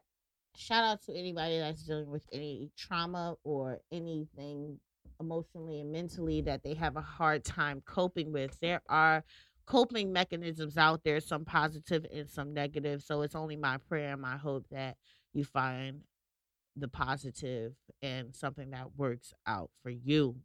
[0.56, 4.80] shout out to anybody that's dealing with any trauma or anything
[5.20, 8.58] emotionally and mentally that they have a hard time coping with.
[8.62, 9.26] There are
[9.66, 13.04] coping mechanisms out there, some positive and some negative.
[13.04, 14.96] So it's only my prayer and my hope that
[15.34, 16.00] you find
[16.76, 20.35] the positive and something that works out for you.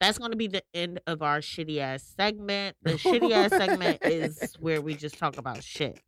[0.00, 2.76] That's going to be the end of our shitty ass segment.
[2.82, 6.00] The shitty ass segment is where we just talk about shit.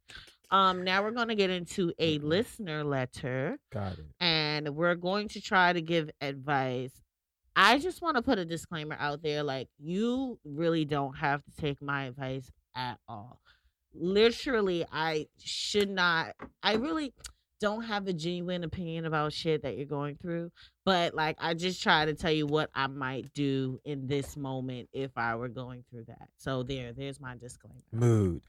[0.50, 5.28] Um, now we're going to get into a listener letter got it and we're going
[5.30, 6.92] to try to give advice.
[7.56, 11.50] I just want to put a disclaimer out there like, you really don't have to
[11.60, 13.40] take my advice at all.
[13.94, 17.14] Literally, I should not, I really
[17.60, 20.50] don't have a genuine opinion about shit that you're going through.
[20.84, 24.88] But like, I just try to tell you what I might do in this moment
[24.92, 26.28] if I were going through that.
[26.36, 27.80] So, there, there's my disclaimer.
[27.92, 28.42] mood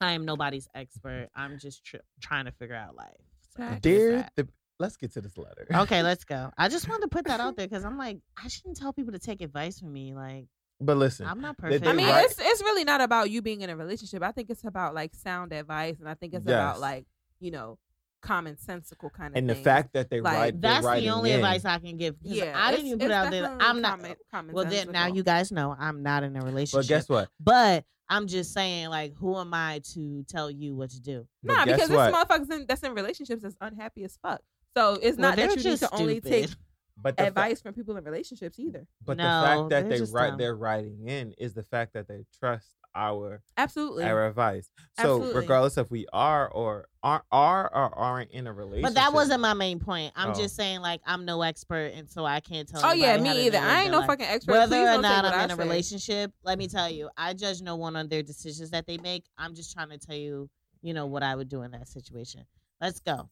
[0.00, 1.28] I am nobody's expert.
[1.34, 3.08] I'm just tr- trying to figure out life.
[3.56, 4.48] So, dear the
[4.78, 6.50] let's get to this letter Okay, let's go.
[6.58, 9.12] I just wanted to put that out there because I'm like, I shouldn't tell people
[9.12, 10.14] to take advice from me.
[10.14, 10.46] Like,
[10.80, 11.86] but listen I'm not perfect.
[11.86, 14.22] I mean, right- it's it's really not about you being in a relationship.
[14.22, 17.04] I think it's about like sound advice, and I think it's about like
[17.38, 17.78] you know
[18.22, 19.36] commonsensical kind of.
[19.38, 19.64] and the things.
[19.64, 22.70] fact that they Like, write that's the only in, advice I can give yeah, I
[22.70, 23.56] didn't even put out there.
[23.60, 23.98] I'm not.
[23.98, 26.80] common- common Well, then now you guys know I'm not in a relationship.
[26.80, 30.90] but guess what But I'm just saying, like, who am I to tell you what
[30.90, 31.26] to do?
[31.42, 32.10] But Nah, because what?
[32.10, 32.14] this
[32.48, 34.40] motherfuckers in, that's in relationships is unhappy as fuck.
[34.76, 36.50] So it's Well, not they're that you need just to only take
[36.96, 38.86] but the fa- advice from people in relationships either.
[39.04, 40.38] but No, the fact that they're they just write dumb.
[40.38, 44.04] they're writing in is the fact that they trust our Absolutely.
[44.04, 45.34] our advice so Absolutely.
[45.40, 49.40] regardless if we are or aren't are or aren't in a relationship But that wasn't
[49.40, 50.12] my main point.
[50.14, 50.34] I'm Oh.
[50.34, 52.80] just saying, like, I'm no expert, and so I can't tell.
[52.82, 52.88] You.
[52.88, 53.58] Oh yeah, me either.
[53.58, 54.06] I ain't no life.
[54.08, 54.52] fucking expert.
[54.52, 56.88] Whether Please or don't say not what I'm I in a relationship, let me tell
[56.90, 59.24] you, I judge no one on their decisions that they make.
[59.38, 60.48] I'm just trying to tell you,
[60.82, 62.44] you know, what I would do in that situation.
[62.80, 63.28] Let's go.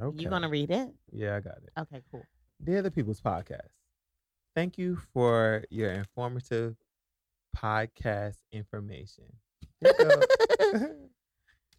[0.00, 0.22] okay.
[0.22, 0.90] You gonna read it?
[1.12, 2.22] yeah i got it Okay, cool.
[2.62, 3.68] Dear the People's Podcast,
[4.54, 6.76] thank you for your informative
[7.56, 9.24] podcast information.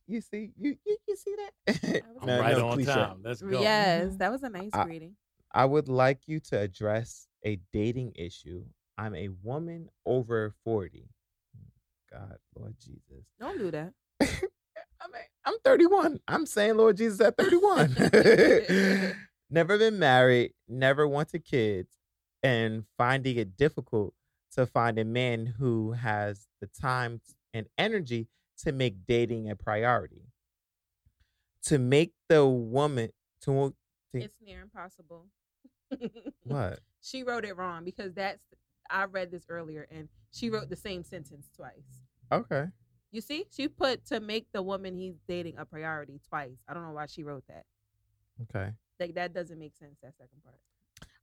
[0.10, 2.02] You see, you you, you see that?
[2.22, 2.94] I'm No, right no, on cliche.
[2.94, 3.18] time.
[3.24, 3.60] Let's go.
[3.60, 4.18] Yes, mm-hmm.
[4.20, 5.16] that was a nice I- greeting.
[5.54, 8.64] I would like you to address a dating issue.
[8.98, 11.10] I'm a woman over 40.
[12.12, 13.26] God, Lord Jesus.
[13.40, 13.94] Don't do that.
[14.22, 14.26] I
[15.12, 16.20] mean, I'm 31.
[16.28, 17.96] I'm saying Lord Jesus at 31.
[19.50, 21.92] never been married, never wanted kids,
[22.44, 24.14] and finding it difficult
[24.58, 27.22] to find a man who has the time
[27.54, 28.28] and energy
[28.58, 30.24] to make dating a priority.
[31.66, 33.12] To make the woman
[33.42, 33.76] to
[34.14, 35.28] to- It's near impossible.
[36.44, 36.80] what?
[37.00, 38.42] She wrote it wrong because that's
[38.90, 40.72] I read this earlier and she wrote mm-hmm.
[40.72, 42.04] the same sentence twice.
[42.32, 42.66] Okay.
[43.12, 46.58] You see, she put to make the woman he's dating a priority twice.
[46.68, 47.64] I don't know why she wrote that.
[48.44, 48.72] Okay.
[49.00, 50.00] Like that doesn't make sense.
[50.02, 50.58] That second part.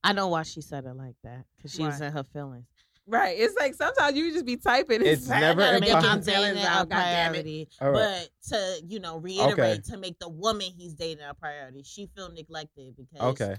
[0.02, 2.68] I know why she said it like that because she was in her feelings.
[3.06, 3.36] Right.
[3.38, 5.04] It's like sometimes you just be typing.
[5.04, 6.08] It's like, never I gotta Make get impossible.
[6.08, 7.30] my him feelings dating out, a goddammit.
[7.30, 8.28] priority, All right.
[8.42, 12.30] but to you know reiterate to make the woman he's dating a priority, she feel
[12.32, 13.56] neglected because Okay.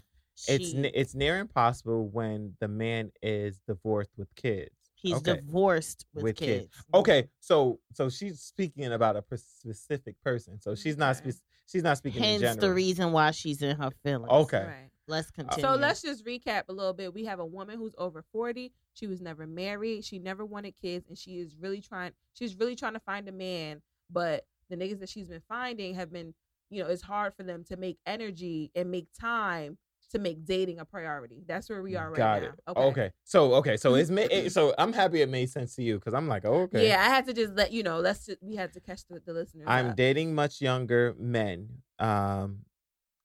[0.47, 4.72] It's she- ne- it's near impossible when the man is divorced with kids.
[4.95, 5.35] he's okay.
[5.35, 6.61] divorced with, With kids.
[6.63, 6.84] kids.
[6.93, 10.59] Okay, so so she's speaking about a specific person.
[10.59, 11.31] So she's not Okay.
[11.31, 12.61] spe- she's not speaking in Hence general.
[12.61, 14.30] the reason why she's in her feelings.
[14.31, 14.63] Okay.
[14.65, 14.89] Right.
[15.07, 15.61] let's uh, continue.
[15.69, 17.13] So let's just recap a little bit.
[17.13, 18.73] We have a woman who's over 40.
[18.95, 20.03] She was never married.
[20.03, 21.07] She never wanted kids.
[21.07, 23.81] And she is really trying, she's really trying to find a man.
[24.09, 26.34] But the niggas that she's been finding have been,
[26.69, 29.77] you know, it's hard for them to make energy and make time
[30.11, 31.43] to make dating a priority.
[31.47, 32.47] That's where we are right Got now.
[32.47, 32.77] it.
[32.77, 33.11] Okay.
[33.23, 36.27] So okay, so it's it, so I'm happy it made sense to you because I'm
[36.27, 36.88] like, oh, okay.
[36.88, 37.99] Yeah, I had to just let you know.
[37.99, 39.65] Let's just, we had to catch the, the listeners.
[39.67, 39.95] I'm up.
[39.95, 41.69] dating much younger men.
[41.99, 42.59] Um,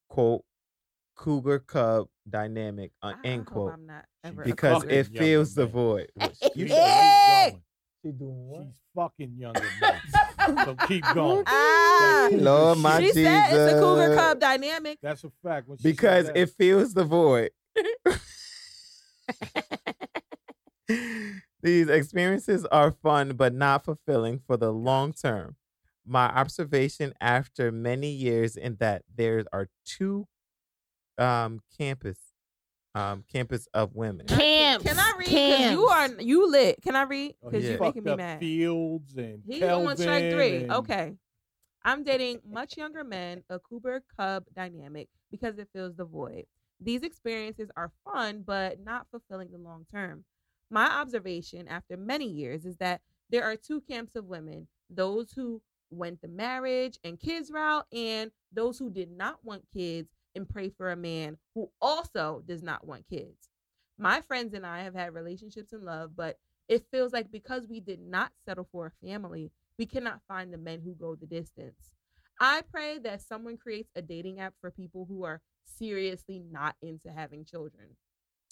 [0.09, 0.42] quote,
[1.20, 2.92] cougar cub dynamic.
[3.02, 3.74] Uh, I- I end quote.
[3.74, 5.72] I'm not ever Because it fills the man.
[5.72, 6.10] void.
[6.16, 7.62] You you know said- where he's going.
[8.02, 8.62] she doing what?
[8.66, 10.01] She's fucking younger men.
[10.64, 11.44] so keep going.
[11.47, 12.82] Ah, That cougar Lord, shit.
[12.82, 14.98] my she said it's a cougar cub dynamic.
[15.02, 15.68] That's a fact.
[15.68, 16.36] When she because that.
[16.38, 17.51] it fills the void.
[21.62, 25.56] These experiences are fun but not fulfilling for the long term.
[26.06, 30.26] My observation after many years in that there are two
[31.19, 32.19] um campus
[32.95, 34.27] um campus of women.
[34.27, 34.85] camps.
[34.85, 35.28] Can I read?
[35.28, 36.82] Because you are you lit.
[36.82, 37.35] Can I read?
[37.43, 37.77] Oh, Because he yeah.
[37.77, 38.41] you're fucked making me up mad.
[38.41, 40.57] Fields and He's on strike three.
[40.65, 41.15] and- Okay.
[41.82, 46.45] I'm dating much younger men, a cougar cub dynamic, because it fills the void.
[46.78, 50.24] These experiences are fun, but not fulfilling the long term.
[50.70, 53.01] My observation after many years is that
[53.31, 58.31] there are two camps of women those who went the marriage and kids route, and
[58.53, 62.86] those who did not want kids and pray for a man who also does not
[62.86, 63.48] want kids.
[63.98, 66.39] My friends and I have had relationships in love, but
[66.69, 70.59] it feels like because we did not settle for a family, we cannot find the
[70.59, 71.90] men who go the distance.
[72.40, 77.11] I pray that someone creates a dating app for people who are seriously not into
[77.11, 77.97] having children.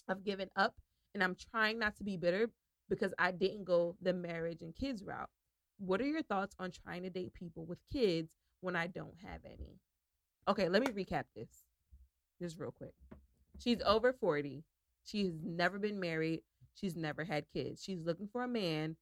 [0.09, 0.75] I've given up
[1.15, 2.51] and I'm trying not to be bitter
[2.89, 5.31] because I didn't go the marriage and kids route.
[5.79, 8.31] What are your thoughts on trying to date people with kids
[8.61, 9.79] when I don't have any?
[10.49, 11.49] Okay, let me recap this
[12.41, 12.93] just real quick.
[13.59, 14.63] She's over 40.
[15.05, 16.43] She's never been married.
[16.75, 17.83] She's never had kids.
[17.83, 18.97] She's looking for a man,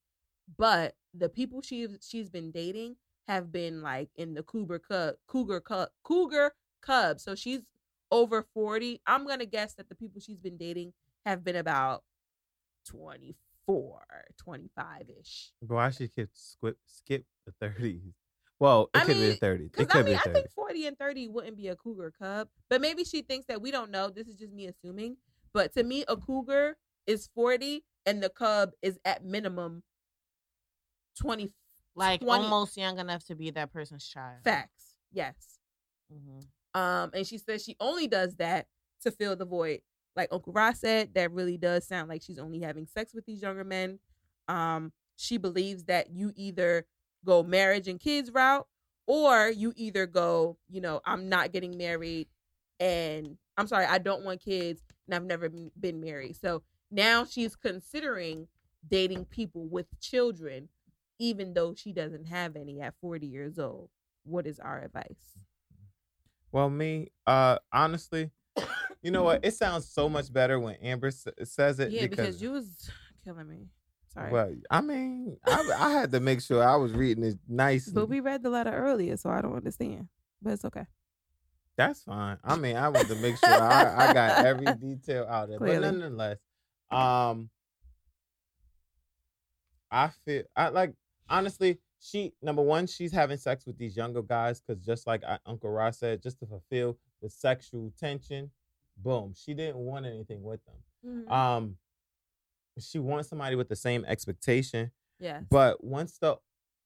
[0.56, 2.96] but the people she she's been dating
[3.28, 7.20] have been like in the cougar cub, cougar cub, cougar cub.
[7.20, 7.62] So she's
[8.10, 9.00] over 40.
[9.06, 10.92] I'm going to guess that the people she's been dating
[11.26, 12.04] have been about
[12.88, 14.02] 24,
[14.46, 15.52] 25-ish.
[15.60, 18.14] Why she could skip skip the thirties?
[18.59, 19.65] Well, it I could be the mean.
[19.66, 21.77] It Because could I mean, be the I think 40 and 30 wouldn't be a
[21.77, 24.09] cougar cub, but maybe she thinks that we don't know.
[24.11, 25.16] This is just me assuming.
[25.53, 26.77] But to me, a cougar
[27.07, 29.83] is 40 and the cub is at minimum
[31.20, 31.51] 20
[31.95, 34.41] like 20 almost young enough to be that person's child.
[34.45, 34.95] facts.
[35.12, 35.59] Yes.
[36.12, 36.47] Mhm.
[36.78, 38.66] Um, and she says she only does that
[39.03, 39.81] to fill the void.
[40.15, 43.41] Like Uncle Ross said, that really does sound like she's only having sex with these
[43.43, 43.99] younger men.
[44.49, 46.87] Um, she believes that you either
[47.24, 48.66] go marriage and kids route,
[49.06, 52.28] or you either go, you know, I'm not getting married,
[52.80, 56.36] and I'm sorry, I don't want kids, and I've never been- married.
[56.36, 58.48] So now she's considering
[58.86, 60.68] dating people with children,
[61.18, 63.90] even though she doesn't have any at 40 years old.
[64.24, 65.38] What is our advice?
[66.52, 68.30] Well, me, uh, honestly,
[69.02, 69.44] you know what?
[69.44, 71.90] It sounds so much better when Amber s- says it.
[71.93, 72.90] Yeah, because, you was
[73.24, 73.68] killing me.
[74.16, 74.32] Sorry.
[74.32, 77.93] Well, I mean, I, I had to make sure I was reading it nicely.
[77.93, 80.09] but we read the letter earlier, so I don't understand.
[80.40, 80.86] But it's okay.
[81.76, 82.38] That's fine.
[82.43, 85.59] I mean, I wanted to make sure I, I got every detail out there.
[85.59, 85.80] Clearly.
[85.80, 86.38] But nonetheless,
[86.90, 87.51] um,
[89.90, 90.94] I feel I like
[91.28, 91.78] honestly.
[91.98, 95.70] She number one, she's having sex with these younger guys because just like I, Uncle
[95.70, 98.51] Ross said, just to fulfill the sexual tension.
[98.98, 99.32] Boom.
[99.34, 100.74] She didn't want anything with them.
[101.05, 101.32] Mm-hmm.
[101.32, 101.76] Um,
[102.78, 104.90] she wants somebody with the same expectation.
[105.19, 105.40] Yeah.
[105.51, 106.36] But once the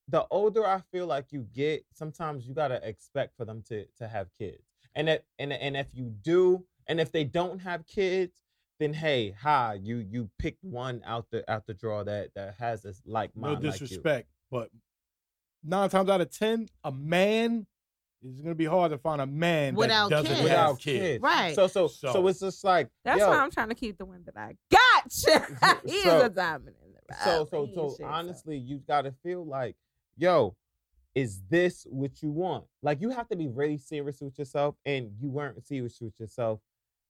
[0.08, 4.08] the older I feel like you get, sometimes you gotta expect for them to to
[4.08, 4.62] have kids.
[4.94, 8.34] And if and and if you do, and if they don't have kids,
[8.80, 12.82] then hey, hi, you you picked one out the out the draw that that has
[12.82, 13.86] this like No mind like you.
[13.86, 14.70] disrespect, but
[15.62, 17.66] nine times out of ten, a man
[18.22, 20.40] is gonna be hard to find a man Without that doesn't kids.
[20.40, 21.00] have Without kids.
[21.04, 21.22] kids.
[21.22, 21.54] Right.
[21.54, 24.04] So so so, So- it's just like That's yo, why I'm trying to keep the
[24.06, 24.79] one that I got.
[25.86, 27.24] he So- is a diamond in the rough.
[27.24, 29.76] so so so shit, honestly, you gotta feel like,
[30.16, 30.56] yo,
[31.14, 32.64] is this what you want?
[32.82, 36.60] Like you have to be really serious with yourself, and you weren't serious with yourself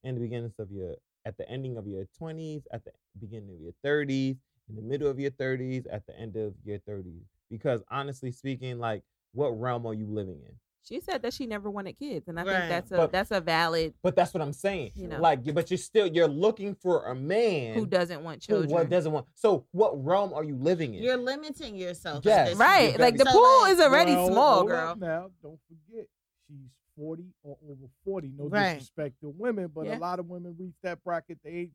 [0.05, 0.95] in the beginnings of your,
[1.27, 4.37] at the ending of your twenties, at the beginning of your thirties,
[4.69, 7.25] in the middle of your 30s, at the end of your 30s.
[7.51, 9.03] Because honestly speaking, like
[9.33, 10.55] what realm are you living in?
[10.83, 12.57] She said that she never wanted kids, and I Right.
[12.59, 14.93] think that's a But- that's a valid But that's what I'm saying.
[14.95, 15.21] You know.
[15.21, 18.71] Like, but you're still you're looking for a man who doesn't want children.
[18.71, 19.27] what doesn't want.
[19.35, 21.03] So what realm are you living in?
[21.03, 22.25] You're limiting yourself.
[22.25, 22.57] Yes.
[22.57, 24.97] right, like the So, pool like, is already Well, small, girl.
[24.97, 26.07] Now, don't forget,
[26.49, 28.33] she's 40 or over 40.
[28.37, 28.75] No Right.
[28.75, 29.99] disrespect to women, but Yeah.
[29.99, 31.39] a lot of women reach that bracket.
[31.45, 31.71] They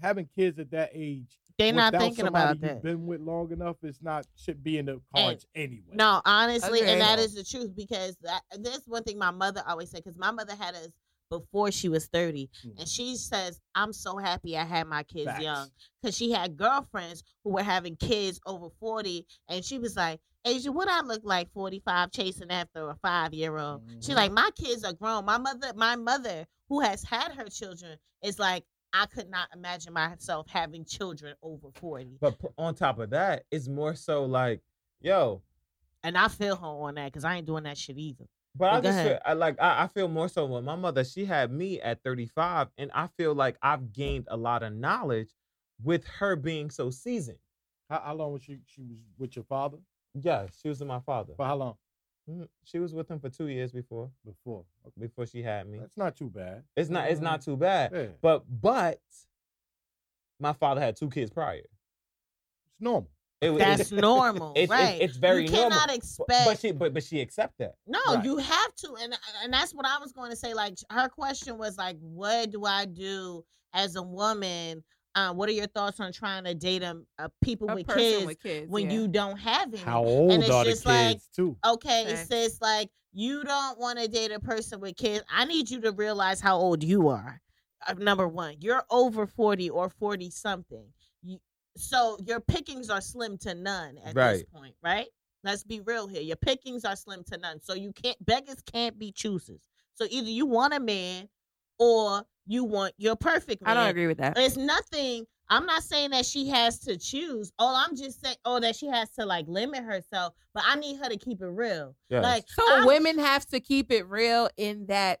[0.00, 1.38] having kids at that age.
[1.60, 2.82] They're not thinking somebody about you've that.
[2.82, 5.92] Been with long enough, it's not should be in the cards anyway.
[5.94, 6.92] No, honestly, Agreed.
[6.92, 10.18] and that is the truth because that this one thing my mother always said because
[10.18, 10.88] my mother had us
[11.30, 12.80] before she was 30 Mm.
[12.80, 15.44] and she says i'm so happy i had my kids Facts.
[15.44, 15.68] young
[16.02, 20.72] because she had girlfriends who were having kids over 40 and she was like asia
[20.72, 24.16] what i look like 45 chasing after a five year old she's Mhm.
[24.16, 28.40] like my kids are grown my mother my mother who has had her children is
[28.40, 33.44] like i could not imagine myself having children over 40 But on top of that,
[33.50, 34.60] it's more so like,
[35.00, 35.42] yo.
[36.02, 38.24] and i feel her on that because i ain't doing that shit either
[38.56, 39.18] But I But go just feel.
[39.24, 41.04] I like I, I feel more so with my mother.
[41.04, 45.30] She had me at 35, and I feel like I've gained a lot of knowledge
[45.82, 47.38] with her being so seasoned.
[47.88, 48.58] How, how long was she?
[48.66, 49.78] She was with your father
[50.14, 51.34] Yeah, she was with my father.
[51.36, 51.74] for how long?
[52.30, 52.48] Mhm.
[52.64, 54.64] She was with him for two years before Before.
[54.86, 55.00] Okay.
[55.00, 55.78] before she had me.
[55.78, 56.62] That's not too bad.
[56.76, 57.92] It's not it's not too bad.
[57.92, 59.00] Yeah, But but
[60.38, 61.58] my father had two kids prior.
[61.58, 63.10] it's normal.
[63.40, 65.70] It, was- that's it's, normal it's, right it's, it's very you normal.
[65.70, 67.74] cannot But- expect But she but but she accept that.
[67.86, 68.24] No, Right.
[68.24, 70.52] you have to, and and that's what I was going to say.
[70.54, 74.84] Like her question was like, "What do I do as a woman?
[75.14, 78.26] Uh, what are your thoughts on trying to date a, a people A with kids
[78.26, 78.92] with kids when yeah.
[78.96, 81.56] you don't have any?" How old it's are the just like- kids too?
[81.66, 82.28] okay, it Facts.
[82.28, 85.24] says like you don't want to date a person with kids.
[85.28, 87.40] I need you to realize how old you are.
[87.88, 90.86] Uh, number one, you're over forty or forty something.
[91.22, 91.38] You,
[91.76, 95.06] so your pickings are slim to none at this point, right?
[95.42, 96.20] Let's be real here.
[96.22, 97.60] Your pickings are slim to none.
[97.60, 99.62] So you can't beggars can't be choosers.
[99.94, 101.28] So either you want a man
[101.78, 103.76] or you want your perfect man.
[103.76, 104.36] I don't agree with that.
[104.36, 105.24] It's nothing.
[105.48, 107.52] I'm not saying that she has to choose.
[107.60, 110.34] Oh, I'm just saying, oh, that she has to like limit herself.
[110.52, 111.94] But I need her to keep it real.
[112.08, 112.24] Yes.
[112.24, 115.20] Like, So I'm- women have to keep it real in that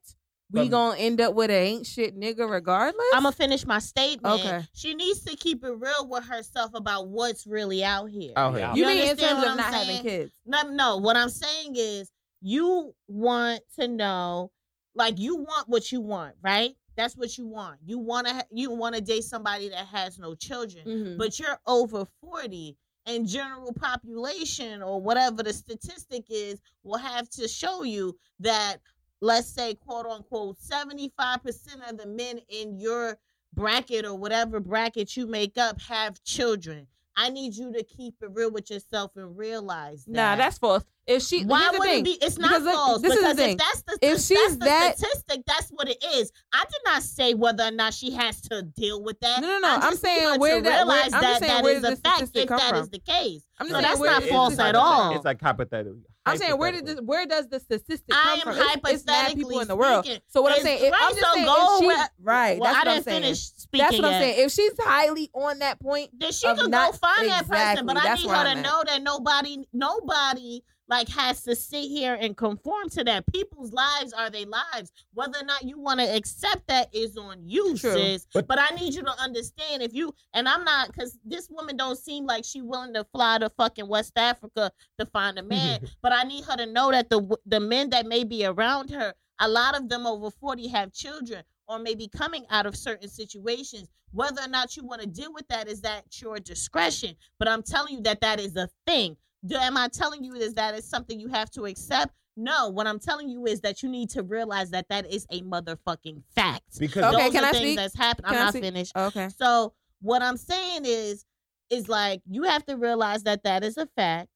[0.52, 3.06] we gonna end up with an ain't shit nigga regardless.
[3.14, 4.40] I'm gonna finish my statement.
[4.40, 4.62] Okay.
[4.72, 8.32] She needs to keep it real with herself about what's really out here.
[8.36, 8.74] Out Yeah.
[8.74, 8.76] here.
[8.76, 9.96] you You mean in understand terms what of I'm not saying?
[9.98, 10.32] having kids?
[10.46, 10.96] No, no.
[10.96, 14.50] What I'm saying is, you want to know,
[14.96, 16.74] like, you want what you want, right?
[17.00, 17.78] That's what you want.
[17.84, 18.44] You want to.
[18.50, 21.18] You want to date somebody that has no children, Mhm.
[21.18, 27.48] but you're over forty, and general population or whatever the statistic is will have to
[27.48, 28.76] show you that,
[29.22, 33.18] let's say, quote unquote, seventy five percent of the men in your
[33.54, 36.86] bracket or whatever bracket you make up have children.
[37.22, 40.12] I need you to keep it real with yourself and realize that.
[40.12, 40.84] Nah, that's false.
[41.06, 41.98] If she, Why would thing.
[42.00, 42.12] it be?
[42.24, 43.02] It's not Because look, false.
[43.02, 43.50] this is the thing.
[43.52, 46.32] if that's the If that's she's the that- statistic, that's what it is.
[46.54, 49.42] I did not say whether or not she has to deal with that.
[49.42, 49.68] No, no, no.
[49.68, 51.82] I I'm saying her to where that- where- realize I'm that saying that where is
[51.82, 52.78] did a the fact if come that from?
[52.80, 53.42] is the case.
[53.58, 55.14] I'm just No, saying that's where not false at all.
[55.16, 56.00] It's like hypothetical.
[56.32, 57.00] I'm saying where did this?
[57.00, 58.68] Where does the statistic I come am from?
[58.84, 60.04] It's, it's mad people in the world.
[60.04, 60.22] speaking.
[60.28, 62.58] So what I'm saying, if, I'm right, just so saying, go if she, with- right?
[62.60, 63.22] Well, that's I what I'm saying.
[63.22, 64.20] finish speaking That's what I'm yet.
[64.20, 64.46] saying.
[64.46, 67.86] If she's highly on that point, Then she of could not- go find that person,
[67.86, 68.62] but I need her to I'm at.
[68.62, 73.24] know that nobody, nobody like has to sit here and conform to that.
[73.32, 74.92] People's lives are their lives.
[75.14, 77.92] Whether or not you want to accept that is on you, True.
[77.92, 78.26] sis.
[78.34, 81.76] But- But, I need you to understand if you and I'm not because this woman
[81.76, 85.80] don't seem like she willing to fly to fucking West Africa to find a man.
[86.02, 89.14] but I need her to know that the the men that may be around her,
[89.38, 93.88] a lot of them over 40 have children or maybe coming out of certain situations.
[94.12, 97.14] Whether or not you want to deal with that is at your discretion.
[97.38, 99.16] But I'm telling you that that is a thing.
[99.46, 102.12] Do, am I telling you is that is something you have to accept?
[102.36, 102.68] No.
[102.68, 106.22] What I'm telling you is that you need to realize that that is a motherfucking
[106.34, 106.78] fact.
[106.78, 107.76] Because Okay, Those can are I things speak?
[107.76, 108.26] that's happened.
[108.26, 108.64] I'm I not speak?
[108.64, 108.92] finished.
[108.96, 109.28] okay.
[109.36, 111.24] So what I'm saying is,
[111.70, 114.28] is like you have to realize that that is a fact,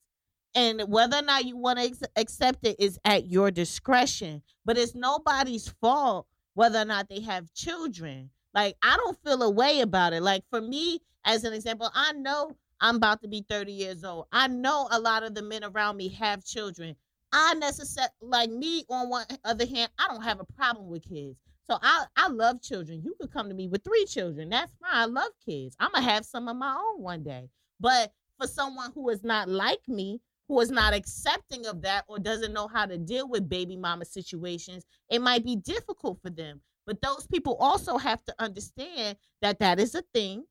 [0.54, 4.40] and whether or not you want to ex- accept it is at your discretion.
[4.64, 8.30] But it's nobody's fault whether or not they have children.
[8.54, 10.22] Like I don't feel a way about it.
[10.22, 14.26] Like for me, as an example, I know I'm about to be 30 years old.
[14.32, 16.96] I know a lot of the men around me have children.
[17.32, 21.36] I necessarily like me on one other hand, I don't have a problem with kids.
[21.68, 23.02] So I I love children.
[23.02, 24.50] You could come to me with three children.
[24.50, 24.90] That's fine.
[24.92, 25.74] I love kids.
[25.80, 27.48] I'm gonna have some of my own one day.
[27.80, 32.18] But for someone who is not like me, who is not accepting of that or
[32.18, 36.60] doesn't know how to deal with baby mama situations, it might be difficult for them.
[36.86, 40.44] But those people also have to understand that that is a thing.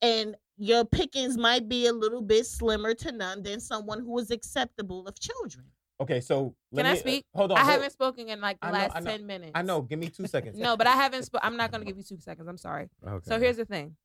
[0.00, 4.30] And your pickings might be a little bit slimmer to none than someone who is
[4.30, 5.66] acceptable of children.
[6.00, 7.26] Okay, so let Can I me- uh, speak?
[7.34, 7.58] hold on.
[7.58, 9.52] I hold- haven't spoken in like the I know, last ten minutes.
[9.54, 9.82] I know.
[9.82, 10.58] Give me two seconds.
[10.58, 11.22] No, but I haven't.
[11.28, 12.48] Sp- I'm not gonna give you two seconds.
[12.48, 12.88] I'm sorry.
[13.06, 13.24] Okay.
[13.28, 13.96] So here's the thing.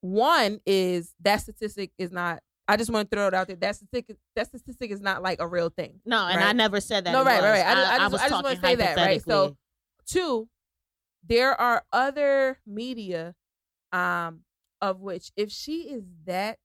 [0.00, 2.40] One is that statistic is not.
[2.68, 3.56] I just want to throw it out there.
[3.56, 6.00] That statistic, that statistic is not like a real thing.
[6.04, 7.12] No, and I never said that.
[7.12, 7.60] No, it right, right, was.
[7.64, 7.66] right.
[7.66, 9.22] I just- I was I just wanna talking say that, right?
[9.22, 9.58] So- hypothetically.
[10.06, 10.48] Two,
[11.26, 13.34] there are other media,
[13.92, 14.40] um,
[14.80, 16.58] of which if she is that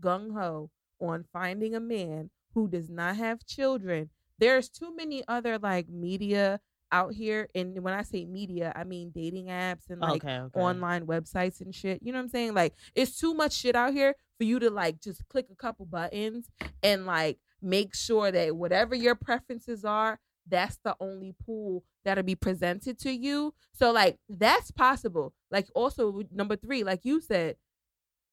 [0.00, 0.70] gung ho
[1.00, 6.60] on finding a man who does not have children, there's too many other like media
[6.90, 7.48] out here.
[7.54, 10.60] And when I say media, I mean dating apps and like okay, okay.
[10.60, 12.02] online websites and shit.
[12.02, 12.54] You know what I'm saying?
[12.54, 15.86] Like it's too much shit out here for you to like just click a couple
[15.86, 16.50] buttons
[16.82, 20.18] and like make sure that whatever your preferences are,
[20.48, 23.54] that's the only pool that'll be presented to you.
[23.72, 25.34] So like that's possible.
[25.50, 27.56] Like also number 3, like you said,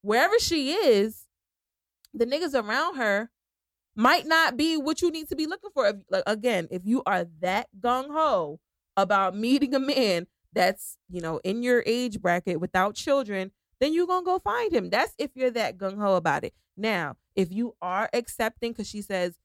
[0.02, 1.26] wherever she is,
[2.14, 3.30] the niggas around her
[3.95, 5.88] might not be what you need to be looking for.
[5.88, 8.60] If, like again, if you are that gung ho
[8.98, 14.07] about meeting a man that's you know in your age bracket without children, then you're
[14.07, 14.90] gonna go find him.
[14.90, 16.53] That's if you're that gung ho about it.
[16.76, 19.36] Now, if you are accepting, because she says,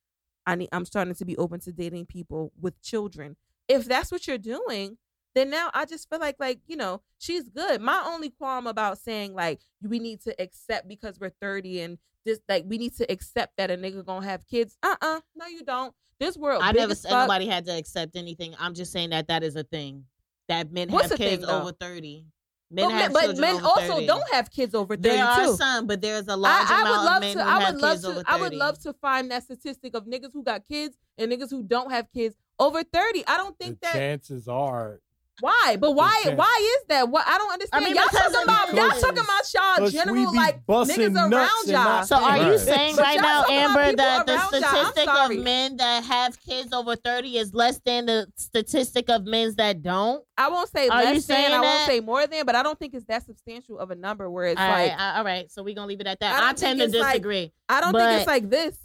[0.46, 3.36] I need, I'm starting to be open to dating people with children.
[3.68, 4.98] If that's what you're doing,
[5.34, 7.80] then now I just feel like like you know she's good.
[7.80, 12.40] My only qualm about saying like we need to accept because we're 30 and this
[12.48, 14.76] like we need to accept that a nigga gonna have kids.
[14.82, 15.94] Uh uh no you don't.
[16.20, 18.54] This world I never said nobody had to accept anything.
[18.58, 20.04] I'm just saying that that is a thing.
[20.48, 22.26] That men What's have the thing, kids over 30.
[22.74, 24.06] Men but have men, but men over also 30.
[24.06, 25.56] don't have kids over 30 There are too.
[25.56, 27.40] some, but there's a large I, I would love to.
[27.40, 28.24] I would love to.
[28.26, 31.62] I would love to find that statistic of niggas who got kids and niggas who
[31.62, 33.24] don't have kids over thirty.
[33.26, 33.92] I don't think the that.
[33.94, 35.00] chances are
[35.40, 35.76] Why?
[35.80, 36.20] But why?
[36.22, 36.38] chance.
[36.38, 37.08] Why is that?
[37.08, 37.84] What I don't understand.
[37.84, 42.04] mean, y'all talking about y'all talking about y'all general like niggas around y'all.
[42.04, 44.64] So are you saying right now, Amber, that the around y'all.
[44.64, 49.24] I'm statistic of men that have kids over 30 is less than the statistic of
[49.24, 50.24] men that don't?
[50.38, 51.36] I won't say Are you less than.
[51.36, 52.46] saying I won't say more than.
[52.46, 55.16] But I don't think it's that substantial of a number where it's All like right,
[55.18, 55.50] all right.
[55.50, 56.38] So we're going to leave it at that.
[56.40, 57.52] don't I, tend to it's like- disagree.
[57.68, 58.76] I don't but- think it's like this.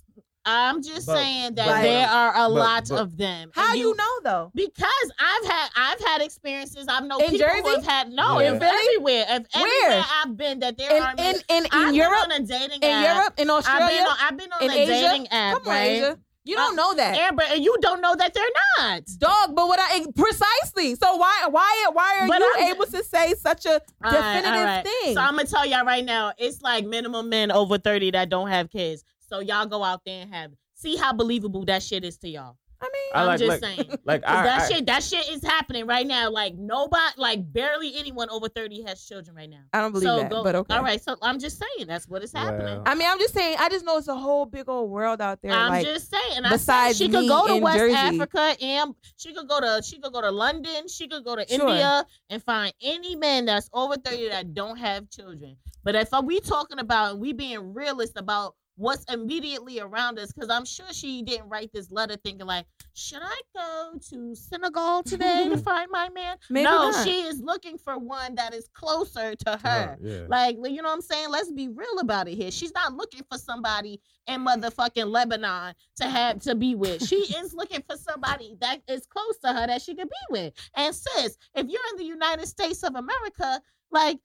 [0.50, 3.52] I'm just But- saying that but- there are a but- lot but- of them.
[3.54, 4.52] How And you know though?
[4.56, 6.88] Because I've had I've had experiences.
[6.88, 8.54] I've know In people who've had no Yeah.
[8.54, 8.86] in Really?
[8.88, 9.26] everywhere.
[9.30, 10.06] If everywhere Where?
[10.24, 12.80] I've been, that there are In in in, I've in been Europe, on a dating
[12.82, 13.16] in app.
[13.16, 14.92] Europe, in I've been Australia, on, I've been on in a Asia.
[14.92, 15.86] dating app, Come on, right?
[15.92, 16.18] Asia.
[16.46, 17.16] You don't Uh, know that.
[17.16, 18.44] Amber, and you don't know that they're
[18.80, 19.02] not.
[19.20, 23.04] dog but what i precisely so why why why are But you I'm- able to
[23.04, 24.84] say such a All right, definitive all right.
[24.88, 28.30] thing So I'm gonna tell y'all right now, it's like minimum men over 30 that
[28.30, 29.04] don't have kids.
[29.30, 32.56] So y'all go out there and have see how believable that shit is to y'all.
[32.82, 34.00] i mean I I'm like, just like, saying.
[34.06, 36.32] Like I, that I- shit, that shit is happening right now.
[36.32, 39.64] Like nobody, like barely anyone over 30 has children right now.
[39.74, 41.02] i don't believe so that go, but okay all right.
[41.02, 42.66] So I'm just saying that's what is happening.
[42.78, 45.20] Well, i mean i'm just saying i just know it's a whole big old world
[45.22, 46.46] out there I'm like just saying.
[46.46, 47.96] I said besides she could me go to in West Jersey.
[47.96, 50.88] Africa and she could go to she could go to London.
[50.88, 51.68] She could go to Sure.
[51.68, 55.58] India and find any man that's over thirty that don't have children.
[55.84, 60.50] But if we talking about and we being realist about what's immediately around us, because
[60.50, 65.50] I'm sure she didn't write this letter thinking like, should I go to Senegal today
[65.50, 66.38] to find my man?
[66.50, 67.06] maybe no, not.
[67.06, 69.98] she is looking for one that is closer to her.
[70.02, 70.22] yeah.
[70.30, 71.30] Like, you know what I'm saying?
[71.30, 72.52] Let's be real about it here.
[72.52, 77.06] She's not looking for somebody in motherfucking Lebanon to have to be with.
[77.06, 80.54] She is looking for somebody that is close to her that she could be with.
[80.76, 83.62] And sis, if you're in the United States of America,
[83.92, 84.20] like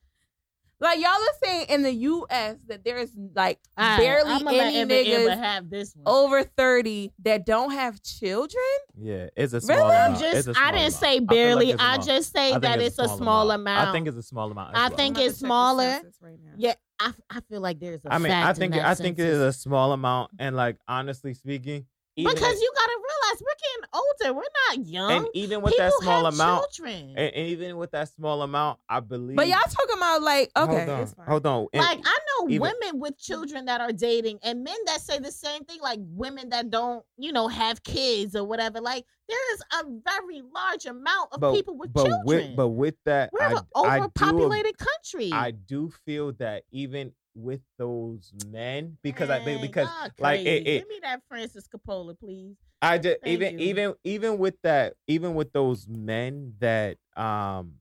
[0.80, 4.94] like y'all are saying in the us that there's like I- barely I'ma any Amber-
[4.94, 6.04] Amber niggas have this one.
[6.14, 8.62] over 30 that don't have children
[9.00, 9.90] yeah, it's a small Really?
[9.96, 10.08] amount.
[10.08, 10.92] I'm It's just a I small didn't amount.
[10.94, 11.70] say I like barely.
[11.70, 13.88] it's a I small- just say I that it's a small amount.
[13.88, 14.74] I think it's a small amount.
[14.74, 14.96] as I well.
[14.96, 16.00] think I'm it's to check the smaller.
[16.20, 16.52] right now.
[16.56, 18.94] Yeah, I, I feel like there's a I mean, I fact in think that I
[18.94, 19.34] think it census.
[19.36, 21.86] is a small amount, and like honestly speaking,
[22.16, 24.38] even because at- you gotta realize we're getting older.
[24.38, 25.12] We're not young.
[25.12, 27.08] and even with People that small have amount, children.
[27.16, 29.36] and, and even with that small amount, I believe.
[29.36, 31.66] but y'all talking about like okay hold on, hold on.
[31.72, 35.18] And- like I know even- women with children that are dating and men that say
[35.18, 38.80] the same thing, like women that don't, you know, have kids or whatever.
[38.80, 42.24] Like there is a very large amount of but, people with but children.
[42.26, 45.30] with but with that, We're I, an I do overpopulated country.
[45.32, 49.88] I do feel that even with those men, because I Man, because
[50.18, 52.56] like, it- it- give me that Francis Coppola, please.
[52.80, 53.66] I just Thank even you.
[53.66, 57.74] even even with that even with those men that um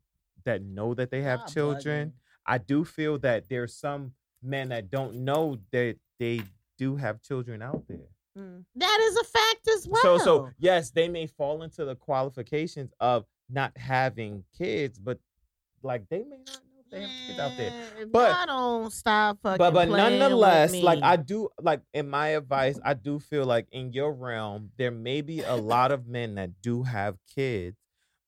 [0.46, 2.14] that know that they have children, bugging.
[2.46, 6.42] I do feel that there's some men that don't know that they
[6.78, 8.10] do have children out there.
[8.38, 8.66] Mm.
[8.76, 10.02] That is a fact as well.
[10.02, 15.20] So so yes, they may fall into the qualifications of not having kids, but
[15.84, 16.62] like they may not
[16.94, 17.72] they have kids out there.
[18.00, 21.02] If But- y'all don't stop fucking But but nonetheless, like.
[21.04, 25.22] I do like in my advice, I do feel like in your realm there may
[25.22, 27.78] be a lot of men that do have kids,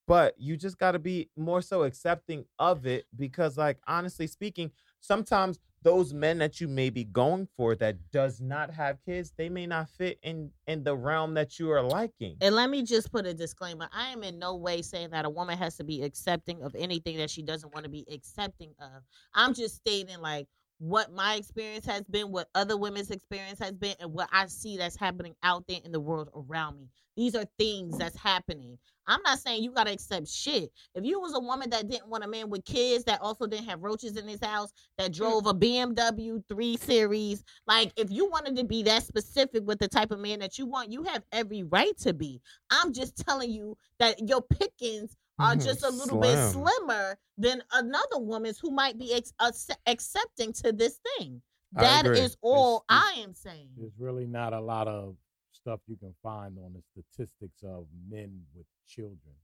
[0.08, 4.72] but you just got to be more so accepting of it because like honestly speaking,
[5.00, 9.50] sometimes those men that you may be going for that does not have kids, they
[9.50, 12.36] may not fit in in the realm that you are liking.
[12.42, 13.88] And let me just put a disclaimer.
[13.94, 17.18] I am in no way saying that a woman has to be accepting of anything
[17.18, 19.04] that she doesn't want to be accepting of.
[19.36, 20.48] I'm just stating like
[20.80, 24.78] what my experience has been, what other women's experience has been, and what I see
[24.78, 26.90] that's happening out there in the world around me.
[27.16, 28.78] These are things that's happening.
[29.08, 30.72] I'm not saying you gotta accept shit.
[30.96, 33.70] If you was a woman that didn't want a man with kids, that also didn't
[33.70, 35.16] have roaches in his house, that mm.
[35.16, 39.88] drove a BMW 3 Series, like if you wanted to be that specific with the
[39.88, 42.42] type of man that you want, you have every right to be.
[42.70, 45.66] I'm just telling you that your pickings are mm-hmm.
[45.66, 50.72] just a little bit slimmer than another woman's who might be ex- acce- accepting to
[50.72, 51.42] this thing.
[51.74, 53.70] That is all It's- I am saying.
[53.78, 55.18] There's really not a lot of
[55.52, 59.36] stuff you can find on the statistics of men with children.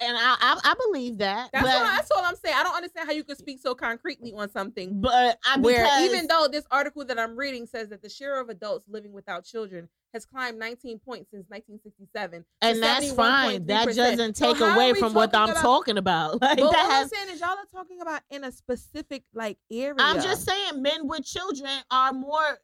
[0.00, 1.50] And I I, I believe that.
[1.52, 2.54] That's, but, all, that's all I'm saying.
[2.58, 6.04] I don't understand how you can speak so concretely on something but I where because-
[6.04, 9.44] even though this article that I'm reading says that the share of adults living without
[9.44, 13.66] children has climbed 19 points since 1967, and that's fine.
[13.66, 13.96] That 71.3%.
[13.96, 16.40] doesn't take are away from what I'm about- talking about.
[16.40, 19.58] Like But what that I'm saying is y'all are talking about in a specific like
[19.70, 19.94] area.
[19.98, 22.58] I'm just saying men with children are more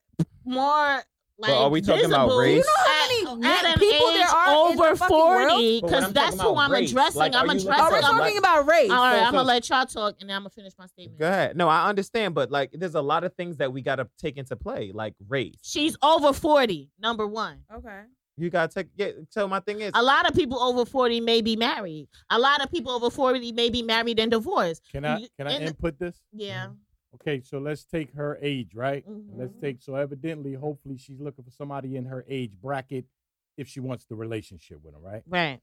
[0.45, 1.03] more
[1.39, 2.65] like are we talking about race?
[2.65, 6.55] You know how many at people there are in the over 40 because that's who
[6.57, 7.19] I'm race, addressing.
[7.19, 7.69] like, I'm addressing.
[7.69, 8.91] looking Oh, we're talking like- about race.
[8.91, 10.87] all right, So- I'm gonna so- let y'all talk and then I'm gonna finish my
[10.87, 11.19] statement.
[11.19, 11.57] Go ahead.
[11.57, 14.57] No, I understand, but like there's a lot of things that we gotta take into
[14.57, 15.55] play, like race.
[15.63, 17.59] She's over 40, number one.
[17.75, 18.03] Okay.
[18.39, 21.43] You gotta take yeah, so my thing is A lot of people over 40 may
[21.43, 22.09] be married.
[22.31, 24.83] A lot of people over 40 may be married and divorced.
[24.91, 26.17] Can I You- can I in the- input this?
[26.33, 26.69] Yeah.
[27.17, 29.05] Okay, so let's take her age, right?
[29.07, 29.61] And Let's mm-hmm.
[29.61, 33.05] take so evidently, hopefully, she's looking for somebody in her age bracket
[33.57, 35.23] if she wants the relationship with him, right?
[35.29, 35.61] Right.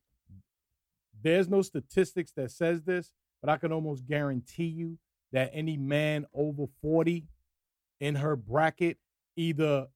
[1.22, 3.12] There's no statistics that says this,
[3.42, 5.00] but I can almost guarantee you
[5.32, 7.26] that any man over 40
[8.00, 8.98] in her bracket,
[9.36, 9.88] either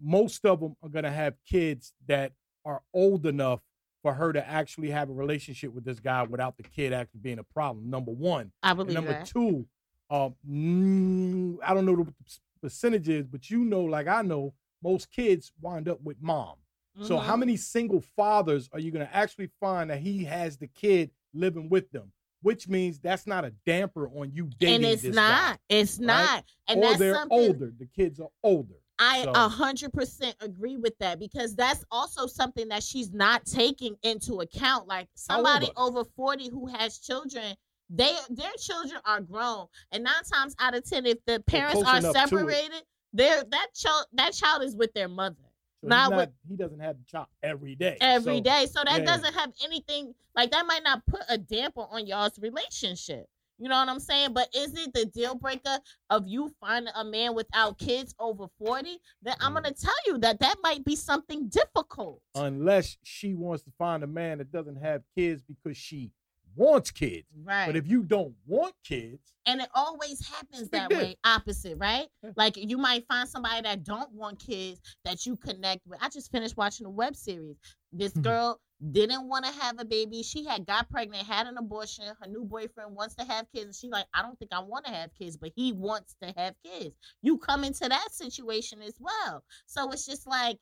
[0.00, 2.32] most of them are gonna have kids that
[2.64, 3.60] are old enough
[4.02, 7.38] for her to actually have a relationship with this guy without the kid actually being
[7.38, 7.90] a problem.
[7.90, 8.52] Number one.
[8.62, 9.26] I And believe number that.
[9.26, 9.66] two,
[10.10, 12.14] um, mm, I don't know what the
[12.62, 16.56] percentage is, but you know, like I know, most kids wind up with mom.
[17.00, 17.40] So how Mhm.
[17.40, 21.68] many single fathers are you going to actually find that he has the kid living
[21.68, 22.12] with them?
[22.42, 25.28] Which means that's not a damper on you dating and it's not.
[25.28, 25.58] guy.
[25.68, 26.44] It's not.
[26.66, 27.72] And or that's they're something older.
[27.78, 28.74] The kids are older.
[29.00, 33.96] I a hundred percent agree with that because that's also something that she's not taking
[34.02, 34.88] into account.
[34.88, 37.54] Like somebody over forty who has children,
[37.90, 41.98] they their children are grown, and nine times out of ten, if the parents are
[41.98, 42.28] enough to it.
[42.28, 42.82] separated,
[43.12, 45.36] they're that child that child is with their mother
[45.82, 47.96] So Not not, with- he doesn't have the child every day.
[48.00, 48.66] every So, day.
[48.66, 49.04] So that yeah.
[49.06, 50.66] doesn't have anything like that.
[50.66, 53.26] Might not put a damper on y'all's relationship.
[53.60, 54.34] You know what I'm saying?
[54.34, 55.78] But is it the deal breaker
[56.10, 58.98] of you finding a man without kids over 40?
[59.22, 62.22] Then I'm going to tell you that that might be something difficult.
[62.36, 66.12] Unless she wants to find a man that doesn't have kids because she
[66.58, 67.26] wants kids.
[67.44, 67.66] right.
[67.66, 72.06] But if you don't want kids, and it always happens that way, opposite, right?
[72.36, 75.98] Like you might find somebody that don't want kids that you connect with.
[76.02, 77.56] I just finished watching a web series.
[77.92, 78.22] This Mhm.
[78.22, 78.60] girl
[78.92, 80.22] didn't want to have a baby.
[80.22, 82.04] She had got pregnant, had an abortion.
[82.20, 83.64] Her new boyfriend wants to have kids.
[83.64, 86.32] And she like, I don't think I want to have kids, but he wants to
[86.36, 86.94] have kids.
[87.22, 89.42] You come into that situation as well.
[89.66, 90.58] So it's just like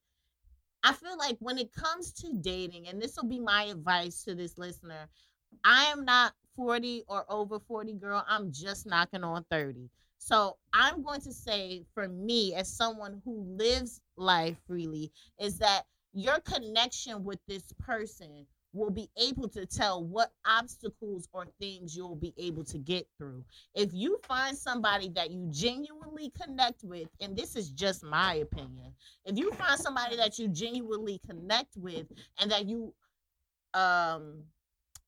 [0.84, 4.34] I feel like when it comes to dating, and this will be my advice to
[4.36, 5.08] this listener,
[5.64, 8.24] I am not 40 or over 40, girl.
[8.28, 9.88] I'm just knocking on 30.
[10.18, 15.82] So I'm going to say, for me, as someone who lives life freely, is that
[16.14, 22.16] your connection with this person will be able to tell what obstacles or things you'll
[22.16, 23.42] be able to get through.
[23.74, 28.92] If you find somebody that you genuinely connect with, and this is just my opinion,
[29.24, 32.06] if you find somebody that you genuinely connect with
[32.40, 32.92] and that you
[33.74, 34.42] um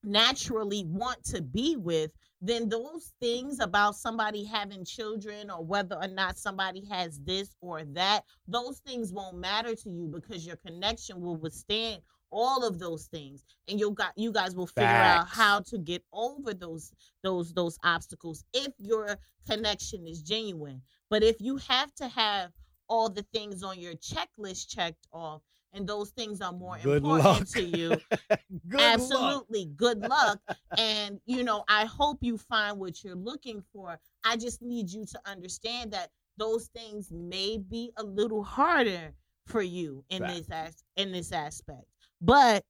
[0.03, 2.11] naturally want to be with,
[2.41, 7.83] then those things about somebody having children or whether or not somebody has this or
[7.83, 12.01] that, those things won't matter to you because your connection will withstand
[12.31, 13.43] all of those things.
[13.67, 16.91] And you got you guys will figure out how to get over those
[17.23, 19.17] those those obstacles if your
[19.49, 20.81] connection is genuine.
[21.09, 22.51] But if you have to have
[22.87, 25.41] all the things on your checklist checked off
[25.73, 27.47] and those things are more Good important luck.
[27.49, 27.89] to you,
[28.67, 28.81] Good luck.
[28.81, 30.39] absolutely good luck
[30.77, 35.05] and you know i hope you find what you're looking for i just need you
[35.05, 39.13] to understand that those things may be a little harder
[39.45, 40.35] for you in Fact.
[40.35, 41.85] this as in this aspect
[42.21, 42.63] but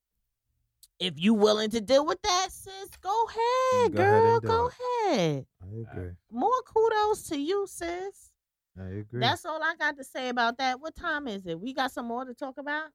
[1.00, 3.26] if you willing to deal with that sis go
[3.74, 4.74] mm, ahead Go ahead girl do go it.
[5.14, 6.12] ahead I agree.
[6.32, 8.29] more kudos to you sis
[8.78, 9.20] I agree.
[9.20, 12.08] that's all i got to say about that what time is it we got some
[12.08, 12.90] more to talk about.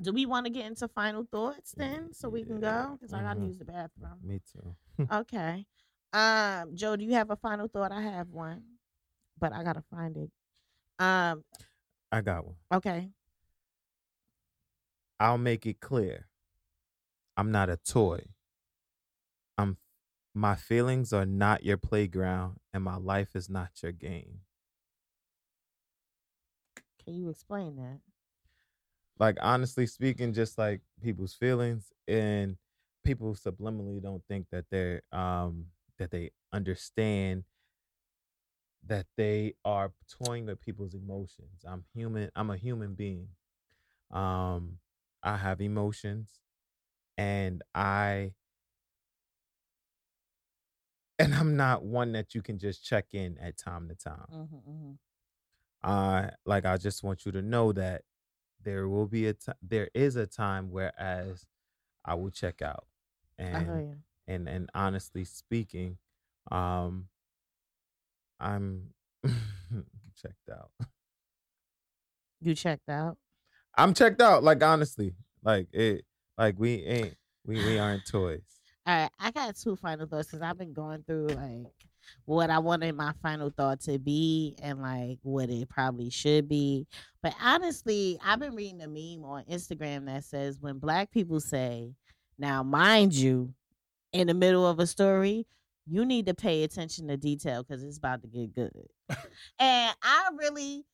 [0.00, 3.20] Do we want to get into final thoughts then so we can go because i
[3.20, 3.48] gotta mhm.
[3.48, 5.06] use the bathroom Me too.
[5.12, 5.66] Okay.
[6.12, 7.92] Um, Joe, do you have a final thought?
[7.92, 8.62] I have one,
[9.40, 10.30] but I gotta find it.
[10.98, 11.42] Um,
[12.12, 12.54] I got one.
[12.72, 13.10] okay.
[15.20, 16.28] I'll make it clear.
[17.36, 18.20] I'm not a toy.
[20.38, 24.42] My feelings are not your playground and my life is not your game.
[27.04, 27.98] Can you explain that?
[29.18, 32.56] Like honestly speaking, just like people's feelings and
[33.02, 35.66] people subliminally don't think that they're um
[35.98, 37.42] that they understand
[38.86, 39.92] that they are
[40.22, 41.64] toying with people's emotions.
[41.66, 42.30] I'm human.
[42.36, 43.30] I'm a human being.
[44.12, 44.78] Um
[45.20, 46.38] I have emotions
[47.16, 48.34] and I
[51.18, 54.26] and I'm not one that you can just check in at time to time.
[54.32, 54.92] Mm-hmm,
[55.82, 58.02] Uh like I just want you to know that
[58.64, 61.46] there will be a t- there is a time whereas
[62.04, 62.86] I will check out.
[63.38, 63.66] And
[64.26, 65.98] and and honestly speaking,
[66.50, 67.08] um
[68.40, 68.94] I'm
[70.16, 70.70] checked out.
[72.40, 73.18] You checked out.
[73.76, 74.42] I'm checked out.
[74.44, 76.04] Like honestly, like it,
[76.36, 78.57] like we ain't, we we aren't toys.
[78.88, 81.66] All right, I got two final thoughts because I've been going through like
[82.24, 86.86] what I wanted my final thought to be and like what it probably should be.
[87.22, 91.92] But honestly, I've been reading a meme on Instagram that says when black people say,
[92.38, 93.52] now mind you,
[94.14, 95.46] in the middle of a story,
[95.86, 98.86] you need to pay attention to detail because it's about to get good.
[99.58, 100.86] and I really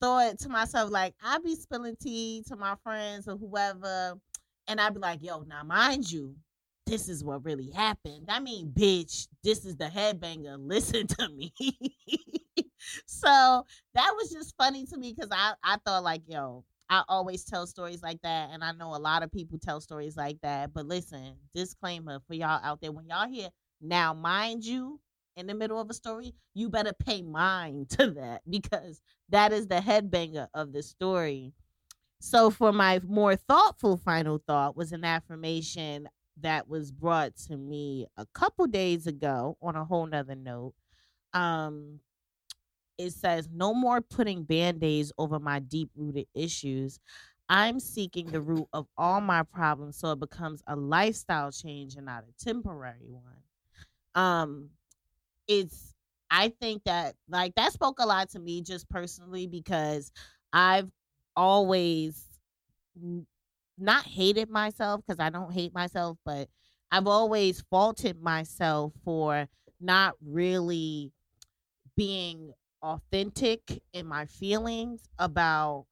[0.00, 4.14] thought to myself, like, I be spilling tea to my friends or whoever,
[4.68, 6.34] and I'd be like, yo, now mind you,
[6.86, 8.26] this is what really happened.
[8.28, 10.56] I mean, bitch, this is the headbanger.
[10.58, 11.52] Listen to me.
[13.06, 17.44] so that was just funny to me because I, I thought like, yo, I always
[17.44, 20.72] tell stories like that, and I know a lot of people tell stories like that.
[20.72, 23.48] But listen, disclaimer for y'all out there: when y'all hear
[23.80, 25.00] now, mind you,
[25.36, 29.00] in the middle of a story, you better pay mind to that because
[29.30, 31.52] that is the headbanger of the story.
[32.20, 36.08] So, for my more thoughtful final thought, was an affirmation
[36.38, 40.74] that was brought to me a couple days ago on a whole nother note.
[41.32, 42.00] Um,
[42.98, 46.98] it says, No more putting band aids over my deep rooted issues.
[47.48, 52.06] I'm seeking the root of all my problems so it becomes a lifestyle change and
[52.06, 53.42] not a temporary one.
[54.14, 54.70] Um,
[55.48, 55.94] it's,
[56.30, 60.12] I think that, like, that spoke a lot to me just personally because
[60.52, 60.90] I've
[61.36, 62.26] always
[63.78, 66.48] not hated myself because I don't hate myself, but
[66.90, 69.48] I've always faulted myself for
[69.80, 71.12] not really
[71.96, 75.86] being authentic in my feelings about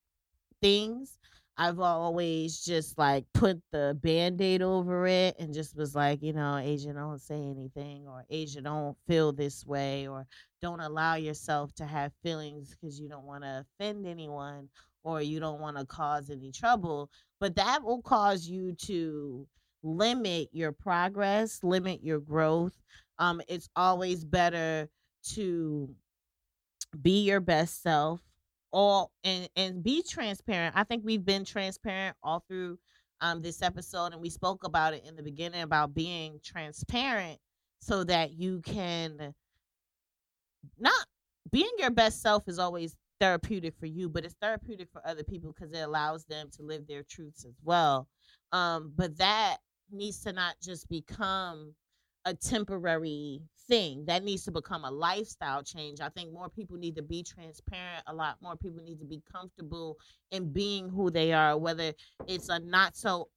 [0.62, 1.19] things.
[1.56, 6.32] I've always just like put the band aid over it and just was like, you
[6.32, 10.27] know, Asia, don't say anything, or Asia, don't feel this way, or
[10.61, 14.69] don't allow yourself to have feelings because you don't want to offend anyone
[15.05, 17.10] or you don't want to cause any trouble.
[17.39, 19.47] But that will cause you to
[19.82, 22.72] limit your progress, limit your growth.
[23.18, 24.89] Um, it's always better
[25.35, 25.94] to
[27.01, 28.20] be your best self
[28.74, 32.76] all and and be transparent i think we've been transparent all through
[33.20, 37.39] um this episode and we spoke about it in the beginning about being transparent
[37.81, 39.32] so that you can
[40.78, 41.06] not
[41.52, 45.52] being your best self is always therapeutic for you but it's therapeutic for other people
[45.52, 48.06] because it allows them to live their truths as well.
[48.52, 49.59] Um but that
[49.90, 51.74] needs to not just become
[52.26, 54.05] a temporary thing.
[54.06, 56.01] That needs to become a lifestyle change.
[56.01, 59.22] I think more people need to be transparent a lot more people need to be
[59.30, 59.96] comfortable
[60.30, 61.92] in being who they are whether
[62.26, 63.28] it's a not so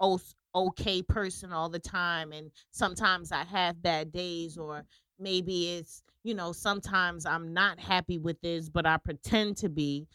[0.55, 4.83] okay person all the time and sometimes i have bad days or
[5.19, 10.07] maybe it's you know sometimes i'm not happy with this but i pretend to be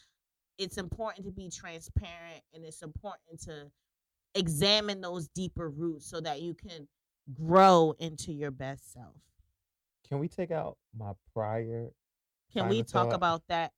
[0.57, 3.69] it's important to be transparent and it's important to
[4.35, 6.87] examine those deeper roots so that you can
[7.33, 9.15] grow into your best self
[10.07, 11.91] Can we take out my prior?
[12.51, 13.15] can we talk thought?
[13.15, 13.71] about that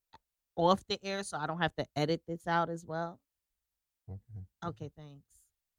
[0.57, 3.19] off the air, so I don't have to edit this out as well.
[4.09, 4.45] Okay.
[4.65, 5.25] Okay, thanks.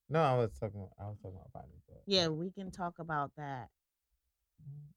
[0.08, 0.80] No, I was talking.
[0.80, 2.02] About, I was talking about thought.
[2.06, 3.68] Yeah, we can talk about that.
[4.62, 4.92] Mm.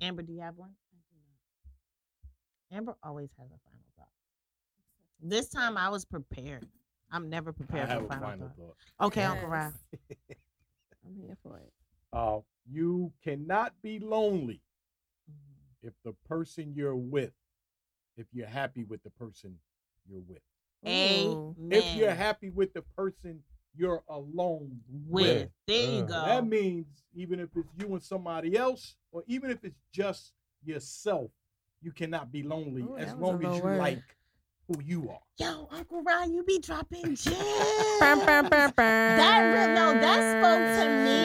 [0.00, 0.70] Amber, do you have one?
[2.70, 4.08] Amber always has a final thought.
[5.22, 6.66] This time I was prepared.
[7.10, 8.76] I'm never I prepared have for a final, final thought.
[8.98, 9.06] thought.
[9.06, 9.50] Okay, Uncle Yes.
[9.50, 9.74] Ryan.
[11.06, 11.72] I'm here for it.
[12.12, 14.60] Uh, you cannot be lonely
[15.30, 15.88] Mm-hmm.
[15.88, 17.32] if the person you're with,
[18.16, 19.56] if you're happy with the person
[20.08, 20.40] you're with.
[20.86, 21.54] Amen.
[21.70, 23.40] If you're happy with the person
[23.78, 25.48] you're alone with, with.
[25.66, 26.24] there you Uh, go.
[26.26, 30.32] That means even if it's you and somebody else, or even if it's just
[30.64, 31.30] yourself,
[31.80, 33.78] you cannot be lonely Ooh, as that was a long as you word.
[33.78, 34.02] like
[34.66, 35.20] who you are.
[35.38, 37.24] Yo, Uncle Ron, you be dropping gems.
[37.26, 38.48] That
[39.40, 41.18] real- no, that spoke to me.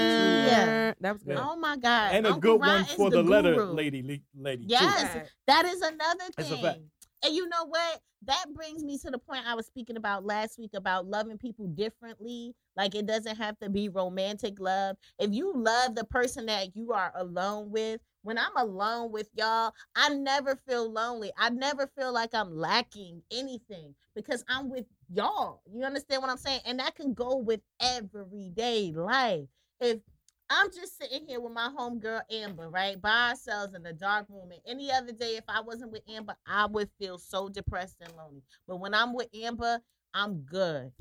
[1.02, 1.36] That was good.
[1.36, 1.48] Yeah.
[1.50, 2.14] Oh my God.
[2.16, 4.64] And a good Ryan one for the, letter lady, lady.
[4.68, 5.16] Yes.
[5.16, 5.28] Right.
[5.48, 6.90] That is another That's a thing.
[7.24, 8.02] And you know what?
[8.26, 11.68] That brings me to the point I was speaking about last week about loving people
[11.68, 12.54] differently.
[12.76, 14.98] Like it doesn't have to be romantic love.
[15.20, 19.74] If you love the person that you are alone with, when I'm alone with y'all,
[19.96, 21.32] I never feel lonely.
[21.38, 25.62] I never feel like I'm lacking anything because I'm with y'all.
[25.74, 26.62] You understand what I'm saying?
[26.66, 29.48] And that can go with everyday life.
[29.82, 30.00] If
[30.54, 33.02] I'm just sitting here with my homegirl Amber, right?
[33.02, 34.52] By ourselves in the dark room.
[34.52, 38.14] And any other day, if I wasn't with Amber, I would feel so depressed and
[38.16, 38.44] lonely.
[38.68, 39.80] But when I'm with Amber,
[40.14, 40.92] I'm good.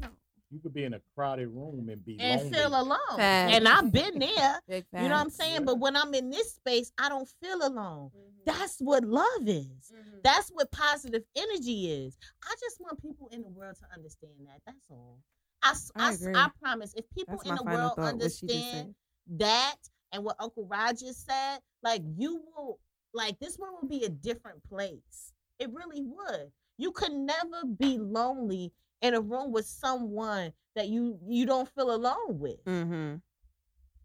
[0.51, 2.57] You could be in a crowded room and be And lonely.
[2.59, 2.99] feel alone.
[3.16, 3.55] Facts.
[3.57, 4.61] And I've been there.
[4.69, 5.37] Big You know what I'm facts.
[5.37, 5.53] saying?
[5.55, 5.65] Yeah.
[5.65, 8.11] But when I'm in this space, I don't feel alone.
[8.15, 8.45] Mhm.
[8.45, 9.66] That's what love is.
[9.93, 10.23] Mhm.
[10.23, 12.19] That's what positive energy is.
[12.45, 14.61] I just want people in the world to understand that.
[14.66, 15.19] That's all.
[15.62, 16.35] I, s- I I s- agree.
[16.37, 18.15] I promise if people That's in the world thought.
[18.16, 18.95] What she just understand said.
[19.36, 19.77] That
[20.12, 22.78] and what Uncle Roger said, like you will
[23.15, 25.32] like this world will be a different place.
[25.59, 26.51] It really would.
[26.78, 28.73] You could never be lonely
[29.03, 32.65] in a room with someone that you you don't feel alone with.
[32.65, 33.20] Mhm.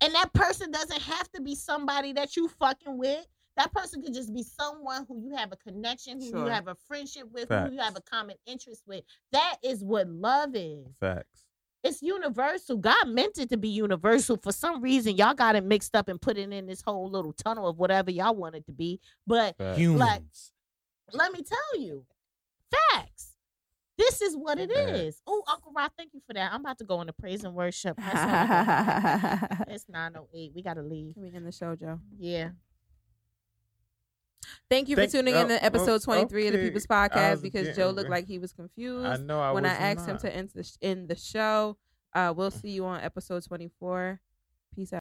[0.02, 3.26] And that person doesn't have to be somebody that you fucking with.
[3.56, 6.46] That person could just be someone who you have a connection, who Sure.
[6.46, 9.04] you have a friendship with, who you have a common interest with.
[9.32, 10.86] That is what love is.
[11.00, 11.47] Facts.
[11.84, 12.78] It's universal.
[12.78, 14.38] God meant it to be universal.
[14.38, 17.34] For some reason, y'all got it mixed up and put it in this whole little
[17.34, 19.00] tunnel of whatever y'all want it to be.
[19.26, 19.78] But Facts.
[19.78, 20.52] Humans.
[21.14, 22.06] let me tell you,
[22.92, 23.34] facts.
[23.98, 25.22] This is what it is.
[25.26, 26.54] Oh, Uncle Rob, thank you for that.
[26.54, 27.98] I'm about to go into praise and worship.
[27.98, 29.50] My son is up.
[29.50, 30.52] Can it's 908.
[30.54, 31.14] We gotta leave.
[31.16, 32.00] we end the show, Joe?
[32.20, 32.50] Yeah.
[34.70, 36.68] Thank you for Thank- tuning in oh, to episode oh, 23 of the okay.
[36.68, 39.40] People's I Podcast was because getting Joe looked like he was confused I know.
[39.40, 40.22] I when I was asked him not.
[40.22, 41.78] to end the, end the show.
[42.14, 44.20] Uh, we'll see you on episode 24.
[44.76, 44.96] Peace out.